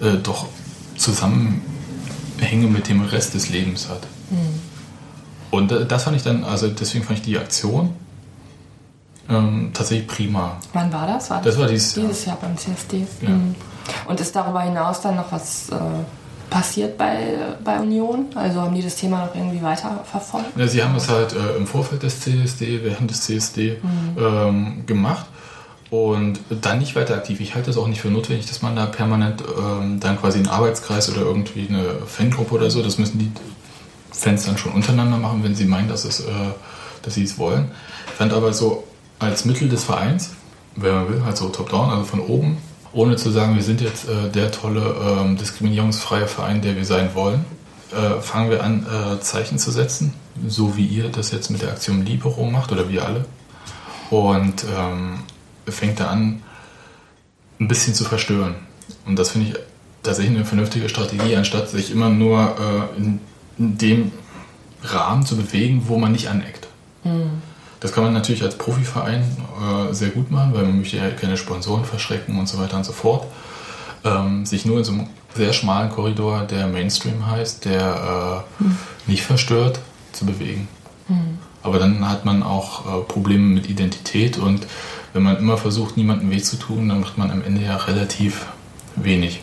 äh, 0.00 0.14
doch 0.22 0.46
Zusammenhänge 0.96 2.66
mit 2.68 2.88
dem 2.88 3.02
Rest 3.02 3.34
des 3.34 3.48
Lebens 3.50 3.88
hat. 3.88 4.00
Und 5.50 5.72
äh, 5.72 5.86
das 5.86 6.04
fand 6.04 6.16
ich 6.16 6.22
dann, 6.22 6.44
also 6.44 6.68
deswegen 6.68 7.04
fand 7.04 7.18
ich 7.18 7.24
die 7.24 7.38
Aktion 7.38 7.90
ähm, 9.28 9.70
tatsächlich 9.74 10.06
prima. 10.06 10.56
Wann 10.72 10.92
war 10.92 11.06
das? 11.06 11.30
War 11.30 11.40
Das 11.42 11.58
war 11.58 11.66
dieses 11.68 11.94
Jahr. 11.96 12.06
Dieses 12.06 12.24
Jahr 12.26 12.36
beim 12.40 12.56
CSD. 12.56 13.06
Ja. 13.22 13.28
Mhm. 13.30 13.54
Und 14.06 14.20
ist 14.20 14.34
darüber 14.36 14.62
hinaus 14.62 15.00
dann 15.00 15.16
noch 15.16 15.32
was 15.32 15.68
äh, 15.70 15.74
passiert 16.50 16.98
bei, 16.98 17.36
bei 17.64 17.78
Union? 17.78 18.26
Also 18.34 18.60
haben 18.60 18.74
die 18.74 18.82
das 18.82 18.96
Thema 18.96 19.24
noch 19.24 19.34
irgendwie 19.34 19.62
weiter 19.62 20.04
verfolgt? 20.10 20.56
Ja, 20.56 20.66
sie 20.66 20.82
haben 20.82 20.96
es 20.96 21.08
halt 21.08 21.32
äh, 21.32 21.56
im 21.56 21.66
Vorfeld 21.66 22.02
des 22.02 22.20
CSD, 22.20 22.80
während 22.82 23.10
des 23.10 23.22
CSD 23.22 23.78
ähm, 24.18 24.84
gemacht 24.86 25.26
und 25.90 26.40
dann 26.50 26.78
nicht 26.78 26.94
weiter 26.94 27.14
aktiv. 27.14 27.40
Ich 27.40 27.54
halte 27.54 27.70
es 27.70 27.76
auch 27.76 27.88
nicht 27.88 28.00
für 28.00 28.08
notwendig, 28.08 28.46
dass 28.46 28.62
man 28.62 28.76
da 28.76 28.86
permanent 28.86 29.42
ähm, 29.42 29.98
dann 30.00 30.18
quasi 30.18 30.38
einen 30.38 30.48
Arbeitskreis 30.48 31.10
oder 31.10 31.22
irgendwie 31.22 31.66
eine 31.68 31.84
Fangruppe 32.06 32.54
oder 32.54 32.70
so, 32.70 32.82
das 32.82 32.98
müssen 32.98 33.18
die 33.18 33.32
Fans 34.12 34.44
dann 34.44 34.58
schon 34.58 34.72
untereinander 34.72 35.16
machen, 35.16 35.42
wenn 35.42 35.54
sie 35.54 35.64
meinen, 35.64 35.88
dass, 35.88 36.04
es, 36.04 36.20
äh, 36.20 36.32
dass 37.02 37.14
sie 37.14 37.24
es 37.24 37.38
wollen. 37.38 37.70
Ich 38.06 38.12
fand 38.12 38.32
aber 38.32 38.52
so 38.52 38.84
als 39.18 39.44
Mittel 39.44 39.68
des 39.68 39.84
Vereins, 39.84 40.30
wenn 40.76 40.94
man 40.94 41.08
will, 41.08 41.24
halt 41.24 41.36
so 41.36 41.48
top-down, 41.48 41.90
also 41.90 42.04
von 42.04 42.20
oben, 42.20 42.58
ohne 42.92 43.16
zu 43.16 43.30
sagen, 43.30 43.54
wir 43.54 43.62
sind 43.62 43.80
jetzt 43.80 44.08
äh, 44.08 44.30
der 44.30 44.50
tolle 44.50 44.94
ähm, 45.20 45.36
diskriminierungsfreie 45.36 46.26
Verein, 46.26 46.60
der 46.60 46.76
wir 46.76 46.84
sein 46.84 47.14
wollen, 47.14 47.44
äh, 47.92 48.20
fangen 48.20 48.50
wir 48.50 48.62
an, 48.62 48.86
äh, 48.86 49.20
Zeichen 49.20 49.58
zu 49.58 49.70
setzen, 49.70 50.14
so 50.46 50.76
wie 50.76 50.86
ihr 50.86 51.08
das 51.08 51.30
jetzt 51.30 51.50
mit 51.50 51.62
der 51.62 51.70
Aktion 51.70 52.04
Libero 52.04 52.44
macht 52.44 52.72
oder 52.72 52.88
wir 52.88 53.04
alle. 53.04 53.24
Und 54.10 54.64
ähm, 54.76 55.20
fängt 55.68 56.00
da 56.00 56.08
an, 56.08 56.42
ein 57.60 57.68
bisschen 57.68 57.94
zu 57.94 58.04
verstören. 58.04 58.56
Und 59.06 59.18
das 59.18 59.30
finde 59.30 59.48
ich 59.48 59.54
tatsächlich 60.02 60.36
eine 60.36 60.44
vernünftige 60.44 60.88
Strategie, 60.88 61.36
anstatt 61.36 61.68
sich 61.68 61.90
immer 61.90 62.08
nur 62.08 62.56
äh, 62.58 62.98
in, 62.98 63.20
in 63.58 63.78
dem 63.78 64.12
Rahmen 64.82 65.26
zu 65.26 65.36
bewegen, 65.36 65.84
wo 65.86 65.98
man 65.98 66.12
nicht 66.12 66.28
aneckt. 66.28 66.68
Das 67.80 67.92
kann 67.92 68.04
man 68.04 68.12
natürlich 68.12 68.42
als 68.42 68.56
Profiverein 68.56 69.22
äh, 69.22 69.92
sehr 69.94 70.10
gut 70.10 70.30
machen, 70.30 70.52
weil 70.54 70.64
man 70.64 70.78
möchte 70.78 70.98
ja 70.98 71.10
keine 71.10 71.36
Sponsoren 71.36 71.84
verschrecken 71.84 72.38
und 72.38 72.46
so 72.46 72.58
weiter 72.58 72.76
und 72.76 72.84
so 72.84 72.92
fort. 72.92 73.26
Ähm, 74.04 74.46
sich 74.46 74.64
nur 74.64 74.78
in 74.78 74.84
so 74.84 74.92
einem 74.92 75.06
sehr 75.34 75.52
schmalen 75.52 75.90
Korridor, 75.90 76.42
der 76.42 76.66
Mainstream 76.66 77.26
heißt, 77.26 77.64
der 77.64 78.44
äh, 78.60 79.10
nicht 79.10 79.22
verstört, 79.22 79.80
zu 80.12 80.26
bewegen. 80.26 80.68
Aber 81.62 81.78
dann 81.78 82.08
hat 82.08 82.24
man 82.24 82.42
auch 82.42 82.86
äh, 82.86 83.02
Probleme 83.02 83.44
mit 83.44 83.68
Identität 83.68 84.38
und 84.38 84.66
wenn 85.12 85.22
man 85.22 85.36
immer 85.36 85.58
versucht, 85.58 85.96
niemandem 85.96 86.30
weh 86.30 86.40
zu 86.40 86.56
tun, 86.56 86.88
dann 86.88 87.00
macht 87.00 87.18
man 87.18 87.30
am 87.30 87.42
Ende 87.42 87.62
ja 87.62 87.76
relativ 87.76 88.46
wenig. 88.96 89.40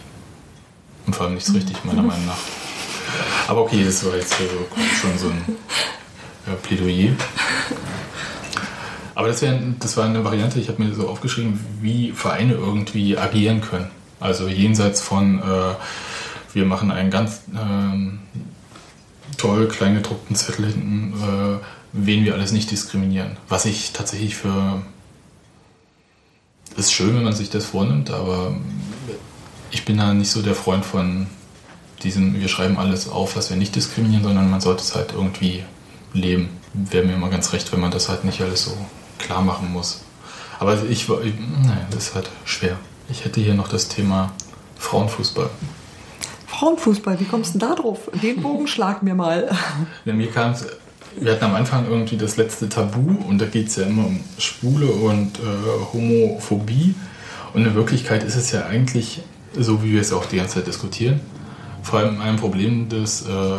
Und 1.06 1.16
vor 1.16 1.26
allem 1.26 1.36
nichts 1.36 1.54
richtig, 1.54 1.84
meiner 1.84 2.04
Meinung 2.04 2.26
nach. 2.26 2.38
Aber 3.48 3.62
okay, 3.62 3.84
das 3.84 4.06
war 4.06 4.16
jetzt 4.16 4.34
schon 4.34 5.18
so 5.18 5.28
ein 5.28 5.58
äh, 6.48 6.56
Plädoyer. 6.56 7.14
Aber 9.18 9.30
das, 9.30 9.42
wär, 9.42 9.60
das 9.80 9.98
war 9.98 10.06
eine 10.06 10.24
Variante, 10.24 10.60
ich 10.60 10.70
habe 10.70 10.84
mir 10.84 10.94
so 10.94 11.10
aufgeschrieben, 11.10 11.60
wie 11.82 12.12
Vereine 12.12 12.54
irgendwie 12.54 13.18
agieren 13.18 13.62
können. 13.62 13.88
Also 14.20 14.48
jenseits 14.48 15.02
von, 15.02 15.40
äh, 15.40 15.74
wir 16.54 16.66
machen 16.66 16.92
einen 16.92 17.10
ganz 17.10 17.42
ähm, 17.52 18.20
toll 19.36 19.70
kleingedruckten 19.70 20.36
Zettel 20.36 20.68
hinten, 20.68 21.14
äh, 21.14 21.66
wen 21.94 22.26
wir 22.26 22.36
alles 22.36 22.52
nicht 22.52 22.70
diskriminieren. 22.70 23.38
Was 23.50 23.66
ich 23.66 23.92
tatsächlich 23.92 24.36
für. 24.36 24.84
Ist 26.76 26.94
schön, 26.94 27.16
wenn 27.16 27.24
man 27.24 27.34
sich 27.34 27.50
das 27.50 27.66
vornimmt, 27.66 28.12
aber 28.12 28.56
ich 29.72 29.84
bin 29.84 29.98
da 29.98 30.14
nicht 30.14 30.30
so 30.30 30.44
der 30.44 30.54
Freund 30.54 30.86
von 30.86 31.26
diesen, 32.04 32.40
wir 32.40 32.50
schreiben 32.50 32.78
alles 32.78 33.10
auf, 33.10 33.36
was 33.36 33.50
wir 33.50 33.58
nicht 33.58 33.76
diskriminieren, 33.76 34.26
sondern 34.26 34.52
man 34.52 34.62
sollte 34.62 34.84
es 34.84 34.94
halt 34.94 35.14
irgendwie 35.14 35.64
leben. 36.14 36.50
Wäre 36.76 37.04
mir 37.04 37.16
immer 37.16 37.30
ganz 37.30 37.52
recht, 37.52 37.74
wenn 37.74 37.80
man 37.80 37.90
das 37.90 38.10
halt 38.10 38.24
nicht 38.24 38.42
alles 38.42 38.66
so 38.66 38.78
klar 39.28 39.42
machen 39.42 39.72
muss. 39.72 40.02
Aber 40.60 40.84
ich 40.90 41.08
war, 41.08 41.20
naja, 41.20 41.86
das 41.92 42.08
ist 42.08 42.16
halt 42.16 42.30
schwer. 42.46 42.78
Ich 43.10 43.26
hätte 43.26 43.42
hier 43.42 43.54
noch 43.54 43.68
das 43.68 43.88
Thema 43.88 44.32
Frauenfußball. 44.78 45.50
Frauenfußball, 46.48 47.20
wie 47.20 47.26
kommst 47.26 47.54
du 47.54 47.60
denn 47.60 47.70
da 47.70 47.76
drauf? 47.76 48.10
Den 48.24 48.42
Bogen 48.42 48.68
schlag 48.74 49.04
mir 49.04 49.14
mal. 49.14 49.50
Ja, 50.06 50.14
mir 50.14 50.32
kam 50.32 50.54
es, 50.54 50.66
wir 51.20 51.34
hatten 51.34 51.46
am 51.46 51.56
Anfang 51.56 51.86
irgendwie 51.88 52.18
das 52.18 52.38
letzte 52.38 52.70
Tabu 52.70 53.16
und 53.28 53.40
da 53.40 53.46
geht 53.46 53.68
es 53.68 53.76
ja 53.76 53.84
immer 53.84 54.08
um 54.08 54.20
Schwule 54.40 54.88
und 54.88 55.38
äh, 55.38 55.94
Homophobie. 55.94 56.96
Und 57.54 57.66
in 57.66 57.76
Wirklichkeit 57.76 58.24
ist 58.24 58.36
es 58.36 58.52
ja 58.52 58.66
eigentlich, 58.66 59.22
so 59.58 59.84
wie 59.84 59.94
wir 59.94 60.02
es 60.02 60.12
auch 60.12 60.26
die 60.26 60.38
ganze 60.38 60.56
Zeit 60.56 60.68
diskutieren, 60.68 61.20
vor 61.84 62.00
allem 62.00 62.22
ein 62.22 62.38
Problem 62.38 62.90
des 62.90 63.24
äh, 63.24 63.58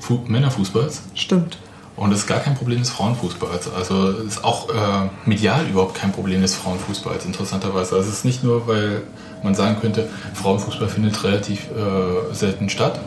Fu 0.00 0.20
Männerfußballs. 0.26 1.02
Stimmt. 1.14 1.58
Und 2.02 2.10
es 2.10 2.22
ist 2.22 2.26
gar 2.26 2.40
kein 2.40 2.56
Problem 2.56 2.80
des 2.80 2.90
Frauenfußballs. 2.90 3.72
Also 3.72 4.08
es 4.08 4.34
ist 4.34 4.44
auch 4.44 4.68
äh, 4.70 5.08
medial 5.24 5.64
überhaupt 5.68 5.94
kein 5.94 6.10
Problem 6.10 6.42
des 6.42 6.56
Frauenfußballs, 6.56 7.26
interessanterweise. 7.26 7.94
Also 7.94 8.08
es 8.08 8.16
ist 8.16 8.24
nicht 8.24 8.42
nur, 8.42 8.66
weil 8.66 9.02
man 9.44 9.54
sagen 9.54 9.76
könnte, 9.80 10.08
Frauenfußball 10.34 10.88
findet 10.88 11.22
relativ 11.22 11.68
äh, 11.70 12.34
selten 12.34 12.68
statt. 12.70 12.98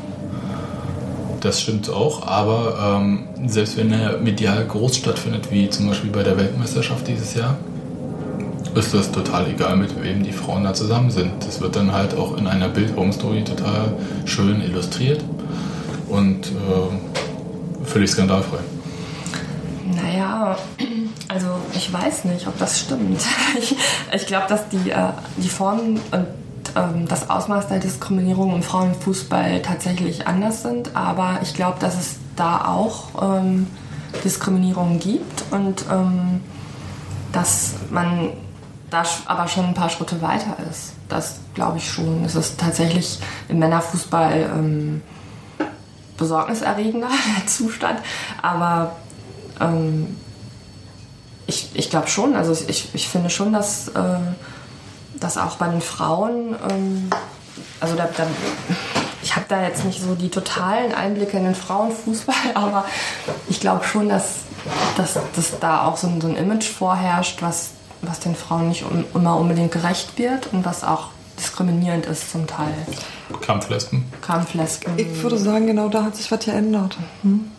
Das 1.41 1.59
stimmt 1.59 1.89
auch, 1.89 2.25
aber 2.25 3.01
ähm, 3.01 3.27
selbst 3.45 3.75
wenn 3.75 3.91
er 3.91 4.17
medial 4.19 4.63
groß 4.65 4.95
stattfindet, 4.95 5.51
wie 5.51 5.69
zum 5.69 5.89
Beispiel 5.89 6.11
bei 6.11 6.23
der 6.23 6.37
Weltmeisterschaft 6.37 7.05
dieses 7.05 7.33
Jahr, 7.33 7.57
ist 8.75 8.93
das 8.93 9.11
total 9.11 9.49
egal, 9.49 9.75
mit 9.75 10.01
wem 10.01 10.23
die 10.23 10.31
Frauen 10.31 10.63
da 10.63 10.73
zusammen 10.73 11.11
sind. 11.11 11.33
Das 11.45 11.59
wird 11.59 11.75
dann 11.75 11.91
halt 11.91 12.17
auch 12.17 12.37
in 12.37 12.47
einer 12.47 12.69
Bild-Home-Story 12.69 13.43
total 13.43 13.91
schön 14.23 14.61
illustriert 14.61 15.21
und 16.07 16.47
äh, 16.47 17.85
völlig 17.85 18.11
skandalfrei. 18.11 18.59
Naja, 20.05 20.55
also 21.27 21.47
ich 21.73 21.91
weiß 21.91 22.25
nicht, 22.25 22.47
ob 22.47 22.57
das 22.59 22.79
stimmt. 22.79 23.21
Ich, 23.57 23.75
ich 24.13 24.27
glaube, 24.27 24.47
dass 24.47 24.69
die, 24.69 24.91
äh, 24.91 25.11
die 25.37 25.49
Formen 25.49 25.99
und 26.11 26.27
ähm, 26.75 27.07
das 27.07 27.29
Ausmaß 27.29 27.69
der 27.69 27.79
Diskriminierung 27.79 28.53
im 28.53 28.61
Frauenfußball 28.61 29.61
tatsächlich 29.61 30.27
anders 30.27 30.61
sind, 30.61 30.95
aber 30.95 31.39
ich 31.41 31.53
glaube, 31.53 31.79
dass 31.79 31.95
es 31.95 32.15
da 32.35 32.65
auch 32.65 33.39
ähm, 33.39 33.67
Diskriminierung 34.23 34.99
gibt 34.99 35.43
und 35.51 35.85
ähm, 35.91 36.41
dass 37.31 37.73
man 37.89 38.31
da 38.89 39.03
aber 39.25 39.47
schon 39.47 39.65
ein 39.65 39.73
paar 39.73 39.89
Schritte 39.89 40.21
weiter 40.21 40.57
ist. 40.69 40.93
Das 41.09 41.39
glaube 41.53 41.77
ich 41.77 41.89
schon. 41.89 42.23
Es 42.25 42.35
ist 42.35 42.59
tatsächlich 42.59 43.19
im 43.47 43.59
Männerfußball 43.59 44.51
ähm, 44.53 45.01
besorgniserregender, 46.17 47.07
der 47.07 47.47
Zustand, 47.47 47.99
aber 48.41 48.95
ähm, 49.59 50.15
ich, 51.47 51.69
ich 51.73 51.89
glaube 51.89 52.07
schon, 52.07 52.35
also 52.35 52.53
ich, 52.67 52.93
ich 52.93 53.07
finde 53.07 53.29
schon, 53.29 53.53
dass, 53.53 53.89
äh, 53.89 54.17
dass 55.19 55.37
auch 55.37 55.57
bei 55.57 55.67
den 55.67 55.81
Frauen, 55.81 56.55
ähm, 56.69 57.09
also 57.79 57.95
da, 57.95 58.07
da, 58.15 58.25
ich 59.21 59.35
habe 59.35 59.45
da 59.47 59.63
jetzt 59.63 59.85
nicht 59.85 60.01
so 60.01 60.15
die 60.15 60.29
totalen 60.29 60.93
Einblicke 60.93 61.37
in 61.37 61.45
den 61.45 61.55
Frauenfußball, 61.55 62.35
aber 62.55 62.85
ich 63.47 63.59
glaube 63.59 63.83
schon, 63.85 64.09
dass, 64.09 64.39
dass, 64.97 65.13
dass 65.35 65.59
da 65.59 65.85
auch 65.85 65.97
so 65.97 66.07
ein, 66.07 66.21
so 66.21 66.27
ein 66.27 66.35
Image 66.35 66.67
vorherrscht, 66.67 67.41
was, 67.41 67.71
was 68.01 68.19
den 68.19 68.35
Frauen 68.35 68.69
nicht 68.69 68.83
um, 68.83 69.05
immer 69.13 69.37
unbedingt 69.37 69.71
gerecht 69.71 70.17
wird 70.17 70.51
und 70.51 70.65
was 70.65 70.83
auch 70.83 71.09
diskriminierend 71.37 72.05
ist 72.05 72.31
zum 72.31 72.47
Teil. 72.47 72.73
Kampflesben. 73.41 74.05
Kampflesben. 74.21 74.93
Ich 74.97 75.21
würde 75.21 75.37
sagen, 75.37 75.67
genau 75.67 75.89
da 75.89 76.03
hat 76.03 76.15
sich 76.15 76.31
was 76.31 76.45
geändert. 76.45 76.97
Hm? 77.23 77.51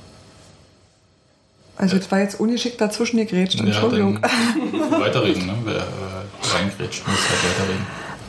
Also, 1.76 1.96
es 1.96 2.10
war 2.10 2.20
jetzt 2.20 2.40
ungeschickt 2.40 2.80
dazwischen 2.80 3.18
gegrätscht, 3.18 3.60
Entschuldigung. 3.60 4.20
Ja, 4.22 5.00
weiterreden, 5.00 5.46
ne? 5.46 5.54
Wer 5.64 5.74
äh, 5.74 6.56
reingrätscht, 6.56 7.06
muss 7.06 7.18
halt 7.28 7.40
weiterreden. 7.44 7.86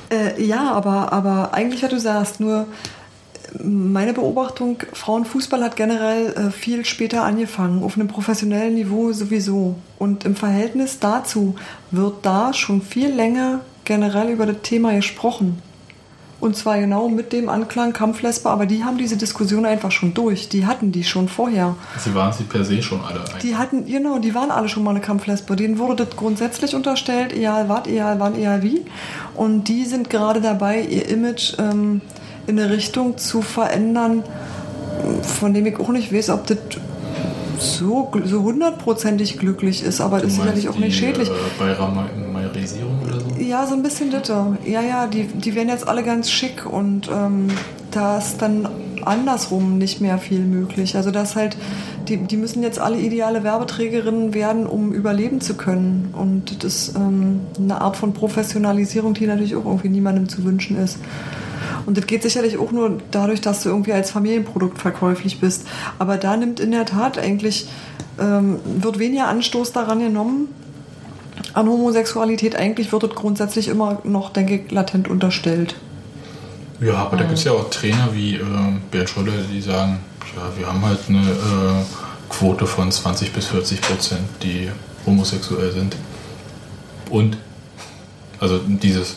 Äh, 0.09 0.43
ja, 0.43 0.71
aber, 0.71 1.11
aber 1.13 1.53
eigentlich, 1.53 1.83
was 1.83 1.89
du 1.89 1.99
sagst, 1.99 2.39
nur 2.39 2.67
äh, 3.59 3.63
meine 3.63 4.13
Beobachtung, 4.13 4.79
Frauenfußball 4.93 5.63
hat 5.63 5.75
generell 5.75 6.33
äh, 6.33 6.51
viel 6.51 6.85
später 6.85 7.23
angefangen, 7.23 7.83
auf 7.83 7.95
einem 7.95 8.07
professionellen 8.07 8.75
Niveau 8.75 9.11
sowieso. 9.13 9.75
Und 9.97 10.25
im 10.25 10.35
Verhältnis 10.35 10.99
dazu 10.99 11.55
wird 11.91 12.25
da 12.25 12.53
schon 12.53 12.81
viel 12.81 13.09
länger 13.09 13.61
generell 13.85 14.29
über 14.29 14.45
das 14.45 14.57
Thema 14.63 14.93
gesprochen. 14.93 15.61
Und 16.39 16.55
zwar 16.55 16.79
genau 16.79 17.09
mit 17.09 17.33
dem 17.33 17.49
Anklang 17.49 17.93
Kampflesbe, 17.93 18.49
aber 18.49 18.67
die 18.67 18.83
haben 18.83 18.99
diese 18.99 19.17
Diskussion 19.17 19.65
einfach 19.65 19.91
schon 19.91 20.13
durch. 20.13 20.49
Die 20.49 20.67
hatten 20.67 20.91
die 20.91 21.03
schon 21.03 21.27
vorher. 21.29 21.75
Sie 21.97 22.13
waren 22.13 22.31
sie 22.31 22.43
per 22.43 22.63
se 22.63 22.81
schon 22.83 23.01
alle 23.01 23.21
eigentlich. 23.21 23.41
Die 23.41 23.55
hatten, 23.55 23.85
genau, 23.85 24.19
die 24.19 24.35
waren 24.35 24.51
alle 24.51 24.69
schon 24.69 24.83
mal 24.83 24.91
eine 24.91 25.01
Kampflesbe. 25.01 25.55
Denen 25.55 25.79
wurde 25.79 26.05
das 26.05 26.15
grundsätzlich 26.15 26.75
unterstellt, 26.75 27.33
egal 27.33 27.69
was, 27.69 27.87
egal 27.87 28.19
wann, 28.19 28.35
egal 28.35 28.61
wie. 28.61 28.85
Und 29.33 29.67
die 29.67 29.85
sind 29.85 30.11
gerade 30.11 30.39
dabei, 30.39 30.81
ihr 30.81 31.09
Image 31.09 31.55
ähm, 31.57 32.01
in 32.45 32.59
eine 32.59 32.71
Richtung 32.71 33.17
zu 33.17 33.41
verändern, 33.41 34.23
von 35.21 35.53
dem 35.53 35.65
ich 35.65 35.79
auch 35.79 35.89
nicht 35.89 36.13
weiß, 36.13 36.29
ob 36.29 36.45
das 36.45 36.59
so, 37.59 38.11
so 38.25 38.43
hundertprozentig 38.43 39.37
glücklich 39.39 39.83
ist, 39.83 40.01
aber 40.01 40.19
das 40.19 40.31
ist 40.31 40.35
sicherlich 40.37 40.69
auch 40.69 40.77
nicht 40.77 40.97
schädlich. 40.97 41.29
Äh, 41.29 41.33
bei 41.57 41.71
Ramayerisierung 41.73 42.99
oder 43.03 43.19
so? 43.19 43.26
Ja, 43.47 43.65
so 43.65 43.75
ein 43.75 43.81
bisschen 43.81 44.11
Ditte. 44.11 44.57
Ja, 44.65 44.81
ja, 44.81 45.07
die, 45.07 45.23
die 45.23 45.55
werden 45.55 45.69
jetzt 45.69 45.87
alle 45.87 46.03
ganz 46.03 46.29
schick 46.29 46.65
und 46.65 47.09
ähm, 47.09 47.47
da 47.91 48.17
ist 48.17 48.41
dann 48.41 48.67
andersrum 49.05 49.77
nicht 49.77 50.01
mehr 50.01 50.17
viel 50.17 50.41
möglich. 50.41 50.97
Also 50.97 51.11
das 51.11 51.37
halt, 51.37 51.55
die, 52.09 52.17
die 52.17 52.35
müssen 52.35 52.61
jetzt 52.61 52.77
alle 52.77 52.99
ideale 52.99 53.45
Werbeträgerinnen 53.45 54.33
werden, 54.33 54.67
um 54.67 54.91
überleben 54.91 55.39
zu 55.39 55.53
können. 55.53 56.09
Und 56.11 56.61
das 56.61 56.89
ist 56.89 56.95
ähm, 56.97 57.39
eine 57.57 57.79
Art 57.79 57.95
von 57.95 58.13
Professionalisierung, 58.13 59.13
die 59.13 59.27
natürlich 59.27 59.55
auch 59.55 59.63
irgendwie 59.63 59.89
niemandem 59.89 60.27
zu 60.27 60.43
wünschen 60.43 60.77
ist. 60.77 60.97
Und 61.85 61.97
das 61.97 62.05
geht 62.05 62.23
sicherlich 62.23 62.57
auch 62.57 62.73
nur 62.73 62.97
dadurch, 63.11 63.39
dass 63.39 63.63
du 63.63 63.69
irgendwie 63.69 63.93
als 63.93 64.11
Familienprodukt 64.11 64.77
verkäuflich 64.77 65.39
bist. 65.39 65.65
Aber 65.99 66.17
da 66.17 66.35
nimmt 66.35 66.59
in 66.59 66.71
der 66.71 66.85
Tat 66.85 67.17
eigentlich, 67.17 67.69
ähm, 68.19 68.59
wird 68.65 68.99
weniger 68.99 69.29
Anstoß 69.29 69.71
daran 69.71 69.99
genommen, 69.99 70.49
an 71.57 71.67
Homosexualität 71.67 72.55
eigentlich 72.55 72.91
wird 72.91 73.03
es 73.03 73.15
grundsätzlich 73.15 73.67
immer 73.67 73.99
noch, 74.03 74.31
denke 74.31 74.55
ich, 74.55 74.71
latent 74.71 75.07
unterstellt. 75.07 75.75
Ja, 76.79 76.97
aber 76.97 77.17
da 77.17 77.23
gibt 77.23 77.39
es 77.39 77.45
ja 77.45 77.53
auch 77.53 77.69
Trainer 77.71 78.09
wie 78.13 78.35
äh, 78.35 78.41
Bernd 78.91 79.09
Schröder, 79.09 79.31
die 79.51 79.59
sagen, 79.59 79.99
ja, 80.35 80.43
wir 80.55 80.67
haben 80.67 80.85
halt 80.85 80.99
eine 81.09 81.21
äh, 81.21 81.83
Quote 82.29 82.67
von 82.67 82.91
20 82.91 83.33
bis 83.33 83.47
40 83.47 83.81
Prozent, 83.81 84.21
die 84.43 84.69
homosexuell 85.07 85.71
sind. 85.71 85.95
Und? 87.09 87.37
Also 88.39 88.59
dieses, 88.59 89.15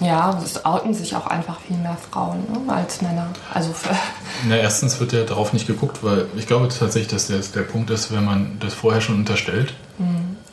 Ja, 0.00 0.36
es 0.44 0.64
outen 0.64 0.92
sich 0.92 1.14
auch 1.14 1.28
einfach 1.28 1.60
viel 1.60 1.76
mehr 1.76 1.96
Frauen 2.10 2.40
ne, 2.66 2.72
als 2.74 3.00
Männer. 3.00 3.28
Also 3.54 3.72
für, 3.72 3.90
na 4.48 4.56
erstens 4.56 4.98
wird 4.98 5.12
ja 5.12 5.22
darauf 5.22 5.52
nicht 5.52 5.68
geguckt, 5.68 6.02
weil 6.02 6.26
ich 6.36 6.48
glaube 6.48 6.66
tatsächlich, 6.66 7.06
dass 7.06 7.28
der, 7.28 7.38
der 7.38 7.62
Punkt 7.62 7.90
ist, 7.90 8.10
wenn 8.12 8.24
man 8.24 8.56
das 8.58 8.74
vorher 8.74 9.00
schon 9.00 9.14
unterstellt, 9.14 9.72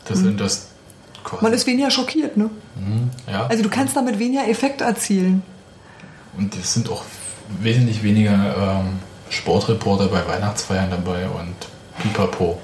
dass 0.05 0.23
wenn 0.23 0.37
das 0.37 0.67
quasi, 1.27 1.43
Man 1.43 1.53
ist 1.53 1.67
weniger 1.67 1.91
schockiert, 1.91 2.37
ne? 2.37 2.49
ja, 3.29 3.45
Also 3.47 3.63
du 3.63 3.69
kannst 3.69 3.95
damit 3.95 4.17
weniger 4.17 4.47
Effekt 4.47 4.81
erzielen. 4.81 5.43
Und 6.37 6.55
es 6.55 6.73
sind 6.73 6.89
auch 6.89 7.03
wesentlich 7.61 8.03
weniger 8.03 8.81
ähm, 8.81 8.99
Sportreporter 9.29 10.07
bei 10.07 10.25
Weihnachtsfeiern 10.27 10.89
dabei 10.89 11.25
und 11.27 11.55
pipapo. 12.01 12.59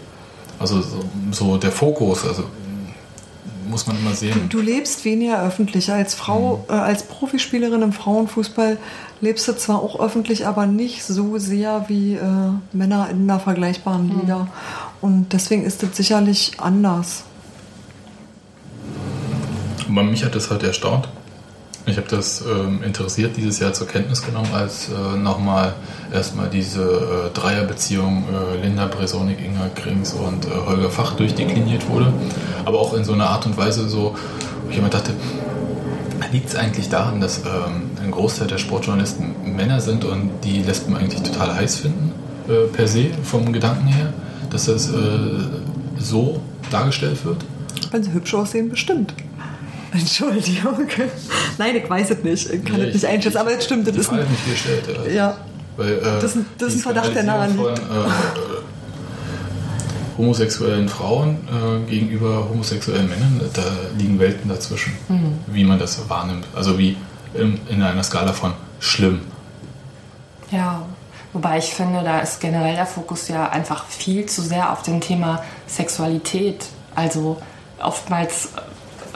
Also 0.59 0.81
so, 0.81 1.03
so 1.31 1.57
der 1.57 1.71
Fokus, 1.71 2.25
also 2.25 2.43
mm, 2.43 3.69
muss 3.69 3.87
man 3.87 3.97
immer 3.97 4.13
sehen. 4.13 4.47
Du 4.49 4.61
lebst 4.61 5.03
weniger 5.03 5.43
öffentlich. 5.43 5.91
Als 5.91 6.13
Frau, 6.13 6.63
äh, 6.69 6.73
als 6.73 7.03
Profispielerin 7.03 7.81
im 7.81 7.91
Frauenfußball 7.91 8.77
lebst 9.19 9.47
du 9.47 9.53
zwar 9.53 9.81
auch 9.81 9.99
öffentlich, 9.99 10.45
aber 10.47 10.67
nicht 10.67 11.03
so 11.03 11.37
sehr 11.37 11.85
wie 11.87 12.13
äh, 12.15 12.21
Männer 12.71 13.09
in 13.09 13.29
einer 13.29 13.39
vergleichbaren 13.39 14.19
Liga. 14.21 14.47
Und 15.01 15.33
deswegen 15.33 15.65
ist 15.65 15.83
das 15.83 15.97
sicherlich 15.97 16.53
anders. 16.59 17.23
Aber 19.95 20.03
mich 20.03 20.25
hat 20.25 20.33
das 20.33 20.49
halt 20.49 20.63
erstaunt. 20.63 21.07
Ich 21.85 21.97
habe 21.97 22.07
das 22.09 22.41
ähm, 22.41 22.81
interessiert 22.81 23.37
dieses 23.37 23.59
Jahr 23.59 23.73
zur 23.73 23.87
Kenntnis 23.87 24.25
genommen, 24.25 24.49
als 24.53 24.89
äh, 24.89 25.17
nochmal 25.17 25.73
erstmal 26.11 26.49
diese 26.49 26.81
äh, 26.81 27.37
Dreierbeziehung 27.37 28.23
äh, 28.23 28.65
Linda 28.65 28.87
Bresonik, 28.87 29.37
Inga 29.39 29.69
Krings 29.75 30.13
und 30.13 30.45
äh, 30.45 30.49
Holger 30.65 30.89
Fach 30.89 31.13
durchdekliniert 31.15 31.87
wurde. 31.89 32.11
Aber 32.65 32.79
auch 32.79 32.93
in 32.93 33.03
so 33.03 33.13
einer 33.13 33.29
Art 33.29 33.45
und 33.45 33.55
Weise 33.57 33.87
so, 33.87 34.15
wo 34.63 34.71
ich 34.71 34.77
immer 34.77 34.89
dachte, 34.89 35.11
liegt 36.31 36.49
es 36.49 36.55
eigentlich 36.55 36.89
daran, 36.89 37.21
dass 37.21 37.39
ähm, 37.39 37.91
ein 38.03 38.09
Großteil 38.09 38.47
der 38.47 38.57
Sportjournalisten 38.57 39.55
Männer 39.55 39.79
sind 39.79 40.05
und 40.05 40.31
die 40.43 40.63
Lesben 40.63 40.95
eigentlich 40.95 41.21
total 41.21 41.53
heiß 41.53 41.75
finden, 41.75 42.13
äh, 42.47 42.67
per 42.73 42.87
se, 42.87 43.11
vom 43.23 43.53
Gedanken 43.53 43.87
her, 43.87 44.11
dass 44.49 44.65
das 44.65 44.89
äh, 44.89 44.93
so 45.99 46.41
dargestellt 46.71 47.23
wird? 47.25 47.37
Wenn 47.91 48.01
sie 48.01 48.13
hübsch 48.13 48.33
aussehen, 48.33 48.69
bestimmt. 48.69 49.13
Entschuldigung. 49.93 50.87
Nein, 51.57 51.75
ich 51.75 51.89
weiß 51.89 52.09
es 52.11 52.23
nicht. 52.23 52.49
Ich 52.49 52.65
kann 52.65 52.77
Nee, 52.77 52.87
es 52.87 52.93
nicht 52.93 53.03
ich- 53.03 53.07
einschätzen, 53.09 53.37
aber 53.37 53.51
es 53.57 53.63
stimmt, 53.65 53.87
das 53.87 53.95
ist 53.95 54.09
ein, 54.11 54.19
nicht 54.29 54.49
gestellt. 54.49 54.83
Also. 54.97 55.09
Ja, 55.09 55.37
Weil, 55.77 55.93
äh, 55.93 56.01
Das 56.01 56.23
ist 56.23 56.35
ein- 56.35 56.45
das 56.57 56.67
ist 56.69 56.75
ein 56.75 56.81
Verdacht, 56.81 57.15
der 57.15 57.23
nah 57.23 57.45
Skandalisierung 57.47 57.75
Von, 57.77 58.07
äh, 58.07 58.09
homosexuellen 60.17 60.87
Frauen 60.89 61.37
äh, 61.47 61.89
gegenüber 61.89 62.47
homosexuellen 62.49 63.09
Männern, 63.09 63.41
da 63.53 63.63
liegen 63.97 64.19
Welten 64.19 64.49
dazwischen, 64.49 64.93
Mhm. 65.09 65.39
wie 65.47 65.63
man 65.63 65.79
das 65.79 66.07
wahrnimmt. 66.09 66.45
Also 66.55 66.77
wie 66.77 66.95
in, 67.33 67.59
in 67.69 67.81
einer 67.81 68.03
Skala 68.03 68.31
von 68.33 68.53
schlimm. 68.79 69.21
Ja, 70.51 70.83
wobei 71.33 71.57
ich 71.57 71.73
finde, 71.73 72.03
da 72.03 72.19
ist 72.19 72.39
generell 72.39 72.75
der 72.75 72.85
Fokus 72.85 73.27
ja 73.27 73.49
einfach 73.49 73.85
viel 73.87 74.27
zu 74.27 74.43
sehr 74.43 74.71
auf 74.71 74.83
dem 74.83 75.01
Thema 75.01 75.43
Sexualität. 75.65 76.65
Also 76.93 77.37
oftmals 77.81 78.49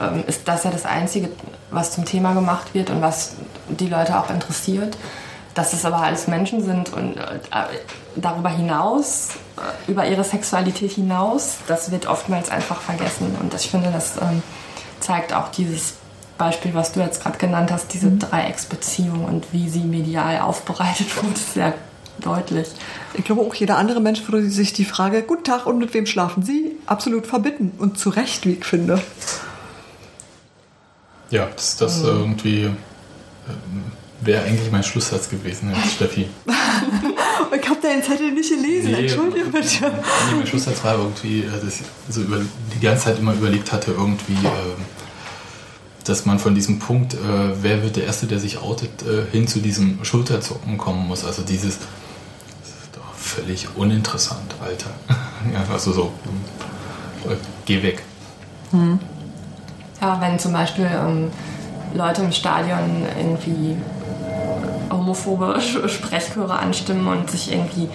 ähm, 0.00 0.24
ist 0.26 0.46
das 0.46 0.64
ja 0.64 0.70
das 0.70 0.84
Einzige, 0.84 1.30
was 1.70 1.92
zum 1.92 2.04
Thema 2.04 2.34
gemacht 2.34 2.74
wird 2.74 2.90
und 2.90 3.02
was 3.02 3.34
die 3.68 3.88
Leute 3.88 4.18
auch 4.18 4.30
interessiert. 4.30 4.96
Dass 5.54 5.72
es 5.72 5.84
aber 5.84 5.98
alles 5.98 6.28
Menschen 6.28 6.62
sind 6.62 6.92
und 6.92 7.16
äh, 7.16 7.32
darüber 8.14 8.48
hinaus, 8.48 9.30
äh, 9.56 9.90
über 9.90 10.06
ihre 10.06 10.22
Sexualität 10.22 10.92
hinaus, 10.92 11.56
das 11.66 11.90
wird 11.90 12.06
oftmals 12.06 12.48
einfach 12.48 12.80
vergessen. 12.80 13.36
Und 13.40 13.54
ich 13.54 13.68
finde, 13.68 13.90
das 13.90 14.18
ähm, 14.18 14.42
zeigt 15.00 15.32
auch 15.32 15.48
dieses 15.48 15.94
Beispiel, 16.36 16.74
was 16.74 16.92
du 16.92 17.00
jetzt 17.00 17.22
gerade 17.22 17.38
genannt 17.38 17.72
hast, 17.72 17.92
diese 17.92 18.10
Dreiecksbeziehung 18.10 19.24
und 19.24 19.52
wie 19.52 19.68
sie 19.68 19.80
medial 19.80 20.40
aufbereitet 20.40 21.16
wurde, 21.22 21.38
sehr 21.38 21.74
deutlich. 22.20 22.68
Ich 23.14 23.24
glaube, 23.24 23.42
auch 23.42 23.54
jeder 23.54 23.76
andere 23.76 24.00
Mensch 24.00 24.26
würde 24.28 24.48
sich 24.48 24.72
die 24.72 24.84
Frage, 24.84 25.22
guten 25.22 25.44
Tag 25.44 25.66
und 25.66 25.78
mit 25.78 25.92
wem 25.94 26.06
schlafen 26.06 26.42
Sie? 26.42 26.76
Absolut 26.86 27.26
verbitten. 27.26 27.72
Und 27.78 27.98
zu 27.98 28.10
Recht, 28.10 28.46
wie 28.46 28.52
ich 28.52 28.64
finde. 28.64 29.00
Ja, 31.30 31.48
das, 31.54 31.76
das 31.76 32.02
irgendwie 32.02 32.64
ähm, 32.64 32.74
wäre 34.20 34.44
eigentlich 34.44 34.70
mein 34.70 34.82
Schlusssatz 34.82 35.28
gewesen, 35.28 35.74
Steffi. 35.94 36.28
Ich 37.50 37.68
habe 37.68 37.80
deinen 37.80 38.02
Zettel 38.02 38.32
nicht 38.32 38.50
gelesen, 38.50 38.92
Nee, 38.92 39.02
entschuldige 39.02 39.46
bitte. 39.46 39.90
Nee, 39.90 40.36
mein 40.36 40.46
Schlusssatz 40.46 40.82
war 40.84 40.96
irgendwie, 40.96 41.40
äh, 41.40 41.50
dass 41.50 41.80
ich 41.80 41.86
so 42.08 42.22
über, 42.22 42.40
die 42.40 42.80
ganze 42.80 43.04
Zeit 43.04 43.18
immer 43.18 43.32
überlegt 43.32 43.72
hatte, 43.72 43.92
irgendwie, 43.92 44.32
ähm, 44.32 44.84
dass 46.04 46.26
man 46.26 46.38
von 46.38 46.54
diesem 46.54 46.78
Punkt, 46.78 47.14
äh, 47.14 47.18
wer 47.62 47.82
wird 47.82 47.96
der 47.96 48.04
Erste, 48.04 48.26
der 48.26 48.38
sich 48.38 48.58
outet, 48.58 49.02
äh, 49.02 49.30
hin 49.30 49.46
zu 49.48 49.60
diesem 49.60 50.04
Schulterzucken 50.04 50.78
kommen 50.78 51.06
muss. 51.06 51.24
Also 51.24 51.42
dieses 51.42 51.78
das 51.78 52.70
ist 52.70 52.96
doch 52.96 53.14
völlig 53.14 53.68
uninteressant, 53.76 54.54
Alter. 54.60 54.90
ja, 55.52 55.64
also 55.72 55.92
so, 55.92 56.12
äh, 57.28 57.36
geh 57.64 57.82
weg. 57.82 58.02
Ja, 60.00 60.20
wenn 60.20 60.38
zum 60.38 60.52
Beispiel 60.52 60.86
ähm, 60.86 61.30
Leute 61.94 62.22
im 62.22 62.32
Stadion 62.32 63.04
irgendwie 63.18 63.76
homophobe 64.90 65.60
Sprechchöre 65.88 66.58
anstimmen 66.58 67.06
und 67.06 67.30
sich 67.30 67.52
irgendwie 67.52 67.88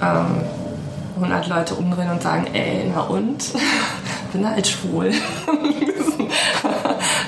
ähm, 0.00 0.42
100 1.16 1.48
Leute 1.48 1.74
umdrehen 1.74 2.10
und 2.10 2.22
sagen, 2.22 2.46
ey, 2.52 2.90
na 2.94 3.02
und? 3.02 3.44
Bin 4.32 4.48
halt 4.48 4.66
schwul. 4.66 5.10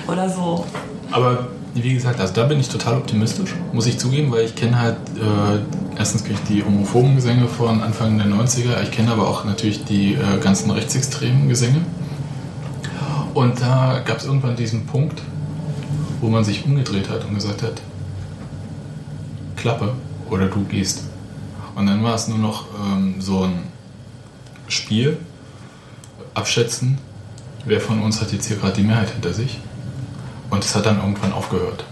Oder 0.08 0.28
so. 0.28 0.64
Aber 1.10 1.48
wie 1.74 1.94
gesagt, 1.94 2.20
also 2.20 2.32
da 2.32 2.44
bin 2.44 2.60
ich 2.60 2.68
total 2.68 2.98
optimistisch, 2.98 3.54
muss 3.72 3.86
ich 3.86 3.98
zugeben, 3.98 4.30
weil 4.30 4.44
ich 4.44 4.54
kenne 4.54 4.78
halt, 4.78 4.96
äh, 5.16 5.98
erstens 5.98 6.22
kenne 6.22 6.38
ich 6.40 6.48
die 6.48 6.64
homophoben 6.64 7.16
Gesänge 7.16 7.48
von 7.48 7.82
Anfang 7.82 8.18
der 8.18 8.28
90er, 8.28 8.80
ich 8.82 8.90
kenne 8.90 9.10
aber 9.10 9.26
auch 9.26 9.44
natürlich 9.44 9.84
die 9.84 10.14
äh, 10.14 10.38
ganzen 10.40 10.70
rechtsextremen 10.70 11.48
Gesänge. 11.48 11.80
Und 13.34 13.60
da 13.60 14.02
gab 14.04 14.18
es 14.18 14.24
irgendwann 14.24 14.56
diesen 14.56 14.86
Punkt, 14.86 15.22
wo 16.20 16.28
man 16.28 16.44
sich 16.44 16.64
umgedreht 16.64 17.08
hat 17.08 17.24
und 17.24 17.34
gesagt 17.34 17.62
hat, 17.62 17.80
Klappe 19.56 19.94
oder 20.30 20.46
du 20.46 20.64
gehst. 20.64 21.04
Und 21.74 21.86
dann 21.86 22.02
war 22.04 22.14
es 22.14 22.28
nur 22.28 22.38
noch 22.38 22.66
ähm, 22.84 23.20
so 23.20 23.44
ein 23.44 23.62
Spiel, 24.68 25.18
abschätzen, 26.34 26.98
wer 27.64 27.80
von 27.80 28.00
uns 28.02 28.20
hat 28.20 28.32
jetzt 28.32 28.46
hier 28.46 28.56
gerade 28.56 28.74
die 28.74 28.82
Mehrheit 28.82 29.10
hinter 29.10 29.32
sich. 29.32 29.60
Und 30.50 30.64
es 30.64 30.74
hat 30.74 30.86
dann 30.86 30.98
irgendwann 30.98 31.32
aufgehört. 31.32 31.84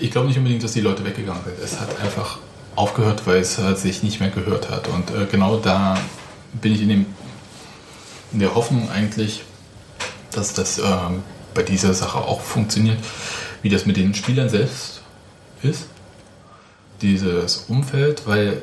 Ich 0.00 0.10
glaube 0.10 0.26
nicht 0.28 0.38
unbedingt, 0.38 0.62
dass 0.62 0.72
die 0.72 0.80
Leute 0.80 1.04
weggegangen 1.04 1.42
sind. 1.44 1.54
Es 1.62 1.80
hat 1.80 2.00
einfach 2.02 2.38
aufgehört, 2.74 3.26
weil 3.26 3.38
es 3.38 3.58
halt 3.58 3.78
sich 3.78 4.02
nicht 4.02 4.20
mehr 4.20 4.30
gehört 4.30 4.70
hat. 4.70 4.88
Und 4.88 5.10
äh, 5.10 5.26
genau 5.30 5.56
da 5.56 5.96
bin 6.60 6.74
ich 6.74 6.82
in, 6.82 6.88
dem, 6.88 7.06
in 8.32 8.40
der 8.40 8.54
Hoffnung 8.54 8.90
eigentlich, 8.90 9.44
dass 10.36 10.54
das 10.54 10.78
ähm, 10.78 11.22
bei 11.54 11.62
dieser 11.62 11.94
Sache 11.94 12.18
auch 12.18 12.40
funktioniert, 12.40 12.98
wie 13.62 13.68
das 13.68 13.86
mit 13.86 13.96
den 13.96 14.14
Spielern 14.14 14.48
selbst 14.48 15.00
ist. 15.62 15.86
Dieses 17.02 17.64
Umfeld, 17.68 18.22
weil 18.26 18.62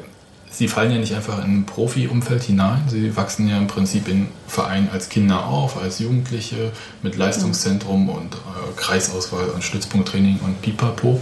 sie 0.49 0.67
fallen 0.67 0.91
ja 0.91 0.97
nicht 0.97 1.13
einfach 1.13 1.43
in 1.43 1.59
ein 1.59 1.65
Profi-Umfeld 1.65 2.43
hinein. 2.43 2.83
Sie 2.87 3.15
wachsen 3.15 3.47
ja 3.47 3.57
im 3.57 3.67
Prinzip 3.67 4.07
in 4.07 4.27
Vereinen 4.47 4.89
als 4.91 5.09
Kinder 5.09 5.45
auf, 5.45 5.81
als 5.81 5.99
Jugendliche 5.99 6.71
mit 7.01 7.17
Leistungszentrum 7.17 8.09
und 8.09 8.35
äh, 8.35 8.37
Kreisauswahl 8.75 9.49
und 9.49 9.63
Stützpunkttraining 9.63 10.39
und 10.43 10.61
Pipapo. 10.61 11.19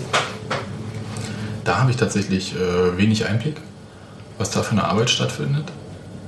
Da 1.64 1.80
habe 1.80 1.91
ich 1.91 1.97
tatsächlich 1.97 2.56
äh, 2.56 2.97
wenig 2.97 3.26
Einblick, 3.26 3.56
was 4.38 4.52
da 4.52 4.64
für 4.64 4.72
eine 4.72 4.84
Arbeit 4.84 5.10
stattfindet, 5.10 5.72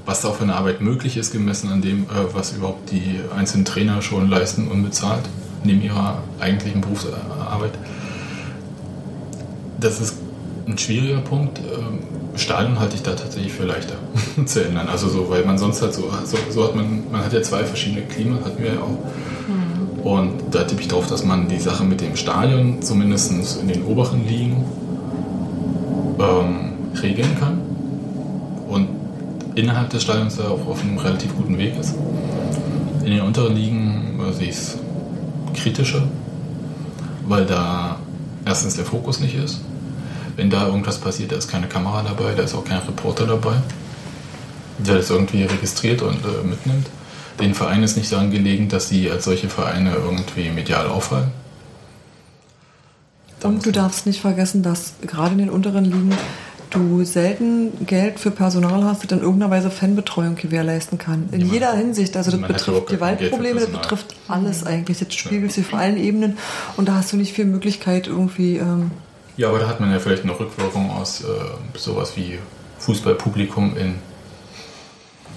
was 0.06 0.22
da 0.22 0.30
auch 0.30 0.36
für 0.36 0.44
eine 0.44 0.56
Arbeit 0.56 0.82
möglich 0.82 1.18
ist, 1.18 1.32
gemessen 1.32 1.70
an 1.72 1.82
dem, 1.82 2.04
äh, 2.04 2.34
was 2.34 2.54
überhaupt 2.54 2.92
die 2.92 3.20
einzelnen 3.36 3.66
Trainer 3.66 4.02
schon 4.02 4.30
leisten, 4.30 4.68
unbezahlt, 4.68 5.24
neben 5.64 5.82
ihrer 5.82 6.20
eigentlichen 6.40 6.82
Berufsarbeit. 6.82 7.74
Das 9.80 10.00
ist 10.00 10.18
ein 10.68 10.78
schwieriger 10.78 11.20
Punkt. 11.20 11.60
Ähm, 11.60 12.00
Stadion 12.36 12.80
halte 12.80 12.96
ich 12.96 13.04
da 13.04 13.14
tatsächlich 13.14 13.54
für 13.54 13.64
leichter 13.64 13.96
zu 14.46 14.66
ändern. 14.66 14.88
Also 14.88 15.08
so, 15.08 15.30
weil 15.30 15.46
man 15.46 15.58
sonst 15.58 15.82
halt 15.82 15.94
so, 15.94 16.10
so, 16.26 16.38
so 16.50 16.64
hat 16.64 16.76
man, 16.76 17.12
man 17.12 17.24
hat 17.24 17.34
ja 17.34 17.42
zwei 17.42 17.64
verschiedene 17.64 18.02
Klima, 18.04 18.38
hatten 18.44 18.62
wir 18.62 18.74
ja 18.74 18.80
auch. 18.80 18.98
Und 20.04 20.34
da 20.52 20.64
tippe 20.64 20.82
ich 20.82 20.90
darauf, 20.90 21.08
dass 21.08 21.24
man 21.24 21.48
die 21.48 21.60
Sache 21.60 21.86
mit 21.86 22.02
dem 22.02 22.18
Stadion 22.18 22.82
zumindest 22.82 23.32
in 23.62 23.68
den 23.70 23.86
oberen 23.86 24.28
Ligen 24.28 24.66
ähm, 26.20 26.74
regeln 27.02 27.38
kann. 27.40 27.62
Und 28.68 28.90
innerhalb 29.56 29.90
des 29.90 30.04
Stadions 30.04 30.38
da 30.38 30.48
auch 30.48 30.68
auf 30.68 30.82
einem 30.82 30.98
relativ 30.98 31.36
guten 31.36 31.58
Weg 31.58 31.78
ist. 31.80 31.96
In 33.04 33.12
den 33.12 33.22
unteren 33.22 33.56
Ligen 33.56 34.20
äh, 34.20 34.34
sehe 34.34 34.50
ich 34.50 34.56
es 34.56 34.78
kritischer, 35.54 36.04
weil 37.28 37.46
da 37.46 37.98
erstens 38.46 38.76
der 38.76 38.86
Fokus 38.86 39.20
nicht 39.20 39.36
ist. 39.36 39.62
Wenn 40.36 40.50
da 40.50 40.68
irgendwas 40.68 40.98
passiert, 40.98 41.32
da 41.32 41.36
ist 41.36 41.50
keine 41.50 41.68
Kamera 41.68 42.02
dabei, 42.02 42.34
da 42.34 42.44
ist 42.44 42.56
auch 42.56 42.66
kein 42.66 42.80
Reporter 42.80 43.28
dabei, 43.28 43.56
der 44.80 44.96
das 44.96 45.10
irgendwie 45.10 45.44
registriert 45.44 46.02
und 46.02 46.18
äh, 46.26 46.48
mitnimmt. 46.48 46.88
Den 47.40 47.54
Verein 47.54 47.84
ist 47.84 47.98
nicht 47.98 48.12
daran 48.12 48.32
gelegen, 48.32 48.70
dass 48.70 48.90
sie 48.90 49.10
als 49.10 49.26
solche 49.26 49.50
Vereine 49.50 49.96
irgendwie 49.96 50.50
medial 50.50 50.88
auffallen. 50.88 51.32
Und 53.44 53.66
du 53.66 53.72
darfst 53.72 54.06
nicht 54.06 54.22
vergessen, 54.22 54.64
dass 54.64 54.94
gerade 55.02 55.34
in 55.34 55.40
den 55.40 55.50
unteren 55.50 55.84
Ligen 55.84 56.14
du 56.74 57.04
selten 57.06 57.86
Geld 57.86 58.20
für 58.20 58.32
Personal 58.32 58.84
hast, 58.84 59.04
das 59.04 59.12
in 59.12 59.24
irgendeiner 59.24 59.52
Weise 59.52 59.72
Fanbetreuung 59.72 60.36
gewährleisten 60.36 60.98
kann. 60.98 61.30
In 61.32 61.42
Ja, 61.42 61.54
jeder 61.54 61.74
Hinsicht. 61.74 62.18
Also 62.18 62.32
das 62.32 62.42
betrifft 62.42 62.88
Gewaltprobleme, 62.88 63.60
das 63.62 63.70
betrifft 63.70 64.16
alles 64.28 64.66
eigentlich. 64.66 65.00
Das 65.00 65.14
spiegelt 65.14 65.52
sich 65.52 65.66
auf 65.68 65.74
allen 65.74 65.98
Ebenen 65.98 66.38
und 66.78 66.88
da 66.88 66.96
hast 66.96 67.14
du 67.14 67.18
nicht 67.18 67.34
viel 67.34 67.46
Möglichkeit 67.46 68.08
irgendwie. 68.08 68.58
Ähm, 68.58 68.92
Ja, 69.38 69.50
aber 69.50 69.60
da 69.60 69.68
hat 69.68 69.80
man 69.80 69.92
ja 69.92 70.00
vielleicht 70.00 70.24
eine 70.24 70.38
Rückwirkung 70.38 70.92
aus 70.92 71.22
äh, 71.22 71.26
sowas 71.78 72.14
wie 72.16 72.40
Fußballpublikum 72.80 73.78
in 73.78 73.96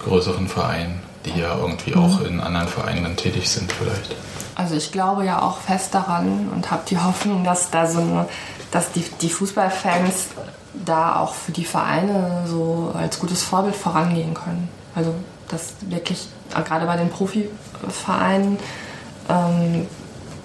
größeren 0.03 0.47
Vereinen, 0.47 0.99
die 1.25 1.39
ja 1.39 1.57
irgendwie 1.57 1.95
auch 1.95 2.21
in 2.21 2.39
anderen 2.39 2.67
Vereinen 2.67 3.03
dann 3.03 3.15
tätig 3.15 3.49
sind 3.49 3.71
vielleicht. 3.71 4.15
Also 4.55 4.75
ich 4.75 4.91
glaube 4.91 5.23
ja 5.23 5.41
auch 5.41 5.59
fest 5.59 5.93
daran 5.93 6.49
und 6.53 6.71
habe 6.71 6.81
die 6.89 6.97
Hoffnung, 6.97 7.43
dass 7.43 7.69
da 7.69 7.85
so 7.85 7.99
eine, 7.99 8.27
dass 8.71 8.91
die, 8.91 9.03
die 9.21 9.29
Fußballfans 9.29 10.27
da 10.85 11.19
auch 11.19 11.33
für 11.33 11.51
die 11.51 11.65
Vereine 11.65 12.43
so 12.45 12.93
als 12.97 13.19
gutes 13.19 13.43
Vorbild 13.43 13.75
vorangehen 13.75 14.33
können. 14.33 14.69
Also 14.95 15.13
dass 15.49 15.73
wirklich, 15.87 16.27
äh, 16.55 16.61
gerade 16.61 16.85
bei 16.85 16.97
den 16.97 17.09
Profivereinen, 17.09 18.57
ähm, 19.29 19.87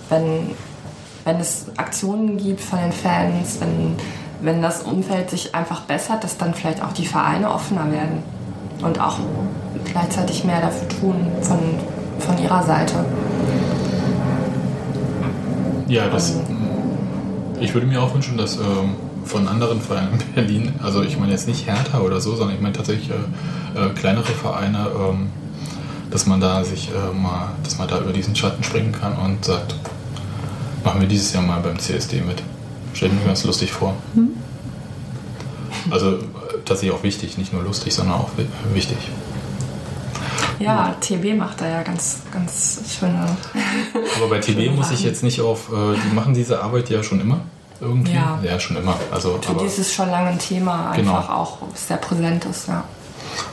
wenn, 0.08 0.50
wenn 1.24 1.40
es 1.40 1.66
Aktionen 1.76 2.36
gibt 2.36 2.60
von 2.60 2.78
den 2.78 2.92
Fans, 2.92 3.60
wenn, 3.60 3.96
wenn 4.40 4.62
das 4.62 4.82
Umfeld 4.82 5.30
sich 5.30 5.54
einfach 5.54 5.82
bessert, 5.82 6.24
dass 6.24 6.36
dann 6.36 6.54
vielleicht 6.54 6.82
auch 6.82 6.92
die 6.92 7.06
Vereine 7.06 7.50
offener 7.50 7.90
werden 7.90 8.22
und 8.82 9.00
auch 9.00 9.18
gleichzeitig 9.84 10.44
mehr 10.44 10.60
dafür 10.60 10.88
tun 10.88 11.26
von, 11.40 11.58
von 12.18 12.42
ihrer 12.42 12.62
Seite. 12.62 13.04
Ja, 15.88 16.08
das. 16.08 16.34
Ich 17.62 17.74
würde 17.74 17.86
mir 17.86 18.02
auch 18.02 18.12
wünschen, 18.14 18.36
dass 18.36 18.56
ähm, 18.56 18.96
von 19.24 19.46
anderen 19.46 19.80
Vereinen 19.80 20.18
in 20.20 20.34
Berlin, 20.34 20.72
also 20.82 21.02
ich 21.02 21.16
meine 21.18 21.32
jetzt 21.32 21.46
nicht 21.46 21.66
Hertha 21.66 22.00
oder 22.00 22.20
so, 22.20 22.34
sondern 22.34 22.56
ich 22.56 22.60
meine 22.62 22.74
tatsächlich 22.74 23.10
äh, 23.10 23.78
äh, 23.86 23.90
kleinere 23.90 24.24
Vereine, 24.32 24.88
ähm, 24.98 25.28
dass 26.10 26.26
man 26.26 26.40
da 26.40 26.64
sich 26.64 26.88
äh, 26.90 27.14
mal, 27.16 27.50
dass 27.62 27.78
man 27.78 27.86
da 27.88 28.00
über 28.00 28.12
diesen 28.12 28.34
Schatten 28.34 28.62
springen 28.64 28.92
kann 28.92 29.16
und 29.16 29.44
sagt, 29.44 29.76
machen 30.84 31.00
wir 31.00 31.08
dieses 31.08 31.32
Jahr 31.32 31.42
mal 31.44 31.60
beim 31.60 31.78
CSD 31.78 32.20
mit. 32.22 32.42
Stell 32.94 33.08
ich 33.08 33.14
mir 33.14 33.24
ganz 33.26 33.44
lustig 33.44 33.70
vor. 33.72 33.94
Also 35.90 36.10
äh, 36.14 36.18
tatsächlich 36.64 36.90
auch 36.98 37.02
wichtig, 37.04 37.38
nicht 37.38 37.52
nur 37.52 37.62
lustig, 37.62 37.94
sondern 37.94 38.16
auch 38.16 38.30
wi- 38.36 38.46
wichtig. 38.74 38.98
Ja, 40.58 40.94
TB 41.00 41.36
macht 41.36 41.60
da 41.60 41.68
ja 41.68 41.82
ganz, 41.82 42.18
ganz 42.32 42.80
schöne. 42.98 43.24
Aber 44.16 44.28
bei 44.28 44.38
TB 44.38 44.70
muss 44.76 44.90
ich 44.90 45.02
jetzt 45.02 45.22
nicht 45.22 45.40
auf, 45.40 45.68
äh, 45.72 45.96
die 45.96 46.14
machen 46.14 46.34
diese 46.34 46.62
Arbeit 46.62 46.88
ja 46.90 47.02
schon 47.02 47.20
immer 47.20 47.40
irgendwie. 47.80 48.12
Ja. 48.14 48.38
ja 48.42 48.60
schon 48.60 48.76
immer. 48.76 48.96
Also, 49.10 49.38
Für 49.42 49.54
die 49.54 49.64
ist 49.66 49.92
schon 49.92 50.10
lange 50.10 50.28
ein 50.30 50.38
Thema, 50.38 50.92
Genau. 50.94 51.16
einfach 51.16 51.30
auch 51.30 51.58
sehr 51.74 51.96
präsent 51.96 52.44
ist, 52.44 52.68
ja. 52.68 52.84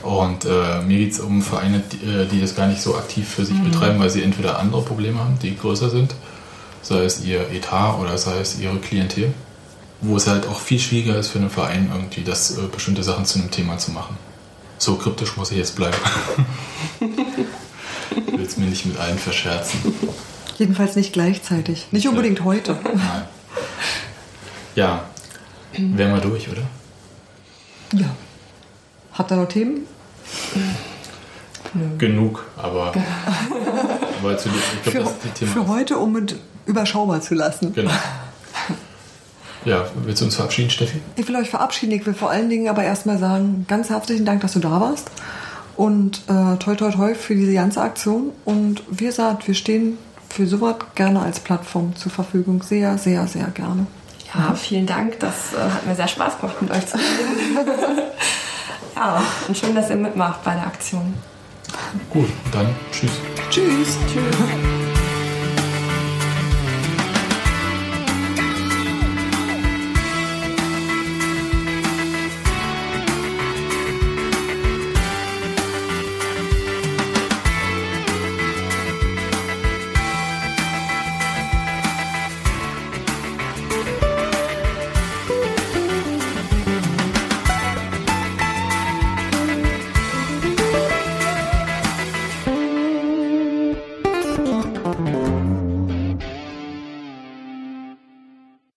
Und 0.02 0.44
äh, 0.44 0.82
mir 0.82 0.98
geht 0.98 1.12
es 1.12 1.20
um 1.20 1.40
Vereine, 1.42 1.80
die, 1.90 1.96
äh, 2.06 2.26
die 2.26 2.40
das 2.40 2.54
gar 2.54 2.66
nicht 2.66 2.80
so 2.82 2.96
aktiv 2.96 3.28
für 3.28 3.44
sich 3.44 3.56
Mhm. 3.56 3.70
betreiben, 3.70 3.98
weil 4.00 4.10
sie 4.10 4.22
entweder 4.22 4.58
andere 4.58 4.82
Probleme 4.82 5.18
haben, 5.18 5.38
die 5.42 5.56
größer 5.56 5.88
sind, 5.90 6.14
sei 6.82 7.02
es 7.04 7.24
ihr 7.24 7.50
Etat 7.50 7.98
oder 7.98 8.16
sei 8.18 8.38
es 8.38 8.58
ihre 8.60 8.76
Klientel, 8.76 9.32
wo 10.02 10.16
es 10.16 10.26
halt 10.26 10.46
auch 10.46 10.60
viel 10.60 10.78
schwieriger 10.78 11.16
ist 11.16 11.28
für 11.28 11.38
einen 11.38 11.50
Verein 11.50 11.90
irgendwie, 11.92 12.22
das 12.22 12.56
äh, 12.58 12.62
bestimmte 12.70 13.02
Sachen 13.02 13.24
zu 13.24 13.38
einem 13.38 13.50
Thema 13.50 13.78
zu 13.78 13.90
machen. 13.90 14.16
So 14.80 14.96
kryptisch 14.96 15.36
muss 15.36 15.50
ich 15.52 15.58
jetzt 15.58 15.76
bleiben. 15.76 15.96
Ich 18.26 18.32
will 18.32 18.44
es 18.44 18.56
mir 18.56 18.66
nicht 18.66 18.86
mit 18.86 18.98
allen 18.98 19.18
verscherzen. 19.18 19.78
Jedenfalls 20.58 20.96
nicht 20.96 21.12
gleichzeitig. 21.12 21.86
Nicht 21.92 22.08
unbedingt 22.08 22.42
heute. 22.42 22.76
Nein. 22.82 23.22
Ja, 24.74 25.04
wären 25.76 26.12
wir 26.14 26.20
durch, 26.20 26.48
oder? 26.48 26.62
Ja. 27.92 28.06
Habt 29.12 29.30
ihr 29.30 29.36
noch 29.36 29.46
Themen? 29.48 29.86
Genug, 31.98 32.44
aber, 32.56 32.92
aber 34.20 34.38
zu, 34.38 34.48
ich 34.48 34.82
glaube, 34.82 34.90
Für, 34.90 34.98
das 35.04 35.10
ist 35.12 35.24
die 35.24 35.28
Thema. 35.30 35.52
für 35.52 35.68
heute, 35.68 35.98
um 35.98 36.16
es 36.16 36.34
überschaubar 36.66 37.20
zu 37.20 37.34
lassen. 37.36 37.72
Genau. 37.72 37.92
Ja, 39.64 39.86
willst 40.04 40.20
du 40.20 40.24
uns 40.26 40.36
verabschieden, 40.36 40.70
Steffi? 40.70 41.00
Ich 41.16 41.28
will 41.28 41.36
euch 41.36 41.50
verabschieden. 41.50 41.92
Ich 41.92 42.06
will 42.06 42.14
vor 42.14 42.30
allen 42.30 42.48
Dingen 42.48 42.68
aber 42.68 42.82
erstmal 42.82 43.18
sagen, 43.18 43.66
ganz 43.68 43.90
herzlichen 43.90 44.24
Dank, 44.24 44.40
dass 44.40 44.52
du 44.52 44.58
da 44.58 44.80
warst. 44.80 45.10
Und 45.76 46.22
äh, 46.28 46.56
toi 46.56 46.74
toi 46.74 46.90
toi 46.90 47.14
für 47.14 47.34
diese 47.34 47.54
ganze 47.54 47.80
Aktion. 47.80 48.32
Und 48.44 48.82
wie 48.90 49.04
gesagt, 49.04 49.46
wir 49.46 49.54
stehen 49.54 49.98
für 50.28 50.46
sowas 50.46 50.76
gerne 50.94 51.20
als 51.20 51.40
Plattform 51.40 51.94
zur 51.96 52.12
Verfügung. 52.12 52.62
Sehr, 52.62 52.96
sehr, 52.98 53.26
sehr 53.26 53.46
gerne. 53.48 53.86
Ja, 54.34 54.54
vielen 54.54 54.86
Dank. 54.86 55.18
Das 55.20 55.52
äh, 55.54 55.58
hat 55.58 55.86
mir 55.86 55.94
sehr 55.94 56.08
Spaß 56.08 56.38
gemacht, 56.40 56.62
mit 56.62 56.70
euch 56.70 56.86
zu 56.86 56.96
reden. 56.96 57.66
ja, 58.96 59.22
und 59.48 59.56
schön, 59.56 59.74
dass 59.74 59.90
ihr 59.90 59.96
mitmacht 59.96 60.42
bei 60.44 60.54
der 60.54 60.66
Aktion. 60.66 61.14
Gut, 62.10 62.28
dann 62.52 62.68
tschüss. 62.92 63.12
Tschüss. 63.50 63.96
Tschüss. 64.12 64.79